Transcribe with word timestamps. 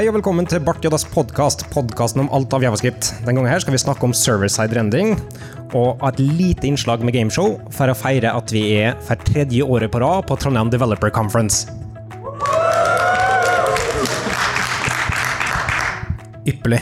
Hei 0.00 0.06
og 0.08 0.14
velkommen 0.16 0.46
til 0.48 0.62
Bart 0.64 0.80
Joddas 0.80 1.02
podkast, 1.12 1.66
podkasten 1.74 2.22
om 2.22 2.30
alt 2.32 2.54
av 2.56 2.62
javascript. 2.64 3.10
Den 3.26 3.36
gangen 3.36 3.50
her 3.50 3.60
skal 3.60 3.74
vi 3.74 3.80
snakke 3.82 4.06
om 4.06 4.14
server-side 4.16 4.72
rendering 4.72 5.10
og 5.76 6.00
et 6.08 6.22
lite 6.24 6.64
innslag 6.64 7.02
med 7.04 7.12
gameshow 7.12 7.58
for 7.76 7.92
å 7.92 7.96
feire 8.00 8.30
at 8.32 8.48
vi 8.48 8.62
er 8.78 8.94
for 9.04 9.20
tredje 9.28 9.60
året 9.60 9.92
på 9.92 10.00
rad 10.00 10.24
på 10.24 10.38
Trondheim 10.40 10.70
Developer 10.72 11.12
Conference. 11.12 11.68
Ypperlig. 16.48 16.80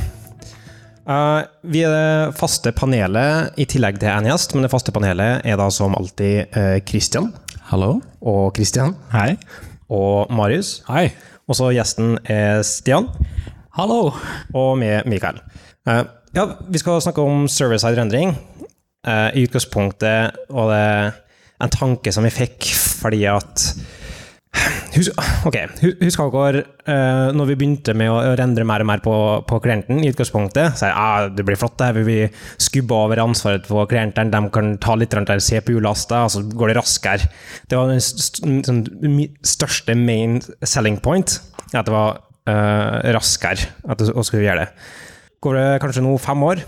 Uh, 1.02 1.42
vi 1.66 1.82
er 1.88 1.96
det 1.96 2.36
faste 2.38 2.70
panelet 2.70 3.58
i 3.58 3.66
tillegg 3.66 3.98
til 3.98 4.12
en 4.12 4.28
gjest, 4.30 4.54
men 4.54 4.62
det 4.68 4.70
faste 4.70 4.94
panelet 4.94 5.42
er 5.42 5.58
da 5.58 5.66
som 5.74 5.98
alltid 5.98 6.54
uh, 6.54 6.78
Christian 6.86 7.32
Hallo. 7.72 7.96
og 8.22 8.54
Christian 8.54 8.94
Hei. 9.10 9.32
og 9.90 10.30
Marius. 10.30 10.84
Hei. 10.86 11.08
Og 11.48 11.56
så 11.56 11.70
gjesten 11.72 12.18
er 12.28 12.60
Stian. 12.66 13.08
Hallo. 13.78 14.12
og 14.52 14.78
med 14.80 15.06
Mikael. 15.08 15.38
Eh, 15.88 16.02
ja, 16.36 16.44
vi 16.68 16.80
skal 16.80 17.00
snakke 17.00 17.24
om 17.24 17.46
server-side 17.48 17.96
rendring. 17.96 18.34
Eh, 19.06 19.28
I 19.32 19.46
utgangspunktet 19.46 20.36
var 20.52 20.72
det 20.72 21.14
en 21.64 21.72
tanke 21.72 22.12
som 22.12 22.26
vi 22.26 22.34
fikk 22.34 22.68
fordi 22.76 23.24
at 23.30 23.64
Husk, 24.98 25.14
ok, 25.46 25.56
husk 26.00 26.22
uh, 26.22 27.28
når 27.36 27.50
vi 27.50 27.56
begynte 27.60 27.94
med 27.96 28.10
å 28.10 28.34
rendre 28.38 28.64
mer 28.66 28.82
og 28.82 28.88
mer 28.88 29.02
på, 29.04 29.14
på 29.46 29.58
klienten? 29.62 30.00
I 30.02 30.10
utgangspunktet 30.10 30.78
så 30.80 30.88
jeg, 30.88 30.96
ah, 30.96 31.28
det 31.30 31.44
blir 31.46 31.58
flott, 31.60 31.76
det 31.78 31.90
her, 31.90 32.06
vi 32.06 32.18
skubber 32.60 33.04
over 33.06 33.22
ansvaret 33.22 33.68
på 33.68 33.84
klienten. 33.90 34.32
De 34.32 34.40
kan 34.54 34.72
ta 34.82 34.96
litt 34.98 35.14
der 35.14 35.44
CPU-lasta, 35.44 36.24
og 36.26 36.32
så 36.34 36.42
går 36.48 36.72
det 36.72 36.78
raskere. 36.80 37.30
Det 37.68 37.78
var 37.78 37.92
den 37.92 38.02
sånn, 38.02 38.82
største 39.46 39.96
main 39.98 40.40
selling 40.66 40.98
point. 41.04 41.38
At 41.74 41.86
det 41.86 41.94
var 41.94 42.18
uh, 42.48 42.98
raskere 43.14 43.70
at 43.86 44.02
vi 44.02 44.10
skulle 44.26 44.46
gjøre 44.48 44.66
det. 44.66 44.90
Går 45.44 45.60
det 45.60 45.66
kanskje 45.84 46.02
nå 46.02 46.16
fem 46.18 46.42
år, 46.48 46.64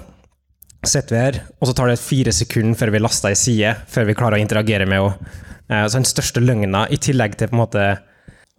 sitter 0.86 1.14
vi 1.14 1.20
her, 1.20 1.39
og 1.61 1.69
så 1.69 1.75
tar 1.77 1.91
det 1.91 2.00
fire 2.00 2.33
sekunder 2.33 2.78
før 2.78 2.92
vi 2.95 3.03
laster 3.03 3.33
ei 3.33 3.39
side, 3.39 3.75
før 3.91 4.09
vi 4.09 4.17
klarer 4.17 4.39
å 4.39 4.42
interagere 4.42 4.86
med 4.89 5.03
henne. 5.03 5.34
Eh, 5.70 5.84
Så 5.86 6.00
den 6.00 6.09
største 6.09 6.42
løgna, 6.42 6.86
i 6.91 6.97
tillegg 6.97 7.36
til 7.39 7.50
på 7.50 7.56
en 7.59 7.62
måte 7.64 7.84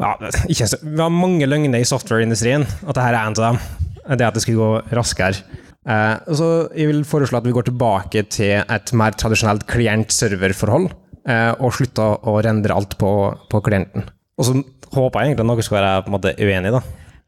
ja, 0.01 0.13
ikke, 0.49 0.67
Vi 0.81 1.01
har 1.01 1.11
mange 1.13 1.45
løgner 1.49 1.81
i 1.81 1.87
softwareindustrien, 1.87 2.63
at 2.63 2.93
dette 2.95 3.07
er 3.09 3.17
en 3.19 3.35
av 3.35 3.43
dem. 3.43 3.59
Det 4.17 4.25
at 4.25 4.33
det 4.33 4.41
skulle 4.43 4.57
gå 4.57 4.95
raskere. 4.97 5.43
Eh, 5.87 6.15
så 6.37 6.47
Jeg 6.77 6.87
vil 6.89 7.03
foreslå 7.05 7.37
at 7.41 7.45
vi 7.45 7.53
går 7.53 7.69
tilbake 7.69 8.23
til 8.29 8.61
et 8.63 8.93
mer 8.97 9.11
tradisjonelt 9.17 9.67
klient-server-forhold, 9.69 10.89
eh, 11.27 11.51
og 11.59 11.73
slutter 11.77 12.17
å 12.25 12.37
rendre 12.41 12.73
alt 12.73 12.97
på, 12.97 13.11
på 13.49 13.61
klienten. 13.61 14.09
Og 14.37 14.45
så 14.47 14.57
håper 14.93 15.21
jeg 15.21 15.31
egentlig 15.31 15.45
at 15.45 15.51
noen 15.51 15.63
skal 15.67 15.79
være 15.79 16.03
på 16.05 16.11
en 16.11 16.17
måte 16.17 16.35
uenig, 16.39 16.73
da. 16.73 16.81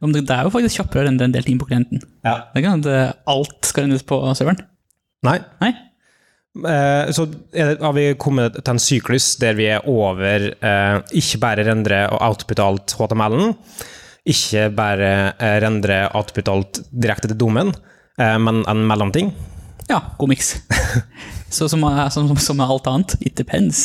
Det 0.03 0.35
er 0.35 0.43
jo 0.43 0.51
faktisk 0.51 0.81
kjappere 0.81 1.05
å 1.05 1.07
rendre 1.07 1.29
en 1.29 1.31
del 1.31 1.45
ting 1.47 1.59
på 1.61 1.67
klienten. 1.69 2.01
Ja. 2.25 2.49
Det 2.51 2.59
er 2.59 2.63
ikke 2.63 2.71
sånn 2.73 2.87
at 2.91 3.19
alt 3.31 3.69
skal 3.69 3.85
rendes 3.85 4.03
på 4.03 4.17
serveren. 4.35 4.59
Nei, 5.23 5.39
Nei? 5.63 5.71
Eh, 6.53 7.07
så 7.15 7.23
er 7.55 7.71
det, 7.71 7.77
har 7.81 7.93
vi 7.97 8.03
kommet 8.21 8.59
til 8.59 8.73
en 8.75 8.81
syklus 8.81 9.31
der 9.41 9.55
vi 9.57 9.65
er 9.73 9.87
over 9.89 10.51
eh, 10.53 10.97
ikke 11.17 11.39
bare 11.41 11.63
rendre 11.65 12.03
og 12.13 12.19
output 12.27 12.59
alt 12.61 12.93
HTML-en, 12.99 13.55
ikke 14.29 14.67
bare 14.77 15.09
eh, 15.33 15.55
rendre 15.63 16.03
output 16.13 16.51
alt 16.53 16.81
direkte 16.93 17.31
til 17.31 17.39
dommen, 17.41 17.71
eh, 18.21 18.35
men 18.37 18.61
en 18.69 18.83
mellomting. 18.89 19.31
Ja, 19.89 19.97
god 20.19 20.29
miks. 20.29 20.53
Så 21.53 21.67
som, 21.69 21.81
er- 21.89 22.09
som, 22.13 22.27
som, 22.29 22.37
som 22.41 22.61
alt 22.65 22.87
annet, 22.91 23.15
it 23.25 23.33
depends. 23.37 23.81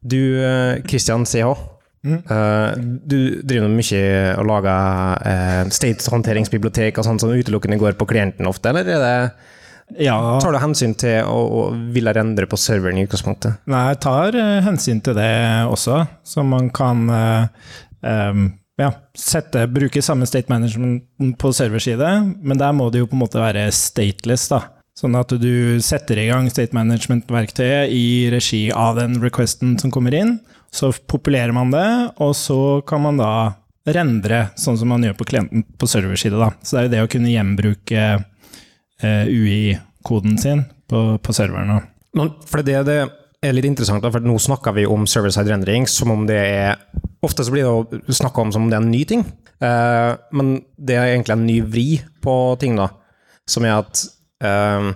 Du, 0.00 0.16
eh, 0.40 0.80
Christian 0.88 1.26
CH, 1.28 1.52
eh, 2.08 2.72
du 3.04 3.18
driver 3.44 3.68
mye 3.68 4.02
og 4.38 4.48
lager 4.48 5.22
uh, 5.28 5.70
state-håndteringsbibliotek 5.76 6.96
og 7.00 7.04
sånt 7.06 7.20
som 7.24 7.32
utelukkende 7.36 7.76
går 7.80 7.96
på 8.00 8.08
klienten 8.08 8.48
ofte, 8.48 8.72
eller 8.72 8.88
er 8.96 9.04
det, 9.04 9.14
Ja, 9.96 10.18
tar 10.42 10.52
du 10.52 10.60
hensyn 10.60 10.92
til 11.00 11.24
å, 11.24 11.38
å 11.48 11.62
ville 11.94 12.12
rendre 12.12 12.48
på 12.50 12.58
serveren 12.60 13.00
i 13.00 13.06
utgangspunktet? 13.06 13.62
nei, 13.70 13.86
jeg 13.92 14.00
tar 14.04 14.36
uh, 14.36 14.58
hensyn 14.66 15.00
til 15.04 15.16
det 15.16 15.32
også, 15.70 16.02
så 16.28 16.44
man 16.44 16.68
kan 16.74 17.06
uh, 17.08 17.70
um, 18.04 18.50
ja, 18.78 18.92
sette, 19.16 19.64
bruke 19.72 20.02
samme 20.04 20.28
state 20.28 20.52
management 20.52 21.38
på 21.40 21.52
serverside, 21.56 22.10
men 22.36 22.60
der 22.60 22.74
må 22.76 22.90
det 22.92 23.02
jo 23.02 23.08
på 23.10 23.16
en 23.18 23.24
måte 23.24 23.40
være 23.42 23.68
stateless, 23.74 24.48
da. 24.52 24.62
Sånn 24.98 25.14
at 25.14 25.30
du 25.38 25.78
setter 25.84 26.18
i 26.18 26.26
gang 26.26 26.48
state 26.50 26.74
management-verktøyet 26.74 27.92
i 27.94 28.28
regi 28.34 28.64
av 28.74 28.96
den 28.98 29.14
requesten 29.22 29.76
som 29.78 29.92
kommer 29.94 30.14
inn. 30.18 30.40
Så 30.74 30.90
populerer 31.06 31.54
man 31.54 31.70
det, 31.70 31.86
og 32.18 32.34
så 32.34 32.80
kan 32.86 33.04
man 33.04 33.20
da 33.20 33.30
rendre 33.94 34.48
sånn 34.58 34.76
som 34.80 34.90
man 34.90 35.06
gjør 35.06 35.14
på 35.20 35.28
klienten 35.30 35.62
på 35.78 35.88
serverside. 35.88 36.40
Da. 36.40 36.50
Så 36.62 36.76
det 36.76 36.80
er 36.80 36.88
jo 36.88 36.94
det 36.96 37.04
å 37.04 37.12
kunne 37.14 37.30
gjenbruke 37.30 38.08
UI-koden 39.02 40.38
sin 40.40 40.64
på, 40.90 41.18
på 41.22 41.34
serveren. 41.36 41.84
Men 42.16 42.32
for 42.48 42.64
det, 42.66 42.80
det 42.88 42.98
er 43.44 43.54
litt 43.54 43.68
interessant, 43.68 44.02
for 44.02 44.24
nå 44.24 44.38
snakker 44.42 44.74
vi 44.74 44.86
om 44.88 45.06
server-side 45.06 45.52
rendering 45.52 45.86
som 45.90 46.14
om 46.14 46.26
det 46.28 46.38
er 46.38 46.80
Ofte 47.26 47.42
så 47.42 47.50
blir 47.50 47.66
det 47.90 48.14
snakka 48.14 48.44
om 48.44 48.52
som 48.54 48.62
om 48.62 48.70
det 48.70 48.76
er 48.76 48.84
en 48.84 48.92
ny 48.92 49.00
ting, 49.10 49.24
eh, 49.58 50.12
men 50.38 50.52
det 50.78 50.94
er 50.94 51.08
egentlig 51.08 51.34
en 51.34 51.46
ny 51.48 51.56
vri 51.66 51.86
på 52.22 52.34
ting, 52.62 52.76
da. 52.78 52.92
Som 53.50 53.66
er 53.66 53.80
at 53.80 54.04
eh, 54.46 54.92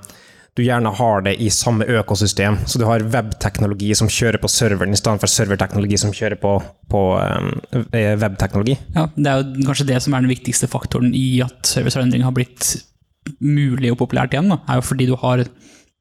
du 0.54 0.62
gjerne 0.62 0.92
har 0.94 1.24
det 1.26 1.32
i 1.42 1.48
samme 1.50 1.88
økosystem. 1.90 2.60
Så 2.70 2.78
du 2.78 2.84
har 2.86 3.02
webteknologi 3.02 3.90
som 3.98 4.06
kjører 4.06 4.38
på 4.38 4.52
serveren, 4.54 4.94
i 4.94 5.00
stedet 5.00 5.18
for 5.24 5.34
serverteknologi 5.34 5.98
som 5.98 6.14
kjører 6.14 6.38
på, 6.38 6.54
på 6.94 7.02
eh, 7.18 8.14
webteknologi. 8.22 8.78
Ja, 8.94 9.08
det 9.16 9.32
er 9.32 9.42
jo 9.42 9.66
kanskje 9.66 9.88
det 9.90 9.98
som 10.06 10.14
er 10.14 10.22
den 10.22 10.34
viktigste 10.36 10.70
faktoren 10.70 11.10
i 11.18 11.26
at 11.42 11.74
servicerendring 11.74 12.22
har 12.22 12.38
blitt 12.38 12.70
mulig 13.40 13.92
og 13.92 14.00
populært 14.02 14.34
igjen. 14.34 14.50
Da. 14.52 14.60
er 14.68 14.80
jo 14.80 14.86
fordi 14.86 15.08
du 15.10 15.16
har 15.20 15.44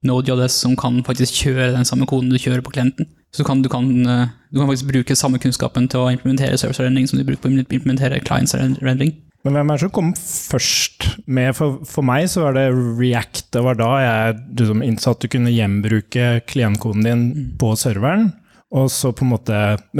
Node.js 0.01 0.55
som 0.63 0.73
kan 0.79 1.03
faktisk 1.05 1.43
kjøre 1.43 1.73
den 1.75 1.85
samme 1.85 2.07
koden 2.09 2.31
du 2.33 2.39
kjører 2.41 2.63
på 2.65 2.73
klienten. 2.73 3.09
Så 3.31 3.45
kan, 3.47 3.61
du, 3.61 3.69
kan, 3.71 3.85
eh, 4.01 4.31
du 4.51 4.59
kan 4.59 4.67
faktisk 4.67 4.89
bruke 4.89 5.15
samme 5.15 5.39
kunnskapen 5.39 5.85
til 5.91 6.01
å 6.01 6.09
implementere 6.11 6.57
service-rendering 6.57 7.07
som 7.07 7.19
du 7.19 7.25
bruker 7.27 7.43
på 7.45 7.51
å 7.51 7.59
implementere 7.61 8.19
clients-rendring. 8.25 9.13
Men 9.45 9.55
hvem 9.57 9.71
er 9.71 9.77
det 9.77 9.85
som 9.85 9.93
kom 9.93 10.11
først 10.17 11.07
med 11.25 11.55
For, 11.57 11.79
for 11.87 12.05
meg 12.05 12.27
så 12.29 12.43
var 12.43 12.57
det 12.57 12.67
React. 12.73 13.47
Det 13.55 13.63
var 13.65 13.79
da 13.79 13.89
jeg 14.01 14.35
liksom, 14.59 14.83
innså 14.85 15.15
at 15.15 15.23
du 15.23 15.29
kunne 15.33 15.53
gjenbruke 15.53 16.27
klientkoden 16.49 17.07
din 17.07 17.23
på 17.61 17.71
serveren. 17.79 18.31
Og 18.71 18.87
så 18.87 19.09
på 19.11 19.25
en 19.25 19.33
måte 19.33 19.55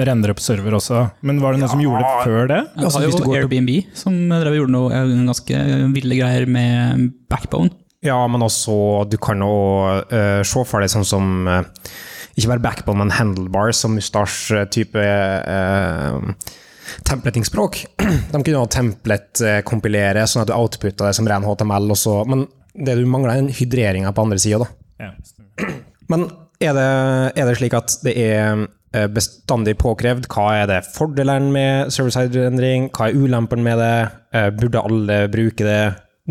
rendre 0.07 0.33
på 0.35 0.43
server 0.43 0.77
også. 0.77 1.03
Men 1.27 1.41
var 1.43 1.53
det 1.53 1.59
noen 1.59 1.73
som 1.73 1.81
gjorde 1.83 2.05
det 2.05 2.23
før 2.23 2.45
det? 2.47 2.59
Det 2.71 2.85
Altså, 2.85 3.01
var 3.01 3.09
hvis 3.09 3.17
du 3.19 3.25
jo 3.25 3.35
Airbnb 3.35 3.71
som 3.99 4.15
drev 4.31 4.53
og 4.53 4.59
gjorde 4.61 4.75
noe 4.77 4.93
eh, 4.95 5.11
ganske 5.27 5.63
ville 5.91 6.19
greier 6.21 6.47
med 6.47 7.09
backbone. 7.31 7.73
Ja, 8.01 8.15
men 8.31 8.41
også 8.41 9.03
du 9.11 9.19
kan 9.21 9.43
jo 9.43 9.51
uh, 10.07 10.41
se 10.47 10.63
for 10.65 10.81
deg 10.81 10.89
sånn 10.89 11.05
som 11.05 11.45
uh, 11.45 11.59
Ikke 12.33 12.49
bare 12.53 12.63
backbone, 12.63 13.03
men 13.03 13.13
handlebars, 13.13 13.83
som 13.83 13.93
Mustache-type 13.93 15.03
uh, 15.03 16.31
templatingspråk. 17.05 17.83
De 18.31 18.39
kunne 18.39 18.55
jo 18.55 18.65
templet-kompilere, 18.71 20.23
sånn 20.25 20.45
at 20.45 20.49
du 20.49 20.55
outputta 20.55 21.11
det 21.11 21.17
som 21.19 21.27
ren 21.29 21.45
HTML, 21.45 21.91
Også. 21.91 22.21
men 22.31 22.47
det 22.71 22.95
du 22.97 23.03
mangler, 23.03 23.35
er 23.35 23.43
den 23.43 23.53
hydreringa 23.53 24.15
på 24.15 24.23
andre 24.23 24.39
sida. 24.39 24.69
Men 26.11 26.29
er 26.61 26.77
det, 26.77 26.87
er 27.39 27.49
det 27.49 27.57
slik 27.59 27.75
at 27.77 27.93
det 28.05 28.13
er 28.21 28.63
eh, 28.93 29.07
bestandig 29.11 29.75
påkrevd? 29.81 30.27
Hva 30.31 30.47
er 30.61 30.69
det 30.69 30.79
fordelen 30.93 31.51
med 31.53 31.91
server-side-endring? 31.93 32.89
Hva 32.95 33.09
er 33.09 33.19
ulempen 33.19 33.63
med 33.65 33.81
det? 33.81 33.93
Eh, 34.35 34.49
Burde 34.55 34.83
alle 34.85 35.21
bruke 35.33 35.67
det? 35.67 35.81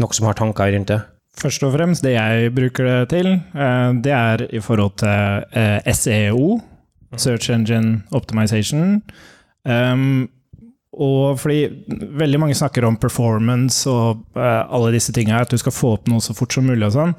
Noe 0.01 0.17
som 0.17 0.29
har 0.31 0.39
tanker 0.39 0.73
rundt 0.75 0.93
det? 0.93 1.01
Først 1.41 1.63
og 1.65 1.73
fremst, 1.77 2.05
det 2.05 2.17
jeg 2.17 2.51
bruker 2.57 2.89
det 2.89 2.99
til, 3.13 3.33
eh, 3.55 3.93
det 4.05 4.13
er 4.17 4.47
i 4.51 4.61
forhold 4.63 4.99
til 5.03 5.95
SEO, 5.95 6.61
Search 7.17 7.51
Engine 7.51 8.03
Optimization. 8.15 9.01
Og 10.91 11.39
fordi 11.39 11.69
veldig 12.19 12.41
mange 12.43 12.57
snakker 12.59 12.83
om 12.89 12.97
performance 12.99 13.87
og 13.91 14.25
uh, 14.35 14.67
alle 14.67 14.91
disse 14.97 15.15
tingene, 15.15 15.39
at 15.39 15.53
du 15.53 15.61
skal 15.61 15.75
få 15.75 15.95
opp 15.95 16.11
noe 16.11 16.23
så 16.25 16.35
fort 16.35 16.57
som 16.57 16.67
mulig 16.67 16.89
og 16.89 16.97
sånn. 16.97 17.15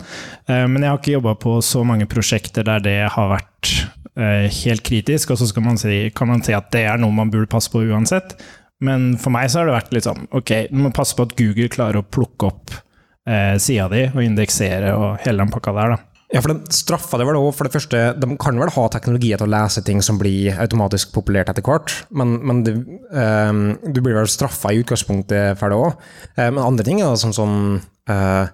Uh, 0.50 0.66
men 0.68 0.84
jeg 0.84 0.92
har 0.92 1.00
ikke 1.00 1.16
jobba 1.16 1.38
på 1.40 1.56
så 1.64 1.86
mange 1.88 2.10
prosjekter 2.12 2.68
der 2.68 2.84
det 2.84 2.98
har 3.16 3.32
vært 3.32 3.72
uh, 4.20 4.48
helt 4.62 4.84
kritisk, 4.88 5.32
og 5.32 5.40
så 5.40 5.64
man 5.64 5.80
si, 5.80 6.04
kan 6.16 6.34
man 6.34 6.44
si 6.44 6.58
at 6.58 6.68
det 6.76 6.84
er 6.92 7.00
noe 7.00 7.16
man 7.16 7.32
burde 7.32 7.52
passe 7.52 7.72
på 7.72 7.86
uansett. 7.88 8.36
Men 8.82 9.14
for 9.22 9.34
meg 9.34 9.50
så 9.54 9.62
har 9.62 9.70
det 9.70 9.78
vært 9.78 9.92
litt 9.96 10.08
sånn, 10.08 10.26
ok, 10.34 10.56
du 10.74 10.80
må 10.82 10.92
passe 10.96 11.16
på 11.16 11.28
at 11.28 11.36
Google 11.38 11.70
klarer 11.72 12.02
å 12.02 12.08
plukke 12.08 12.50
opp 12.50 12.74
eh, 13.30 13.54
sida 13.62 13.86
di 13.92 14.08
og 14.10 14.24
indeksere 14.26 14.96
og 14.98 15.22
hele 15.22 15.44
den 15.44 15.54
pakka 15.54 15.74
der, 15.78 15.94
da. 15.94 16.11
Ja, 16.32 16.40
for 16.40 16.54
de 16.54 16.72
straffa 16.72 17.20
det 17.20 17.26
vel 17.28 17.40
òg, 17.40 17.50
for 17.58 17.68
det 17.68 17.74
første, 17.76 18.02
De 18.16 18.28
kan 18.40 18.60
vel 18.60 18.72
ha 18.72 18.84
teknologier 18.94 19.40
til 19.40 19.50
å 19.50 19.52
lese 19.52 19.84
ting 19.84 20.00
som 20.06 20.20
blir 20.22 20.56
automatisk 20.64 21.12
populert 21.12 21.52
etter 21.52 21.66
hvert, 21.66 21.92
men, 22.16 22.38
men 22.48 22.62
det, 22.64 22.76
ehm, 23.12 23.66
du 23.92 24.00
blir 24.00 24.16
vel 24.16 24.32
straffa 24.32 24.72
i 24.72 24.80
utgangspunktet 24.80 25.60
for 25.60 25.74
det 25.74 25.80
òg. 25.80 26.08
men 26.40 26.64
andre 26.64 26.88
ting 26.88 27.02
er 27.02 27.20
sånn 27.20 27.36
som 27.36 27.82
eh, 28.08 28.48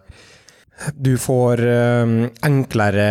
Du 0.94 1.16
får 1.18 1.62
eh, 1.66 2.12
enklere 2.46 3.08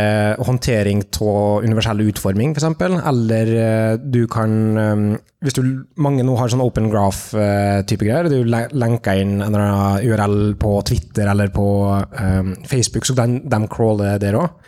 håndtering 0.47 1.01
av 1.25 1.65
universell 1.67 2.05
utforming, 2.07 2.55
f.eks. 2.55 2.83
Eller 3.11 3.51
eh, 3.59 3.95
du 3.99 4.21
kan 4.31 4.53
eh, 4.79 5.03
Hvis 5.43 5.59
du 5.59 5.63
mange 6.03 6.23
nå 6.27 6.37
har 6.39 6.53
sånn 6.53 6.63
open 6.63 6.89
graph-type 6.93 8.07
greier, 8.07 8.31
du 8.31 8.47
lenker 8.47 9.23
inn 9.23 9.41
en 9.41 9.49
eller 9.49 9.67
annen 9.67 10.07
URL 10.07 10.55
på 10.61 10.77
Twitter 10.89 11.31
eller 11.31 11.51
på 11.55 11.67
eh, 11.97 12.55
Facebook, 12.71 13.09
så 13.09 13.19
de 13.19 13.61
crawler 13.73 14.23
der 14.23 14.39
òg. 14.39 14.63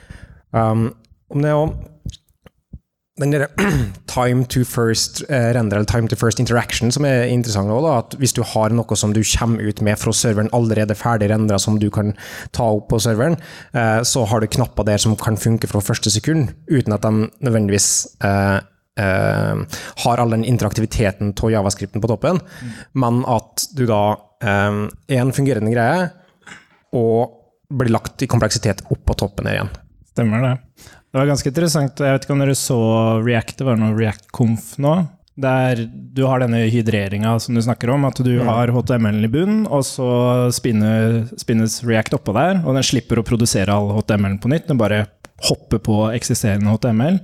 Um, 0.50 0.88
om 1.28 1.42
det 1.44 1.50
er 1.50 1.58
også 1.58 1.97
den 3.20 3.34
der 3.34 3.46
time 4.06 4.44
to 4.44 4.64
first 4.64 5.22
eh, 5.28 5.52
render, 5.54 5.76
eller 5.76 5.88
time 5.88 6.08
to 6.08 6.16
first 6.16 6.40
interaction, 6.40 6.92
som 6.94 7.06
er 7.08 7.28
interessant 7.32 7.72
òg, 7.72 7.86
at 7.90 8.16
hvis 8.20 8.34
du 8.36 8.42
har 8.46 8.74
noe 8.74 8.98
som 8.98 9.12
du 9.14 9.20
kommer 9.26 9.68
ut 9.68 9.82
med 9.84 9.98
fra 10.00 10.14
serveren 10.14 10.50
allerede 10.56 10.96
ferdig 10.98 11.30
rendra, 11.32 11.58
som 11.58 11.78
du 11.78 11.88
kan 11.94 12.14
ta 12.56 12.70
opp 12.78 12.88
på 12.92 13.00
serveren, 13.02 13.38
eh, 13.74 14.00
så 14.06 14.24
har 14.28 14.40
du 14.40 14.50
knapper 14.50 14.88
der 14.88 15.02
som 15.02 15.16
kan 15.18 15.38
funke 15.40 15.70
fra 15.70 15.82
første 15.84 16.12
sekund, 16.14 16.52
uten 16.70 16.96
at 16.96 17.06
de 17.06 17.28
nødvendigvis 17.44 17.90
eh, 18.24 18.60
eh, 19.00 19.80
har 20.04 20.22
all 20.22 20.36
den 20.36 20.46
interaktiviteten 20.46 21.34
av 21.34 21.52
javascripten 21.54 22.04
på 22.04 22.10
toppen, 22.10 22.40
men 22.94 23.24
at 23.28 23.68
du 23.76 23.86
da 23.90 24.02
eh, 24.42 24.86
er 25.10 25.24
en 25.24 25.34
fungerende 25.34 25.74
greie, 25.74 26.08
og 26.96 27.34
blir 27.68 27.92
lagt 27.92 28.22
i 28.24 28.30
kompleksitet 28.30 28.86
opp 28.88 29.04
på 29.04 29.16
toppen 29.20 29.48
her 29.48 29.58
igjen. 29.58 29.74
Stemmer 30.14 30.42
det. 30.42 30.54
Det 31.18 31.24
var 31.24 31.32
ganske 31.32 31.50
interessant. 31.50 31.98
Jeg 31.98 32.14
vet 32.14 32.24
ikke 32.24 32.34
om 32.36 32.42
dere 32.44 32.54
så 32.54 32.74
React, 33.26 33.56
det 33.58 33.64
var 33.66 33.78
noe 33.80 33.96
React-KOMF 33.96 34.66
nå. 34.84 34.92
Der 35.42 35.80
du 36.14 36.20
har 36.30 36.38
denne 36.38 36.60
hydreringa 36.70 37.32
som 37.42 37.58
du 37.58 37.62
snakker 37.66 37.90
om, 37.90 38.04
at 38.06 38.20
du 38.22 38.36
har 38.46 38.70
HTML-en 38.70 39.26
i 39.26 39.30
bunnen, 39.32 39.64
og 39.66 39.82
så 39.82 40.06
spinner, 40.54 41.24
spinnes 41.34 41.80
React 41.82 42.14
oppå 42.20 42.36
der, 42.36 42.60
og 42.62 42.78
den 42.78 42.86
slipper 42.86 43.18
å 43.18 43.24
produsere 43.26 43.74
all 43.74 43.90
HTML-en 43.96 44.38
på 44.38 44.52
nytt, 44.52 44.68
den 44.70 44.78
bare 44.78 45.08
hopper 45.48 45.82
på 45.82 45.98
eksisterende 46.12 46.76
HTML. 46.76 47.18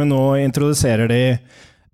Men 0.00 0.12
nå 0.14 0.22
introduserer 0.40 1.12
de 1.12 1.20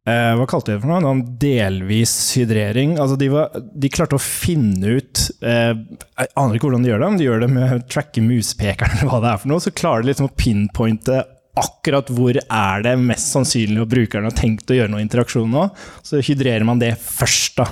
Hva 0.06 0.44
kalte 0.46 0.70
de 0.70 0.76
det 0.76 0.82
for 0.84 0.92
noe? 0.92 1.02
Noen 1.02 1.22
delvis 1.42 2.12
hydrering. 2.38 2.94
Altså 3.02 3.16
de, 3.18 3.30
var, 3.32 3.56
de 3.74 3.90
klarte 3.90 4.14
å 4.14 4.22
finne 4.22 4.98
ut 5.00 5.22
eh, 5.42 5.72
Jeg 5.74 6.30
aner 6.38 6.54
ikke 6.54 6.68
hvordan 6.68 6.86
de 6.86 6.92
gjør 6.92 7.02
det, 7.02 7.08
om 7.10 7.16
de 7.18 7.26
gjør 7.26 7.42
det 7.42 7.48
med 7.50 7.72
å 7.74 7.80
tracke 7.90 8.22
muspekeren 8.22 8.94
eller 9.00 9.10
hva 9.10 9.22
det 9.24 9.32
er 9.32 9.40
for 9.42 9.50
noe. 9.50 9.64
Så 9.64 9.74
klarer 9.74 10.04
de 10.04 10.12
liksom 10.12 10.30
å 10.30 10.36
pinpointe 10.38 11.24
akkurat 11.56 12.10
hvor 12.12 12.36
er 12.36 12.84
det 12.84 12.94
mest 13.00 13.32
sannsynlig 13.32 13.82
at 13.82 13.92
brukeren 13.92 14.28
har 14.28 14.36
tenkt 14.36 14.70
å 14.70 14.76
gjøre 14.76 14.92
noe 14.92 15.02
interaksjon 15.02 15.50
nå. 15.50 15.66
Så 16.06 16.20
hydrerer 16.22 16.66
man 16.68 16.82
det 16.82 16.94
først, 17.00 17.56
da. 17.58 17.70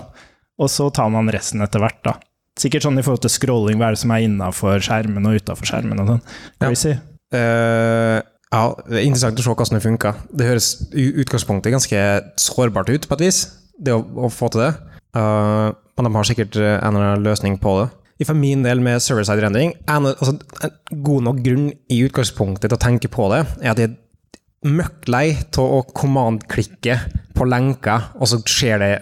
Og 0.58 0.70
så 0.70 0.88
tar 0.94 1.10
man 1.12 1.30
resten 1.32 1.62
etter 1.64 1.82
hvert, 1.82 2.00
da. 2.06 2.16
Sikkert 2.58 2.86
sånn 2.86 2.98
i 3.00 3.02
forhold 3.04 3.24
til 3.24 3.34
scrolling, 3.34 3.80
hva 3.80 3.90
er 3.90 3.96
det 3.96 4.02
som 4.04 4.12
er 4.14 4.26
innafor 4.26 4.82
skjermen 4.84 5.26
og 5.26 5.40
utafor 5.42 5.68
skjermen 5.68 6.02
og 6.02 6.12
sånn. 6.14 6.22
Ja. 6.58 6.68
Crazy. 6.68 6.94
Ja, 8.54 8.70
det 8.86 9.00
er 9.00 9.06
interessant 9.08 9.40
å 9.40 9.44
se 9.44 9.50
hvordan 9.50 9.78
det 9.78 9.82
funker. 9.82 10.18
Det 10.30 10.46
høres 10.46 10.68
i 10.94 11.08
utgangspunktet 11.24 11.74
ganske 11.74 12.02
sårbart 12.38 12.92
ut, 12.92 13.08
på 13.10 13.18
et 13.18 13.26
vis, 13.26 13.40
det 13.82 13.96
å, 13.96 14.04
å 14.04 14.30
få 14.30 14.52
til 14.54 14.62
det. 14.62 14.72
Uh, 15.14 15.74
men 15.94 16.08
de 16.08 16.14
har 16.14 16.26
sikkert 16.26 16.56
eh, 16.58 16.76
en 16.82 16.96
eller 16.96 17.12
annen 17.12 17.26
løsning 17.26 17.58
på 17.62 17.76
det. 17.80 17.90
For 18.24 18.38
min 18.38 18.62
del 18.64 18.80
med 18.82 19.02
server-side 19.02 19.42
rendering, 19.42 19.74
en, 19.90 20.08
altså, 20.10 20.36
en 20.64 21.02
god 21.06 21.26
nok 21.28 21.42
grunn 21.44 21.68
i 21.92 22.00
utgangspunktet 22.06 22.70
til 22.70 22.76
å 22.78 22.82
tenke 22.82 23.10
på 23.12 23.28
det, 23.30 23.44
er 23.62 23.74
at 23.74 23.82
jeg 23.82 23.92
er 23.92 24.70
møkk 24.74 25.10
lei 25.12 25.26
av 25.36 25.76
å 25.76 25.82
command-klikke 25.92 26.96
på 27.36 27.46
lenker, 27.46 28.08
og 28.16 28.30
så 28.30 28.40
skjer 28.48 28.82
det 28.82 28.92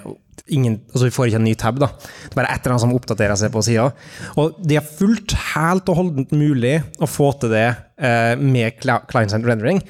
ingen, 0.49 0.81
altså 0.91 1.07
vi 1.07 1.15
får 1.15 1.31
ikke 1.31 1.41
en 1.41 1.47
ny 1.47 1.55
tab. 1.59 1.79
da. 1.83 1.89
Det 1.93 2.33
er 2.33 2.41
bare 2.41 2.53
et 2.53 2.65
eller 2.65 2.75
annet 2.75 2.85
som 2.85 2.95
oppdaterer 2.97 3.39
seg 3.39 3.53
på 3.55 3.63
sida. 3.67 3.89
Og 4.41 4.59
det 4.63 4.79
er 4.81 4.91
fullt 4.99 5.37
helt 5.55 5.93
og 5.93 5.99
holdent 6.01 6.35
mulig 6.37 6.79
å 7.03 7.09
få 7.11 7.33
til 7.41 7.55
det 7.55 7.69
eh, 8.03 8.35
med 8.41 8.81
client-sent 8.83 9.47
rendering, 9.49 9.83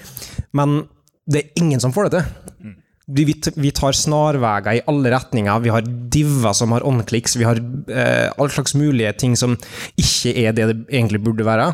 men 0.56 0.82
det 1.31 1.43
er 1.43 1.62
ingen 1.62 1.82
som 1.82 1.94
får 1.94 2.10
det 2.10 2.20
til. 2.20 2.78
Vi, 3.12 3.25
vi 3.58 3.70
tar 3.75 3.96
snarveier 3.99 4.78
i 4.78 4.84
alle 4.88 5.10
retninger. 5.12 5.64
Vi 5.64 5.72
har 5.75 5.84
diver 5.84 6.54
som 6.56 6.72
har 6.72 6.84
on-clicks, 6.87 7.34
vi 7.37 7.46
har 7.49 7.58
eh, 7.90 8.31
all 8.38 8.50
slags 8.52 8.76
mulige 8.78 9.12
ting 9.20 9.34
som 9.38 9.58
ikke 9.99 10.32
er 10.44 10.54
det 10.56 10.69
det 10.70 10.78
egentlig 10.87 11.22
burde 11.25 11.46
være. 11.46 11.72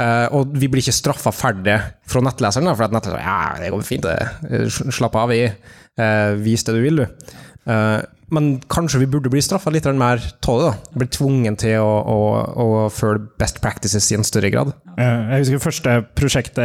Eh, 0.00 0.26
og 0.32 0.54
vi 0.56 0.70
blir 0.72 0.80
ikke 0.80 0.94
straffa 0.96 1.32
ferdig 1.34 1.76
fra 2.08 2.22
nettleseren, 2.24 2.70
da, 2.70 2.76
for 2.78 2.86
at 2.86 2.94
nettleseren 2.94 3.26
ja, 3.26 3.58
det 3.60 3.72
går 3.74 3.84
fint, 3.86 4.08
det. 4.08 4.70
slapp 4.94 5.18
av, 5.20 5.32
vi. 5.34 5.44
Eh, 6.00 6.34
vis 6.40 6.64
det 6.64 6.76
du 6.78 6.80
vil, 6.84 7.02
du. 7.02 7.34
Eh, 7.66 8.00
men 8.32 8.46
kanskje 8.72 9.02
vi 9.02 9.06
burde 9.12 9.28
bli 9.28 9.42
straffa 9.44 9.70
litt 9.70 9.84
mer 9.92 10.22
av 10.48 10.60
det. 10.62 10.70
Bli 10.96 11.06
tvungen 11.12 11.56
til 11.60 11.82
å, 11.84 11.90
å, 12.00 12.16
å 12.64 12.68
følge 12.92 13.28
best 13.38 13.60
practices 13.60 14.08
i 14.10 14.16
en 14.16 14.24
større 14.24 14.48
grad. 14.54 14.72
Eh, 14.96 15.34
Jeg 15.34 15.44
husker 15.44 15.60
første 15.66 15.96
prosjektet 16.16 16.64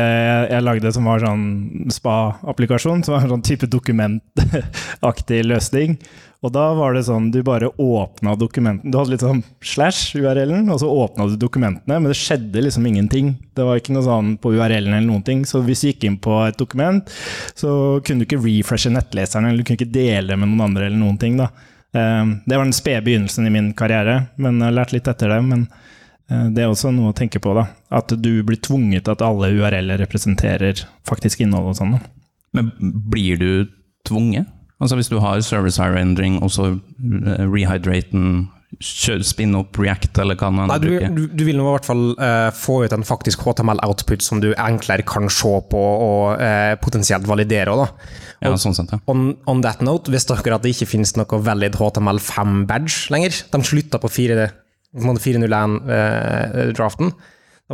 jeg 0.53 0.63
lagde 0.63 0.93
som 0.95 1.09
var 1.09 1.19
sånn 1.25 1.89
spa-applikasjon. 1.91 3.03
Som 3.03 3.17
var 3.17 3.25
en 3.27 3.35
sånn 3.35 3.45
type 3.49 3.67
dokumentaktig 3.67 5.43
løsning. 5.47 5.97
Og 6.45 6.51
da 6.53 6.67
var 6.77 6.93
det 6.93 7.05
sånn, 7.07 7.31
du 7.33 7.39
bare 7.41 7.71
åpna 7.81 8.35
dokumenten. 8.37 8.91
Du 8.93 8.97
hadde 8.99 9.15
litt 9.15 9.23
sånn 9.25 9.41
slash 9.65 10.13
URL-en, 10.19 10.67
og 10.69 10.79
så 10.83 10.89
åpna 10.91 11.25
du 11.31 11.33
dokumentene, 11.41 11.97
men 11.97 12.11
det 12.11 12.19
skjedde 12.19 12.61
liksom 12.61 12.85
ingenting. 12.85 13.31
Det 13.57 13.65
var 13.65 13.79
ikke 13.81 13.95
noe 13.95 14.05
sånn 14.05 14.35
på 14.37 14.53
URL-en 14.53 14.93
eller 14.93 15.07
noen 15.07 15.25
ting. 15.25 15.41
Så 15.49 15.63
hvis 15.65 15.81
du 15.81 15.89
gikk 15.89 16.05
inn 16.05 16.19
på 16.21 16.37
et 16.45 16.59
dokument, 16.61 17.09
så 17.57 17.97
kunne 18.05 18.21
du 18.21 18.27
ikke 18.29 18.43
refreshe 18.43 18.93
nettleseren, 18.93 19.49
eller 19.49 19.63
du 19.63 19.65
kunne 19.65 19.81
ikke 19.81 19.97
dele 19.97 20.37
med 20.37 20.51
noen 20.53 20.67
andre 20.69 20.85
eller 20.91 21.01
noen 21.01 21.17
ting. 21.17 21.37
da. 21.41 21.49
Eh, 21.93 22.25
Det 22.45 22.55
var 22.55 22.65
den 22.69 22.73
spede 22.73 23.01
begynnelsen 23.03 23.47
i 23.47 23.53
min 23.57 23.73
karriere, 23.73 24.29
men 24.37 24.59
jeg 24.59 24.69
har 24.69 24.77
lært 24.83 24.93
litt 24.93 25.07
etter 25.07 25.29
det. 25.33 25.43
men 25.43 25.67
Eh, 26.29 26.49
Det 26.51 26.63
er 26.63 26.71
også 26.71 26.91
noe 26.93 27.13
å 27.13 27.17
tenke 27.17 27.39
på, 27.43 27.53
da. 27.55 27.67
At 27.91 28.11
du 28.21 28.43
blir 28.43 28.59
tvunget 28.59 29.05
til 29.05 29.15
at 29.15 29.23
alle 29.25 29.51
URL-er 29.55 30.01
representerer 30.03 30.83
faktisk 31.07 31.43
innhold 31.43 31.71
og 31.71 31.79
sånn. 31.79 31.97
Men 32.53 32.71
blir 32.81 33.39
du 33.39 33.49
tvunget? 34.07 34.47
Altså 34.77 34.95
Hvis 34.99 35.09
du 35.09 35.17
har 35.23 35.39
service-hire-endring, 35.41 36.37
og 36.43 36.51
så 36.53 36.63
rehydrate 37.41 38.11
den 38.11 38.47
spinne 39.23 39.57
opp 39.63 39.77
React, 39.79 40.19
eller 40.21 40.35
hva 40.37 40.49
man 40.51 40.67
Nei, 40.69 40.77
du, 40.83 40.99
du, 41.15 41.27
du 41.31 41.43
vil 41.47 41.57
nå 41.57 41.63
i 41.69 41.71
hvert 41.77 41.87
fall 41.87 42.15
uh, 42.19 42.51
få 42.53 42.83
ut 42.83 42.93
en 42.93 43.03
faktisk 43.07 43.39
HTML-output 43.47 44.21
som 44.25 44.41
du 44.43 44.49
enklere 44.59 45.03
kan 45.07 45.29
se 45.31 45.53
på 45.71 45.79
og 45.79 46.35
uh, 46.41 46.75
potensielt 46.83 47.27
validere. 47.29 47.71
Da. 47.71 47.75
Og, 47.87 47.91
Ja, 48.43 48.47
sånn 48.59 48.75
sett, 48.77 48.91
ja. 48.93 48.99
On, 49.09 49.19
on 49.49 49.61
that 49.65 49.81
note, 49.85 50.11
visste 50.13 50.35
dere 50.35 50.55
at 50.59 50.63
det 50.65 50.71
ikke 50.75 50.91
finnes 50.91 51.15
noe 51.17 51.37
valid 51.41 51.73
HTML5-badge 51.79 52.95
lenger? 53.15 53.31
De 53.55 53.59
slutta 53.71 53.97
på 54.03 54.09
401-draften. 54.13 57.07
de 57.07 57.11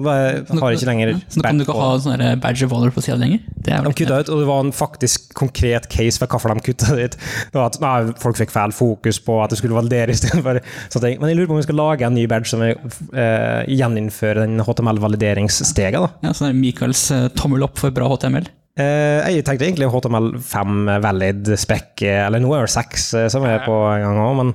bare 0.01 0.42
har 0.50 0.74
ikke 0.74 0.88
lenger 0.90 1.12
Så 1.30 1.38
nå 1.38 1.44
kan 1.45 1.60
du 1.60 1.63
ikke 1.68 1.75
ha 1.78 1.90
sånn 2.01 2.18
der 2.18 2.40
badge 2.42 2.66
of 2.66 2.72
honor 2.74 2.90
på 2.95 3.04
sida 3.06 3.18
lenger. 3.22 3.44
Det 3.54 3.75
er 3.75 3.85
De 3.85 3.92
kutta 3.94 4.18
ut, 4.23 4.31
og 4.33 4.40
det 4.42 4.47
var 4.50 4.64
en 4.64 4.71
faktisk 4.73 5.35
konkret 5.38 5.85
case 5.94 6.18
for 6.18 6.31
hvorfor 6.31 6.50
de 6.56 6.64
kutta 6.66 6.95
det 6.97 7.06
ut. 7.12 7.18
Det 7.52 7.59
var 7.59 7.69
at 7.69 7.78
nei, 7.83 7.94
Folk 8.23 8.40
fikk 8.40 8.56
feil 8.56 8.73
fokus 8.73 9.21
på 9.21 9.38
at 9.44 9.54
det 9.54 9.59
skulle 9.62 9.78
validere 9.78 10.16
istedenfor 10.16 10.64
sånne 10.88 11.04
ting. 11.06 11.21
Men 11.21 11.30
jeg 11.30 11.38
lurer 11.38 11.52
på 11.52 11.57
om 11.57 11.62
vi 11.62 11.68
skal 11.68 11.78
lage 11.78 12.07
en 12.07 12.18
ny 12.18 12.26
badge 12.31 12.50
som 12.50 12.66
vil 12.66 12.73
eh, 12.73 13.62
gjeninnfører 13.69 14.47
den 14.47 14.66
HTML-valideringssteget. 14.66 16.18
ja, 16.26 16.33
sånn 16.33 16.57
Michaels 16.57 17.06
eh, 17.14 17.30
tommel 17.38 17.68
opp 17.69 17.78
for 17.81 17.94
bra 17.94 18.09
HTML. 18.16 18.50
Eh, 18.73 19.21
jeg 19.30 19.45
tenkte 19.45 19.68
egentlig 19.68 19.92
HTML5 19.94 20.95
valid 21.04 21.54
spec, 21.62 22.02
eh, 22.02 22.23
eller 22.26 22.42
nå 22.42 22.56
er 22.57 22.66
det 22.66 22.73
6 22.73 23.07
eh, 23.19 23.30
som 23.30 23.45
er 23.45 23.62
på 23.68 23.78
en 23.92 24.02
gang 24.07 24.21
òg, 24.23 24.33
men 24.40 24.54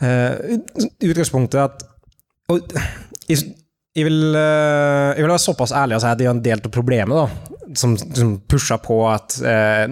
eh, 0.00 0.56
utgangspunktet 1.04 1.60
er 1.60 1.68
at 1.68 1.84
og, 2.54 2.76
jeg, 3.28 3.42
jeg, 3.96 4.04
vil, 4.04 4.36
eh, 4.36 5.16
jeg 5.16 5.24
vil 5.24 5.32
være 5.32 5.44
såpass 5.46 5.72
ærlig 5.76 5.96
og 5.96 6.04
si 6.04 6.10
at 6.10 6.20
det 6.20 6.26
er 6.26 6.34
en 6.34 6.44
del 6.44 6.60
av 6.60 6.72
problemet, 6.74 7.16
da, 7.16 7.56
som, 7.80 7.96
som 7.96 8.36
pusher 8.48 8.80
på 8.84 9.00
at 9.08 9.38
eh, 9.40 9.86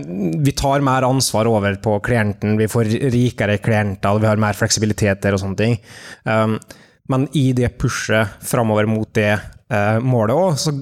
vi 0.44 0.54
tar 0.56 0.84
mer 0.84 1.06
ansvar 1.08 1.48
over 1.50 1.78
på 1.82 1.98
klienten, 2.04 2.58
vi 2.60 2.68
får 2.70 2.92
rikere 3.14 3.58
klienter, 3.64 4.20
vi 4.20 4.28
har 4.28 4.40
mer 4.40 4.56
fleksibilitet 4.58 5.24
der 5.24 5.36
og 5.36 5.44
sånne 5.44 5.60
ting. 5.60 5.78
Um, 6.28 6.58
men 7.12 7.26
i 7.36 7.50
det 7.56 7.74
pushet 7.80 8.44
framover 8.44 8.86
mot 8.88 9.10
det 9.16 9.32
eh, 9.34 9.98
målet 10.00 10.36
òg, 10.36 10.54
så 10.60 10.72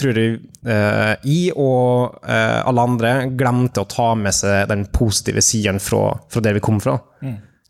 tror 0.00 0.20
jeg 0.20 0.38
eh, 0.64 1.12
jeg 1.28 1.52
og 1.60 2.22
eh, 2.24 2.60
alle 2.62 2.86
andre 2.88 3.12
glemte 3.36 3.84
å 3.84 3.90
ta 3.90 4.14
med 4.16 4.36
seg 4.36 4.68
den 4.70 4.86
positive 4.94 5.44
siden 5.44 5.80
fra, 5.82 6.14
fra 6.32 6.44
der 6.44 6.56
vi 6.56 6.64
kom 6.64 6.80
fra. 6.80 6.96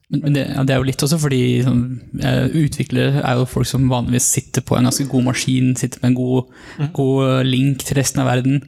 Men 0.08 0.22
men 0.24 0.36
det, 0.36 0.44
ja, 0.48 0.62
det 0.64 0.72
er 0.72 0.78
jo 0.80 0.86
litt 0.88 1.02
også 1.04 1.18
fordi 1.20 1.40
sånn, 1.66 1.82
eh, 2.24 2.46
utviklere 2.62 3.20
er 3.20 3.36
jo 3.36 3.48
folk 3.48 3.68
som 3.68 3.90
vanligvis 3.90 4.28
sitter 4.38 4.64
på 4.64 4.78
en 4.78 4.88
ganske 4.88 5.04
god 5.10 5.26
maskin, 5.26 5.74
sitter 5.76 6.00
med 6.00 6.14
en 6.14 6.16
god, 6.16 6.54
god 6.96 7.18
eh, 7.26 7.42
link 7.44 7.84
til 7.84 7.98
resten 8.00 8.22
av 8.22 8.30
verden. 8.30 8.62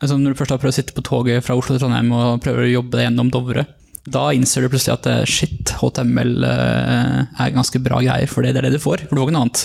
Altså, 0.00 0.16
når 0.18 0.34
du 0.34 0.40
først 0.40 0.54
har 0.56 0.58
prøvd 0.62 0.74
å 0.74 0.78
sitte 0.80 0.96
på 0.96 1.04
toget 1.06 1.46
fra 1.46 1.54
Oslo 1.54 1.76
til 1.76 1.84
Trondheim 1.84 2.10
og 2.16 2.42
prøver 2.42 2.66
å 2.66 2.72
jobbe 2.72 2.98
deg 2.98 3.06
gjennom 3.06 3.30
Dovre, 3.30 3.66
da 4.10 4.24
innser 4.34 4.64
du 4.64 4.72
plutselig 4.72 4.96
at 4.96 5.06
eh, 5.12 5.22
shit, 5.30 5.76
HTML 5.78 6.34
er 6.48 7.54
ganske 7.54 7.82
bra 7.84 8.02
greier, 8.02 8.26
for 8.32 8.42
det 8.42 8.56
er 8.56 8.66
det 8.66 8.74
du 8.74 8.82
får. 8.82 9.06
For 9.06 9.14
du 9.14 9.22
får 9.22 9.30
ikke 9.30 9.36
noe 9.38 9.46
annet. 9.46 9.62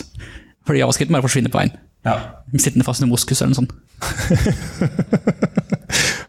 Fordi 0.70 0.84
javascript 0.84 1.16
bare 1.16 1.26
forsvinner 1.26 1.54
på 1.54 1.64
veien. 1.64 1.74
Sittende 2.54 2.86
fast 2.86 3.02
i 3.02 3.10
moskus 3.10 3.42
eller 3.42 3.56
noe 3.56 3.66
sånt. 3.66 3.74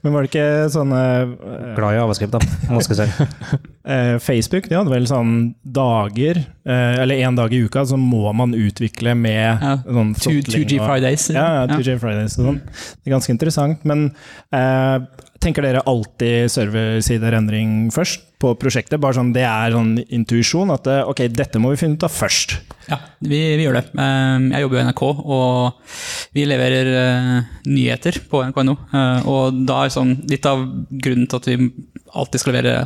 Men 0.04 0.12
var 0.14 0.24
det 0.24 0.30
ikke 0.30 0.46
sånne 0.74 1.00
eh, 1.22 1.74
Glad 1.76 1.96
i 1.96 2.00
avskrift, 2.02 2.34
da. 2.36 2.40
må 2.70 2.80
jeg 2.82 2.98
si. 2.98 3.26
eh, 3.94 4.16
Facebook 4.22 4.68
de 4.70 4.76
hadde 4.78 4.92
vel 4.92 5.08
sånn 5.10 5.32
dager, 5.62 6.42
eh, 6.66 6.96
eller 7.02 7.22
én 7.26 7.38
dag 7.38 7.52
i 7.56 7.62
uka, 7.66 7.84
så 7.88 7.98
må 8.00 8.30
man 8.36 8.54
utvikle 8.56 9.14
med 9.18 9.62
Ja, 9.62 9.76
sånn 9.86 10.14
2G 10.16 10.42
throttling 10.50 10.80
og- 10.80 10.90
Fridays. 10.90 11.28
Ja, 11.34 11.46
ja, 11.60 11.66
2J 11.72 11.98
Fridays 12.02 12.38
og 12.40 12.50
sånn. 12.50 12.60
Det 12.66 13.10
er 13.10 13.16
ganske 13.16 13.34
interessant. 13.36 13.84
Men 13.88 14.08
eh, 14.52 14.98
tenker 15.42 15.64
dere 15.66 15.82
alltid 15.88 16.50
serversiderendring 16.52 17.90
først 17.94 18.22
på 18.42 18.52
prosjektet? 18.60 19.00
Bare 19.00 19.16
sånn, 19.16 19.32
Det 19.34 19.44
er 19.46 19.72
sånn 19.74 19.94
intuisjon 20.12 20.70
at 20.74 20.86
eh, 20.92 21.02
ok, 21.08 21.22
dette 21.32 21.60
må 21.62 21.70
vi 21.72 21.80
finne 21.80 21.96
ut 21.96 22.04
av 22.06 22.12
først. 22.12 22.56
Ja, 22.90 22.98
vi, 23.20 23.40
vi 23.58 23.64
gjør 23.66 23.78
det. 23.80 23.84
Eh, 23.96 24.46
Jeg 24.54 24.64
jobber 24.66 24.80
i 24.80 24.86
NRK, 24.90 25.02
og 25.24 25.96
vi 26.36 26.46
leverer 26.48 26.90
eh, 27.00 27.34
nyheter 27.66 28.20
på 28.30 28.44
nrk.no. 28.48 28.76
Eh, 28.92 29.28
Og 29.32 29.62
da 29.68 29.82
er 29.86 29.94
sånn, 29.94 30.16
litt 30.30 30.46
av 30.48 30.62
grunnen 30.90 31.26
til 31.30 31.40
at 31.40 31.50
vi 31.52 31.70
alltid 32.16 32.40
skal 32.42 32.56
levere 32.56 32.80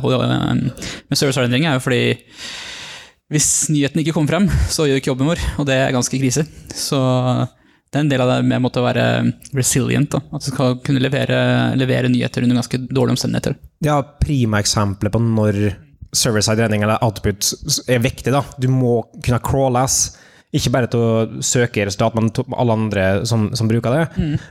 med 0.57 1.15
serviceendring, 1.19 1.67
er 1.69 1.77
jo 1.77 1.83
fordi 1.85 2.03
hvis 3.31 3.69
nyheten 3.71 4.01
ikke 4.01 4.11
kommer 4.11 4.33
frem, 4.33 4.47
så 4.67 4.83
gjør 4.89 4.97
ikke 4.99 5.11
jobben 5.13 5.29
vår, 5.31 5.39
og 5.61 5.67
det 5.69 5.77
er 5.79 5.93
ganske 5.95 6.17
krise. 6.19 6.43
Så 6.75 6.97
det 7.91 7.99
er 7.99 8.05
en 8.05 8.09
del 8.09 8.21
av 8.23 8.29
det 8.31 8.45
med 8.47 8.63
å 8.71 8.83
være 8.85 9.05
resilient, 9.53 10.09
da. 10.13 10.21
at 10.31 10.45
du 10.45 10.51
skal 10.51 10.77
kunne 10.85 11.01
levere, 11.03 11.75
levere 11.75 12.07
nyheter 12.07 12.43
under 12.45 12.61
ganske 12.61 12.79
dårlige 12.87 13.17
omstendigheter. 13.17 13.57
Ja, 13.83 13.99
prima 14.01 14.61
eksempler 14.63 15.11
på 15.11 15.19
når 15.19 15.73
server-side-redning 16.15 16.83
eller 16.83 17.03
output 17.03 17.53
er 17.91 17.99
viktig. 18.03 18.31
da. 18.31 18.43
Du 18.59 18.67
må 18.71 19.01
kunne 19.23 19.39
crawles, 19.43 20.17
ikke 20.51 20.71
bare 20.73 20.87
til 20.91 20.99
å 20.99 21.41
søke 21.47 21.85
resultat, 21.87 22.15
men 22.15 22.29
til 22.35 22.43
alle 22.59 22.73
andre 22.75 23.03
som, 23.27 23.49
som 23.55 23.69
bruker 23.71 23.93
det. 23.95 24.01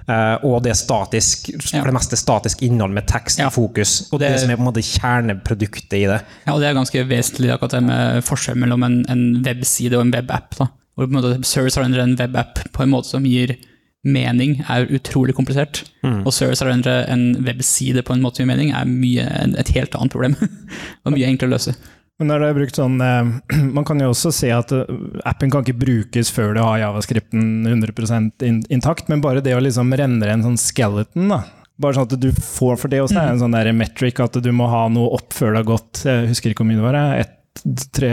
Eh, 0.09 0.37
og 0.49 0.63
det 0.65 0.73
er 0.73 0.79
statisk, 0.81 1.51
Ja. 1.73 1.81
for 1.83 1.91
det 1.91 1.97
meste 1.97 2.17
statisk 2.17 2.63
innhold 2.65 2.93
med 2.97 3.07
tekst 3.09 3.39
Ja. 3.39 3.49
i 3.49 3.51
fokus. 3.51 4.09
Og 4.13 4.21
det, 4.21 4.31
Det- 4.33 4.41
som 4.41 4.51
er 4.51 4.57
på 4.57 4.65
en 4.65 4.73
måte 4.73 4.85
kjerneproduktet 4.85 5.93
i 6.01 6.07
det. 6.09 6.21
Ja, 6.47 6.55
og 6.55 6.61
det 6.61 6.69
er 6.71 6.75
ganske 6.81 7.05
vesentlig 7.09 7.53
akkurat 7.53 7.71
det 7.77 7.83
med 7.85 8.25
forskjell 8.25 8.57
mellom 8.57 8.83
en, 8.85 9.05
en 9.09 9.43
webside 9.45 9.95
og 9.97 10.07
en 10.07 10.13
webapp. 10.13 10.57
da. 10.57 10.69
Og 11.01 11.07
på 11.07 11.11
en 11.11 11.19
måte 11.19 11.49
Service 11.49 11.81
Arrender 11.81 12.03
en 12.05 12.17
webapp 12.21 12.61
på 12.75 12.85
en 12.85 12.93
måte 12.93 13.09
som 13.09 13.25
gir 13.25 13.57
mening, 14.05 14.59
er 14.69 14.89
utrolig 14.97 15.35
komplisert. 15.37 15.83
Og 16.25 16.33
Service 16.33 16.63
Arrender 16.65 17.07
en 17.13 17.35
webside 17.45 18.05
på 18.05 18.15
en 18.15 18.23
måte 18.25 18.41
som 18.41 18.45
gir 18.45 18.53
mening, 18.53 18.75
er 18.77 18.89
mye, 18.89 19.25
et 19.61 19.73
helt 19.77 19.97
annet 19.97 20.13
problem. 20.13 20.37
og 21.05 21.17
mye 21.17 21.29
enklere 21.29 21.53
å 21.53 21.57
løse. 21.57 21.75
Men 22.21 22.35
er 22.35 22.43
det 22.43 22.51
brukt 22.59 22.77
sånn 22.77 22.99
eh, 23.01 23.31
Man 23.77 23.87
kan 23.89 24.01
jo 24.03 24.11
også 24.13 24.33
se 24.37 24.51
at 24.53 24.75
eh, 24.77 24.91
appen 25.29 25.53
kan 25.53 25.65
ikke 25.65 25.81
brukes 25.81 26.29
før 26.35 26.53
du 26.53 26.61
har 26.61 26.83
javascripten 26.83 27.65
100 27.65 28.45
in 28.45 28.61
intakt, 28.69 29.09
men 29.09 29.25
bare 29.25 29.41
det 29.45 29.57
å 29.57 29.63
liksom 29.65 29.95
rendre 29.97 30.35
en 30.35 30.45
sånn 30.45 30.61
skeleton, 30.61 31.33
da. 31.33 31.41
Bare 31.81 31.97
sånn 31.97 32.11
at 32.11 32.21
du 32.21 32.29
får 32.37 32.77
For 32.77 32.93
det 32.93 32.99
også 33.01 33.17
er 33.17 33.31
en 33.33 33.41
sånn 33.41 33.57
der 33.57 33.71
metric 33.73 34.21
at 34.21 34.35
du 34.45 34.51
må 34.53 34.67
ha 34.69 34.83
noe 34.93 35.15
opp 35.17 35.33
før 35.33 35.55
det 35.55 35.63
har 35.63 35.69
gått 35.71 36.03
Jeg 36.05 36.27
husker 36.29 36.53
ikke 36.53 36.61
hvor 36.61 36.69
mye 36.69 36.77
det 36.77 36.85
var. 36.85 36.99
jeg, 37.01 37.25
Ett, 37.25 37.63
tre 37.97 38.11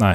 Nei. 0.00 0.14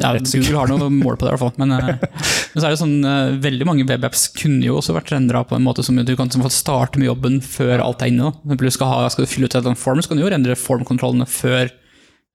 Ja, 0.00 0.12
Google 0.16 0.58
har 0.60 0.70
noe 0.70 0.88
mål 0.92 1.18
på 1.18 1.26
det, 1.26 1.32
i 1.32 1.34
hvert 1.34 1.42
fall. 1.42 1.54
Men, 1.60 1.74
eh, 1.76 2.22
men 2.52 2.56
så 2.56 2.66
er 2.66 2.74
det 2.74 2.80
sånn, 2.80 2.96
eh, 3.08 3.36
veldig 3.44 3.68
mange 3.68 3.86
webapps 3.88 4.26
kunne 4.38 4.64
jo 4.66 4.78
også 4.80 4.96
vært 4.96 5.12
rendra 5.14 5.44
på 5.48 5.58
en 5.58 5.66
måte 5.66 5.84
som 5.86 5.98
du 5.98 6.14
kan 6.18 6.32
som 6.32 6.44
starte 6.52 7.00
med 7.00 7.10
jobben 7.10 7.40
før 7.44 7.84
alt 7.84 8.04
er 8.04 8.12
inne. 8.12 8.32
Da. 8.32 8.58
Du 8.58 8.68
skal, 8.72 8.90
ha, 8.90 9.12
skal 9.12 9.26
du 9.26 9.32
fylle 9.32 9.50
ut 9.50 9.58
en 9.60 9.78
form, 9.78 10.02
så 10.02 10.12
kan 10.12 10.20
du 10.20 10.24
jo 10.24 10.32
rendre 10.32 10.58
formkontrollene 10.58 11.28
før 11.28 11.70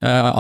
uh, 0.05 0.31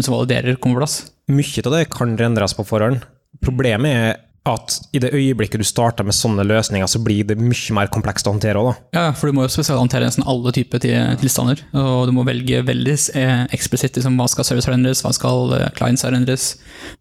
som 0.00 0.14
validerer, 0.14 0.56
kommer 0.56 0.80
på 0.80 0.84
plass. 0.84 0.98
Mye 1.30 1.64
av 1.66 1.74
det 1.74 1.86
kan 1.92 2.16
rendres 2.18 2.54
på 2.56 2.66
forhånd. 2.66 3.02
Problemet 3.44 3.90
er 3.90 4.18
at 4.48 4.78
i 4.96 4.98
det 5.02 5.10
øyeblikket 5.12 5.60
du 5.60 5.66
starter 5.68 6.06
med 6.06 6.16
sånne 6.16 6.46
løsninger, 6.48 6.88
så 6.88 6.98
blir 7.04 7.26
det 7.28 7.36
mye 7.38 7.74
mer 7.76 7.90
komplekst 7.92 8.24
å 8.26 8.32
håndtere 8.32 8.56
òg, 8.56 8.70
da. 8.70 8.76
Ja, 8.96 9.12
for 9.12 9.28
du 9.28 9.36
må 9.36 9.44
jo 9.44 9.52
spesialhåndtere 9.52 10.06
nesten 10.08 10.24
alle 10.26 10.52
typer 10.56 10.80
til- 10.80 11.16
tilstander. 11.20 11.60
Og 11.76 12.06
du 12.08 12.12
må 12.16 12.24
velge 12.24 12.62
veldig 12.64 12.94
eh, 13.20 13.42
eksplisitt 13.52 13.98
liksom, 14.00 14.16
hva 14.16 14.26
skal 14.32 14.48
service 14.48 14.66
rendres, 14.72 15.02
hva 15.04 15.12
skal 15.12 15.52
eh, 15.58 15.68
clients 15.76 16.04
rendres, 16.08 16.54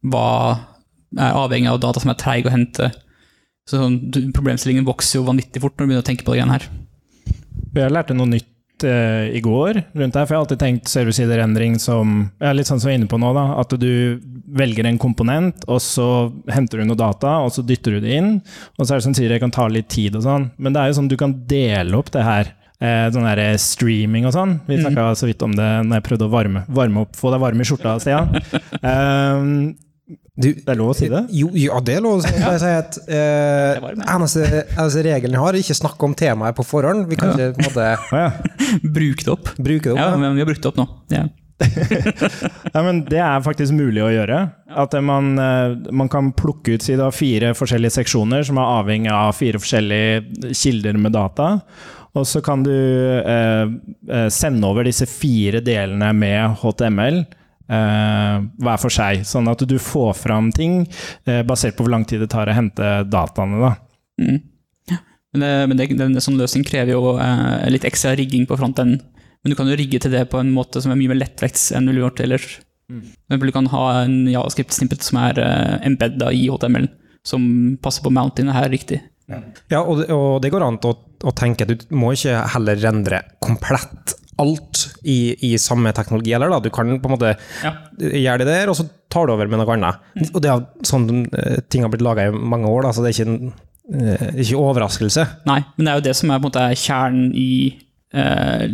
hva 0.03 0.59
er 1.17 1.31
avhengig 1.39 1.71
av 1.71 1.79
data 1.79 2.03
som 2.03 2.11
er 2.11 2.19
treig 2.19 2.45
å 2.45 2.51
hente. 2.53 2.91
Så 3.69 3.79
sånn, 3.79 3.95
du, 4.11 4.19
Problemstillingen 4.35 4.85
vokser 4.85 5.19
jo 5.21 5.25
vanvittig 5.29 5.61
fort 5.63 5.77
når 5.79 5.85
du 5.85 5.87
begynner 5.93 6.03
å 6.03 6.09
tenke 6.11 6.25
på 6.27 6.35
det 6.35 6.41
greiene 6.43 6.57
her. 6.59 6.67
Jeg 7.79 7.93
lærte 7.95 8.15
noe 8.17 8.27
nytt 8.35 8.49
eh, 8.87 9.29
i 9.35 9.41
går 9.43 9.81
rundt 9.81 10.13
det 10.13 10.19
her, 10.19 10.25
for 10.25 10.33
jeg 10.33 10.37
har 10.37 10.45
alltid 10.45 10.61
tenkt 10.61 10.91
serversiderendring 10.91 11.77
som 11.81 12.29
ja, 12.41 12.53
Litt 12.55 12.69
sånn 12.69 12.81
som 12.81 12.91
jeg 12.91 12.97
er 12.97 13.01
inne 13.01 13.11
på 13.11 13.19
nå, 13.21 13.31
da. 13.37 13.45
At 13.61 13.73
du 13.79 14.19
velger 14.59 14.87
en 14.89 14.99
komponent, 15.01 15.65
og 15.69 15.81
så 15.83 16.29
henter 16.51 16.81
du 16.81 16.89
noe 16.89 16.99
data, 16.99 17.39
og 17.45 17.53
så 17.55 17.65
dytter 17.65 17.97
du 17.97 18.05
det 18.05 18.15
inn. 18.19 18.31
Og 18.77 18.85
så 18.85 18.93
er 18.93 19.01
det 19.01 19.07
som 19.07 19.17
sier, 19.17 19.31
det 19.31 19.41
kan 19.43 19.53
ta 19.53 19.67
litt 19.71 19.89
tid 19.91 20.17
og 20.19 20.25
sånn. 20.25 20.49
Men 20.57 20.75
det 20.75 20.81
er 20.81 20.91
jo 20.91 20.99
sånn 21.01 21.11
du 21.11 21.17
kan 21.19 21.35
dele 21.49 21.99
opp 21.99 22.13
det 22.15 22.25
her. 22.25 22.55
Eh, 22.79 23.09
sånn 23.11 23.27
der 23.27 23.43
streaming 23.59 24.29
og 24.29 24.33
sånn. 24.37 24.55
Vi 24.69 24.79
snakka 24.79 25.11
så 25.19 25.27
vidt 25.27 25.43
om 25.43 25.51
det 25.57 25.67
når 25.83 25.99
jeg 25.99 26.07
prøvde 26.07 26.29
å 26.29 26.33
varme, 26.33 26.63
varme 26.71 27.03
opp, 27.03 27.19
få 27.19 27.33
deg 27.33 27.43
varm 27.43 27.59
i 27.59 27.67
skjorta, 27.67 27.99
Stian. 27.99 28.33
Um, 28.79 29.53
Du, 30.39 30.47
det 30.55 30.71
er 30.71 30.77
lov 30.79 30.93
å 30.93 30.95
si 30.95 31.09
det? 31.11 31.19
Jo, 31.35 31.49
ja, 31.59 31.81
det 31.83 31.97
er 31.97 32.03
lov 32.05 32.21
å 32.21 32.23
si. 32.23 32.31
Jeg 32.31 32.61
sier 32.61 32.77
at 32.79 32.97
eh, 33.11 33.89
eneste, 34.13 34.45
eneste 34.71 35.03
regelen 35.03 35.35
jeg 35.35 35.43
har, 35.43 35.57
er 35.57 35.65
ikke 35.65 35.75
snakke 35.75 36.07
om 36.07 36.13
temaet 36.15 36.55
på 36.55 36.63
forhånd. 36.63 37.09
Vi 37.09 37.17
kan 37.19 37.33
ikke 37.33 37.49
på 37.57 37.65
en 37.65 37.67
måte 37.67 38.29
Bruke 38.99 39.25
det 39.25 39.33
opp. 39.35 39.51
bruke 39.59 39.89
det 39.89 39.93
opp. 39.97 39.99
Ja, 39.99 40.13
men 40.21 40.37
vi 40.37 40.43
har 40.45 40.47
brukt 40.47 40.63
det 40.63 40.71
opp 40.71 40.79
nå. 40.79 40.87
Ja. 41.11 41.27
Ja, 42.73 42.81
men 42.85 43.01
Det 43.09 43.19
er 43.19 43.41
faktisk 43.43 43.73
mulig 43.75 43.99
å 44.05 44.11
gjøre. 44.13 44.37
At 44.79 44.93
man, 45.03 45.33
eh, 45.43 45.73
man 45.91 46.07
kan 46.11 46.31
plukke 46.37 46.77
ut 46.77 46.85
si 46.85 46.95
da, 46.99 47.09
fire 47.11 47.51
forskjellige 47.57 47.97
seksjoner 47.99 48.45
som 48.47 48.61
er 48.61 48.75
avhengig 48.79 49.11
av 49.11 49.33
fire 49.35 49.59
forskjellige 49.59 50.53
kilder 50.55 50.99
med 51.01 51.17
data. 51.17 51.49
Og 52.17 52.25
så 52.25 52.39
kan 52.45 52.63
du 52.65 52.71
eh, 52.71 53.65
eh, 54.07 54.29
sende 54.33 54.69
over 54.71 54.87
disse 54.87 55.05
fire 55.09 55.59
delene 55.65 56.13
med 56.15 56.55
HTML 56.63 57.25
hver 57.69 58.79
for 58.81 58.93
seg. 58.93 59.25
Sånn 59.29 59.47
at 59.51 59.61
du 59.69 59.75
får 59.81 60.13
fram 60.17 60.51
ting 60.55 60.81
eh, 61.25 61.43
basert 61.47 61.77
på 61.77 61.85
hvor 61.85 61.93
lang 61.93 62.05
tid 62.09 62.23
det 62.23 62.31
tar 62.33 62.49
å 62.49 62.55
hente 62.57 62.89
dataene. 63.09 63.59
da. 63.61 63.73
Mm. 64.21 64.39
Men, 65.29 65.43
det, 65.43 65.49
men 65.69 65.77
det, 65.77 65.85
det, 65.93 66.05
en 66.07 66.21
sånn 66.25 66.39
løsning 66.41 66.63
krever 66.65 66.95
jo 66.95 67.13
eh, 67.21 67.67
litt 67.69 67.85
ekstra 67.85 68.15
rigging 68.17 68.47
på 68.49 68.57
frontenden. 68.57 69.03
Men 69.43 69.53
du 69.53 69.55
kan 69.55 69.69
jo 69.69 69.77
rigge 69.79 69.99
til 70.01 70.11
det 70.11 70.25
på 70.31 70.39
en 70.41 70.49
måte 70.51 70.81
som 70.83 70.91
er 70.91 70.97
mye 70.99 71.11
mer 71.13 71.21
lettvekts 71.21 71.69
enn 71.77 71.85
du 71.85 71.93
ville 71.93 72.01
gjort 72.07 72.23
ellers. 72.25 72.47
Mm. 72.89 73.03
Du 73.45 73.51
kan 73.55 73.69
ha 73.71 73.83
en 74.01 74.15
javascript-snippet 74.27 75.05
som 75.05 75.19
er 75.21 75.37
uh, 75.39 75.77
embedda 75.85 76.31
i 76.35 76.47
HTML, 76.49 76.89
som 77.23 77.45
passer 77.79 78.03
på 78.03 78.11
mountainet 78.11 78.57
her 78.57 78.67
riktig. 78.73 78.99
Ja, 79.69 79.83
og, 79.85 80.01
det- 80.01 80.09
og 80.11 80.41
det 80.43 80.49
går 80.51 80.65
an 80.65 80.79
å, 80.89 80.91
å 80.97 81.33
tenke 81.37 81.63
at 81.63 81.71
du 81.71 81.85
må 81.95 82.11
ikke 82.17 82.41
heller 82.55 82.81
rendre 82.81 83.21
komplett 83.45 84.15
alt 84.39 84.85
i, 85.03 85.35
i 85.51 85.53
samme 85.61 85.91
teknologi 85.95 86.33
eller 86.35 86.49
Da. 86.53 86.59
Du 86.63 86.69
kan 86.73 86.93
på 86.99 87.09
en 87.09 87.15
måte 87.17 87.33
Ja. 87.63 87.73
gjøre 87.99 88.39
det 88.45 88.47
der, 88.49 88.69
og 88.71 88.77
så 88.79 88.87
tar 89.11 89.27
du 89.27 89.33
over 89.33 89.47
med 89.51 89.59
noe 89.61 89.75
annet. 89.75 89.99
Og 90.33 90.41
det 90.43 90.49
er 90.53 90.63
sånn 90.87 91.27
eh, 91.33 91.59
ting 91.69 91.83
har 91.83 91.91
blitt 91.93 92.05
laga 92.05 92.27
i 92.29 92.31
mange 92.31 92.69
år, 92.71 92.83
da, 92.87 92.91
så 92.95 93.03
det 93.03 93.11
er 93.11 93.17
ikke 93.19 93.29
en 93.29 93.53
eh, 93.99 94.41
ikke 94.45 94.59
overraskelse. 94.63 95.27
Nei, 95.49 95.59
men 95.77 95.85
det 95.85 95.91
er 95.93 95.99
jo 96.01 96.07
det 96.09 96.15
som 96.19 96.31
er, 96.31 96.39
på 96.39 96.47
en 96.47 96.51
måte, 96.51 96.65
er 96.71 96.79
kjernen 96.79 97.31
i 97.35 97.49
eh, 98.13 98.67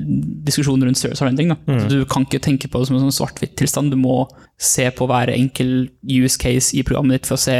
diskusjonen 0.48 0.86
rundt 0.90 1.00
service 1.02 1.24
orienting. 1.26 1.54
Da. 1.56 1.80
Så 1.82 1.90
Du 1.92 2.06
kan 2.12 2.28
ikke 2.28 2.44
tenke 2.44 2.70
på 2.72 2.80
det 2.84 2.88
som 2.92 2.98
en 3.00 3.08
sånn 3.08 3.18
svart-hvitt-tilstand. 3.20 3.92
Du 3.96 3.98
må 4.00 4.26
se 4.62 4.90
på 4.96 5.08
hver 5.10 5.32
enkel 5.34 5.90
use 6.08 6.38
case 6.40 6.76
i 6.78 6.84
programmet 6.88 7.18
ditt 7.22 7.28
for 7.32 7.36
å 7.40 7.44
se 7.48 7.58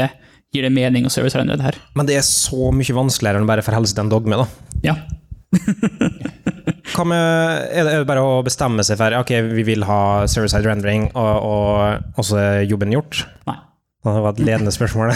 gir 0.54 0.62
det 0.64 0.70
mening 0.72 1.04
å 1.04 1.10
service 1.12 1.34
orientere 1.36 1.58
det 1.60 1.66
her. 1.72 1.76
Men 1.98 2.06
det 2.08 2.16
er 2.20 2.24
så 2.24 2.70
mye 2.72 2.94
vanskeligere 2.96 3.40
enn 3.42 3.48
å 3.48 3.50
bare 3.50 3.64
forholde 3.66 3.90
seg 3.90 3.98
til 3.98 4.06
en 4.06 4.12
dogme. 4.14 4.38
da. 4.40 4.46
Ja, 4.86 4.94
med, 7.08 7.66
er, 7.70 7.86
det, 7.86 7.92
er 7.92 8.02
det 8.02 8.08
bare 8.08 8.24
å 8.24 8.40
bestemme 8.46 8.84
seg 8.86 8.98
for 9.00 9.16
ok, 9.18 9.32
vi 9.52 9.64
vil 9.66 9.84
ha 9.88 10.00
server-side 10.30 10.68
rendering, 10.68 11.08
og, 11.18 11.46
og, 11.46 12.10
også 12.22 12.42
jobben 12.66 12.94
gjort? 12.94 13.24
Nei. 13.48 13.58
Det 14.06 14.22
var 14.22 14.36
et 14.36 14.42
ledende 14.46 14.70
spørsmål. 14.70 15.10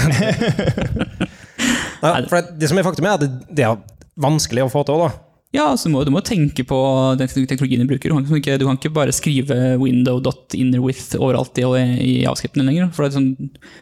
ja, 2.02 2.14
for 2.26 2.48
det, 2.58 2.70
som 2.70 2.80
er 2.80 2.86
faktum, 2.86 3.06
er 3.06 3.20
at 3.20 3.42
det, 3.46 3.66
er 3.66 3.78
vanskelig 4.20 4.64
å 4.64 4.72
få 4.72 4.82
til. 4.88 5.04
da. 5.04 5.12
Ja, 5.54 5.68
så 5.78 5.90
må, 5.90 6.02
du 6.06 6.10
må 6.14 6.22
tenke 6.26 6.64
på 6.66 6.78
den 7.18 7.30
teknologien 7.30 7.84
du 7.84 7.90
bruker. 7.90 8.10
Du 8.10 8.18
kan 8.18 8.40
ikke, 8.40 8.58
du 8.58 8.66
kan 8.66 8.80
ikke 8.80 8.92
bare 8.98 9.14
skrive 9.14 9.76
window.innerwith 9.78 11.14
overalt 11.18 11.62
i, 11.62 11.68
i 12.02 12.12
avskriften 12.30 12.66
lenger. 12.66 12.90
For 12.96 13.10
sånn, 13.14 13.32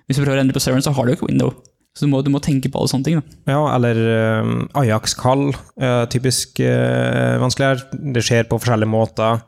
hvis 0.08 0.20
du 0.20 0.22
prøver 0.22 0.42
å 0.42 0.44
endre 0.44 0.56
på 0.56 0.64
serveren, 0.64 0.84
så 0.84 0.92
har 0.96 1.08
du 1.08 1.14
jo 1.14 1.22
ikke 1.22 1.32
window. 1.32 1.56
Så 1.98 2.06
du 2.06 2.12
må, 2.12 2.20
du 2.22 2.30
må 2.30 2.38
tenke 2.38 2.70
på 2.70 2.78
alle 2.78 2.90
sånne 2.92 3.08
ting. 3.08 3.18
Da. 3.18 3.38
Ja, 3.50 3.62
eller 3.74 3.98
um, 4.46 4.68
Ajax-kall. 4.78 5.48
Uh, 5.82 6.04
typisk 6.12 6.60
uh, 6.62 7.34
vanskeligere. 7.42 7.98
Det 8.14 8.22
skjer 8.22 8.46
på 8.46 8.60
forskjellige 8.62 8.92
måter. 8.92 9.42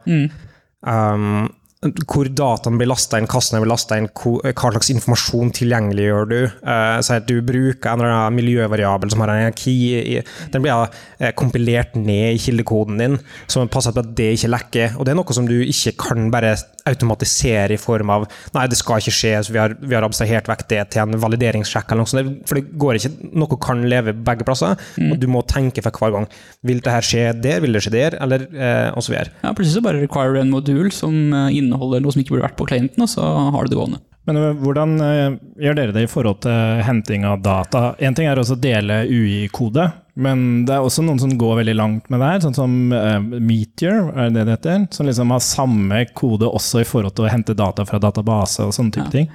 Um, 0.82 1.46
hvor 1.80 2.28
dataen 2.28 2.76
blir 2.76 2.90
lasta 2.90 3.16
inn, 3.16 3.28
kassene 3.30 3.62
blir 3.62 3.70
lasta 3.70 3.96
inn, 3.96 4.08
hva 4.12 4.52
slags 4.52 4.90
informasjon 4.92 5.52
tilgjengeliggjør 5.56 6.26
du. 6.28 6.40
Eh, 6.44 7.12
du 7.24 7.38
bruker 7.40 7.88
en 7.88 8.02
eller 8.02 8.12
annen 8.12 8.36
miljøvariabel 8.36 9.12
som 9.12 9.22
har 9.24 9.32
en 9.32 9.40
hierarki. 9.40 10.20
Den 10.52 10.64
blir 10.64 10.76
uh, 10.76 11.30
kompilert 11.40 11.96
ned 11.96 12.34
i 12.34 12.42
kildekoden 12.42 13.00
din, 13.00 13.16
som 13.48 13.70
passer 13.72 13.96
på 13.96 14.04
at 14.04 14.12
det 14.18 14.28
ikke 14.36 14.52
lekker. 14.52 14.98
Og 14.98 15.08
det 15.08 15.14
er 15.14 15.20
noe 15.22 15.36
som 15.36 15.48
du 15.48 15.56
ikke 15.62 15.94
kan 16.04 16.28
bare 16.34 16.52
automatisere 16.88 17.76
i 17.76 17.80
form 17.80 18.12
av 18.12 18.26
Nei, 18.54 18.66
det 18.70 18.78
skal 18.78 19.00
ikke 19.00 19.14
skje, 19.14 19.32
så 19.44 19.52
vi 19.54 19.60
har, 19.60 19.74
vi 19.80 19.96
har 19.96 20.04
abstrahert 20.06 20.48
vekk 20.50 20.66
det 20.70 20.80
til 20.94 21.02
en 21.04 21.20
valideringssjekk 21.22 21.92
eller 21.92 22.04
noe 22.04 22.10
sånt. 22.10 22.44
For 22.48 22.58
det 22.58 22.76
går 22.80 22.98
ikke 22.98 23.30
Noe 23.40 23.58
kan 23.62 23.82
leve 23.88 24.14
begge 24.16 24.44
plasser, 24.46 24.76
og 25.00 25.16
du 25.20 25.26
må 25.30 25.42
tenke 25.48 25.82
for 25.84 25.96
hver 26.02 26.14
gang. 26.14 26.26
Vil 26.66 26.80
det 26.84 26.92
her 26.92 27.06
skje 27.06 27.24
der, 27.40 27.60
vil 27.62 27.76
det 27.76 27.82
skje 27.84 27.92
der, 27.94 28.16
eller 28.22 28.44
eh, 28.50 28.88
og 28.96 29.04
så 29.04 29.14
videre. 29.14 29.32
Ja, 29.44 29.52
plutselig 29.56 29.76
så 29.78 29.84
bare 29.84 30.02
require 30.02 30.42
en 30.42 30.52
modul 30.52 30.90
som 30.94 31.14
eh, 31.36 31.56
inneholder 31.70 32.02
noe 32.04 32.12
som 32.14 32.20
ikke 32.24 32.34
burde 32.36 32.48
vært 32.50 32.58
på 32.60 32.66
klienten, 32.68 33.06
og 33.06 33.08
så 33.14 33.22
har 33.54 33.64
du 33.64 33.72
det 33.72 33.78
gående. 33.80 34.02
Men 34.28 34.36
øh, 34.36 34.50
hvordan 34.60 34.90
øh, 35.00 35.36
gjør 35.64 35.78
dere 35.78 35.94
det 35.96 36.02
i 36.04 36.10
forhold 36.12 36.42
til 36.44 36.82
henting 36.84 37.24
av 37.24 37.38
data? 37.42 37.94
Én 38.04 38.14
ting 38.14 38.28
er 38.28 38.36
også 38.42 38.58
å 38.58 38.60
dele 38.60 38.98
UI-kode, 39.08 39.86
men 40.20 40.42
det 40.68 40.74
er 40.76 40.84
også 40.84 41.02
noen 41.06 41.18
som 41.22 41.32
går 41.40 41.62
veldig 41.62 41.74
langt 41.78 42.10
med 42.12 42.20
det 42.20 42.28
her, 42.34 42.42
sånn 42.44 42.58
som 42.58 42.74
øh, 42.92 43.16
Meteor, 43.40 44.10
er 44.20 44.34
det 44.34 44.44
det 44.44 44.58
heter? 44.58 44.84
Som 44.92 45.08
liksom 45.08 45.32
har 45.32 45.40
samme 45.46 46.02
kode 46.18 46.50
også 46.50 46.82
i 46.84 46.88
forhold 46.90 47.16
til 47.16 47.24
å 47.26 47.32
hente 47.32 47.56
data 47.56 47.86
fra 47.88 48.02
database 48.02 48.66
og 48.68 48.76
sånne 48.76 48.92
type 48.98 49.08
Ja. 49.08 49.14
ting. 49.16 49.32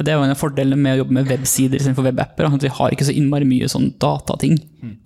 Det 0.00 0.10
er 0.10 0.16
jo 0.18 0.24
en 0.24 0.32
av 0.32 0.40
fordelene 0.40 0.74
med 0.80 0.96
å 0.96 1.04
jobbe 1.04 1.14
med 1.14 1.28
websider 1.30 1.78
istedenfor 1.78 2.08
webapper. 2.08 2.48
At 2.48 2.64
vi 2.64 2.72
har 2.80 2.90
ikke 2.96 3.04
så 3.06 3.12
innmari 3.14 3.46
mye 3.46 3.68
sånn 3.70 3.92
datating. 4.02 4.56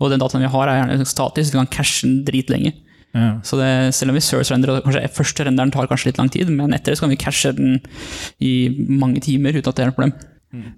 Og 0.01 0.09
den 0.09 0.23
dataen 0.23 0.41
vi 0.41 0.49
har, 0.49 0.71
er 0.71 0.79
gjerne 0.79 1.05
statisk, 1.11 1.53
vi 1.53 1.59
kan 1.61 1.69
cashe 1.75 2.07
den 2.07 2.23
dritlenge. 2.25 2.73
Ja. 3.17 3.29
Så 3.47 3.57
det, 3.61 3.69
selv 3.97 4.13
om 4.13 4.19
vi 4.19 4.25
source-renderer, 4.25 4.81
og 4.81 4.89
kanskje 4.89 5.13
første 5.17 5.47
renderen 5.49 5.73
tar 5.75 5.89
kanskje 5.91 6.11
litt 6.11 6.21
lang 6.21 6.33
tid, 6.33 6.51
men 6.53 6.75
etter 6.77 6.93
det 6.93 6.99
så 6.99 7.07
kan 7.07 7.15
vi 7.15 7.21
cashe 7.21 7.55
den 7.57 7.79
i 8.45 8.53
mange 8.89 9.23
timer 9.25 9.57
uten 9.57 9.71
at 9.71 9.79
det 9.79 9.87
er 9.87 9.93
noe 9.93 9.99
problem. 9.99 10.17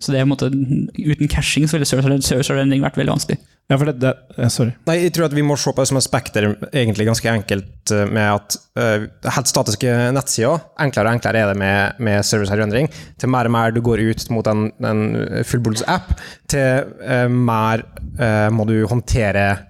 Så 0.03 0.11
det 0.11 0.19
er 0.19 0.25
en 0.25 0.33
måte, 0.33 0.49
uten 0.51 1.31
caching 1.31 1.69
så 1.71 1.79
ville 1.79 1.87
source-rendering 1.87 2.83
vært 2.83 2.97
veldig 2.99 3.13
vanskelig. 3.13 3.39
Ja, 3.71 3.77
for 3.79 3.87
det, 3.87 4.01
det 4.03 4.49
Sorry. 4.51 4.73
Nei, 4.89 4.97
jeg 5.05 5.13
tror 5.15 5.29
at 5.29 5.37
vi 5.37 5.45
må 5.47 5.55
se 5.61 5.71
på 5.71 5.79
det 5.79 5.91
som 5.93 6.01
et 6.01 6.07
spekter, 6.07 6.49
egentlig 6.73 7.07
ganske 7.07 7.31
enkelt, 7.31 7.93
eh, 7.95 8.09
med 8.11 8.27
at 8.27 8.57
uh, 8.81 9.07
helt 9.37 9.51
statiske 9.53 9.95
nettsider, 10.17 10.65
enklere 10.83 11.13
og 11.13 11.21
enklere 11.21 11.45
er 11.45 11.53
det 11.53 11.61
med, 11.63 12.03
med 12.03 12.27
service-rendering. 12.27 12.91
til 13.21 13.31
mer 13.31 13.47
og 13.47 13.55
mer 13.55 13.71
du 13.71 13.81
går 13.87 14.03
ut 14.11 14.27
mot 14.35 14.51
en, 14.51 14.67
en 14.83 15.05
fullblods 15.47 15.87
app, 15.87 16.17
til 16.51 16.91
uh, 17.07 17.31
mer 17.31 17.87
uh, 18.19 18.51
må 18.51 18.67
du 18.67 18.81
håndtere 18.91 19.70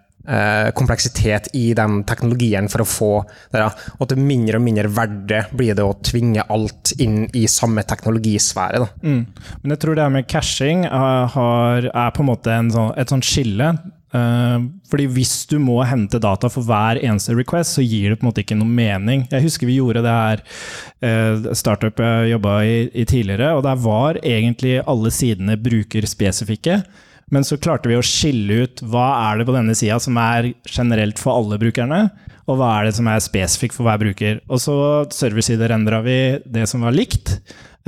kompleksitet 0.77 1.49
i 1.59 1.71
den 1.75 2.03
teknologien 2.09 2.69
for 2.71 2.85
å 2.85 2.89
få 2.89 3.13
det. 3.55 3.67
Og 3.99 4.11
til 4.11 4.21
mindre 4.23 4.61
og 4.61 4.67
mindre 4.67 4.91
verdig 4.95 5.45
blir 5.57 5.79
det 5.79 5.87
å 5.87 5.97
tvinge 6.07 6.45
alt 6.53 6.93
inn 7.03 7.25
i 7.37 7.47
samme 7.51 7.83
teknologisfære. 7.89 8.85
Mm. 9.03 9.23
Men 9.63 9.75
jeg 9.75 9.83
tror 9.83 9.97
det 9.97 10.05
her 10.07 10.13
med 10.15 10.29
caching 10.31 10.85
er, 10.87 11.25
har, 11.35 11.89
er 11.91 12.13
på 12.15 12.23
en 12.25 12.31
måte 12.31 12.55
en 12.55 12.71
sånn, 12.75 12.93
et 13.01 13.11
sånt 13.11 13.27
skille. 13.27 13.73
Eh, 14.11 14.57
fordi 14.91 15.07
hvis 15.15 15.35
du 15.51 15.59
må 15.63 15.81
hente 15.87 16.23
data 16.23 16.51
for 16.51 16.67
hver 16.67 17.03
eneste 17.03 17.35
request, 17.39 17.77
så 17.79 17.85
gir 17.85 18.11
det 18.11 18.21
på 18.21 18.27
en 18.27 18.31
måte 18.31 18.45
ikke 18.45 18.59
noe 18.59 18.71
mening. 18.71 19.27
Jeg 19.31 19.47
husker 19.49 19.71
vi 19.71 19.79
gjorde 19.81 20.07
det 20.07 20.17
her 20.21 20.47
startup 21.57 22.01
jeg 22.03 22.35
jobba 22.35 22.59
i, 22.69 22.81
i 22.93 23.07
tidligere, 23.09 23.55
og 23.57 23.63
der 23.65 23.79
var 23.81 24.19
egentlig 24.21 24.81
alle 24.85 25.15
sidene 25.15 25.57
brukerspesifikke. 25.57 26.83
Men 27.31 27.47
så 27.47 27.59
klarte 27.63 27.91
vi 27.91 27.99
å 27.99 28.05
skille 28.05 28.65
ut 28.65 28.83
hva 28.91 29.07
er 29.31 29.39
det 29.41 29.47
på 29.49 29.55
denne 29.55 29.77
sida 29.79 30.01
som 30.03 30.19
er 30.19 30.53
generelt 30.67 31.21
for 31.23 31.37
alle 31.39 31.61
brukerne, 31.63 32.05
og 32.51 32.59
hva 32.59 32.71
er 32.81 32.89
det 32.89 32.97
som 32.97 33.07
er 33.07 33.23
spesifikt 33.23 33.77
for 33.77 33.87
hver 33.87 34.01
bruker. 34.03 34.41
Og 34.51 34.59
så 34.63 34.77
serversiderendra 35.15 36.01
vi 36.03 36.17
det 36.51 36.65
som 36.67 36.83
var 36.83 36.97
likt. 36.97 37.37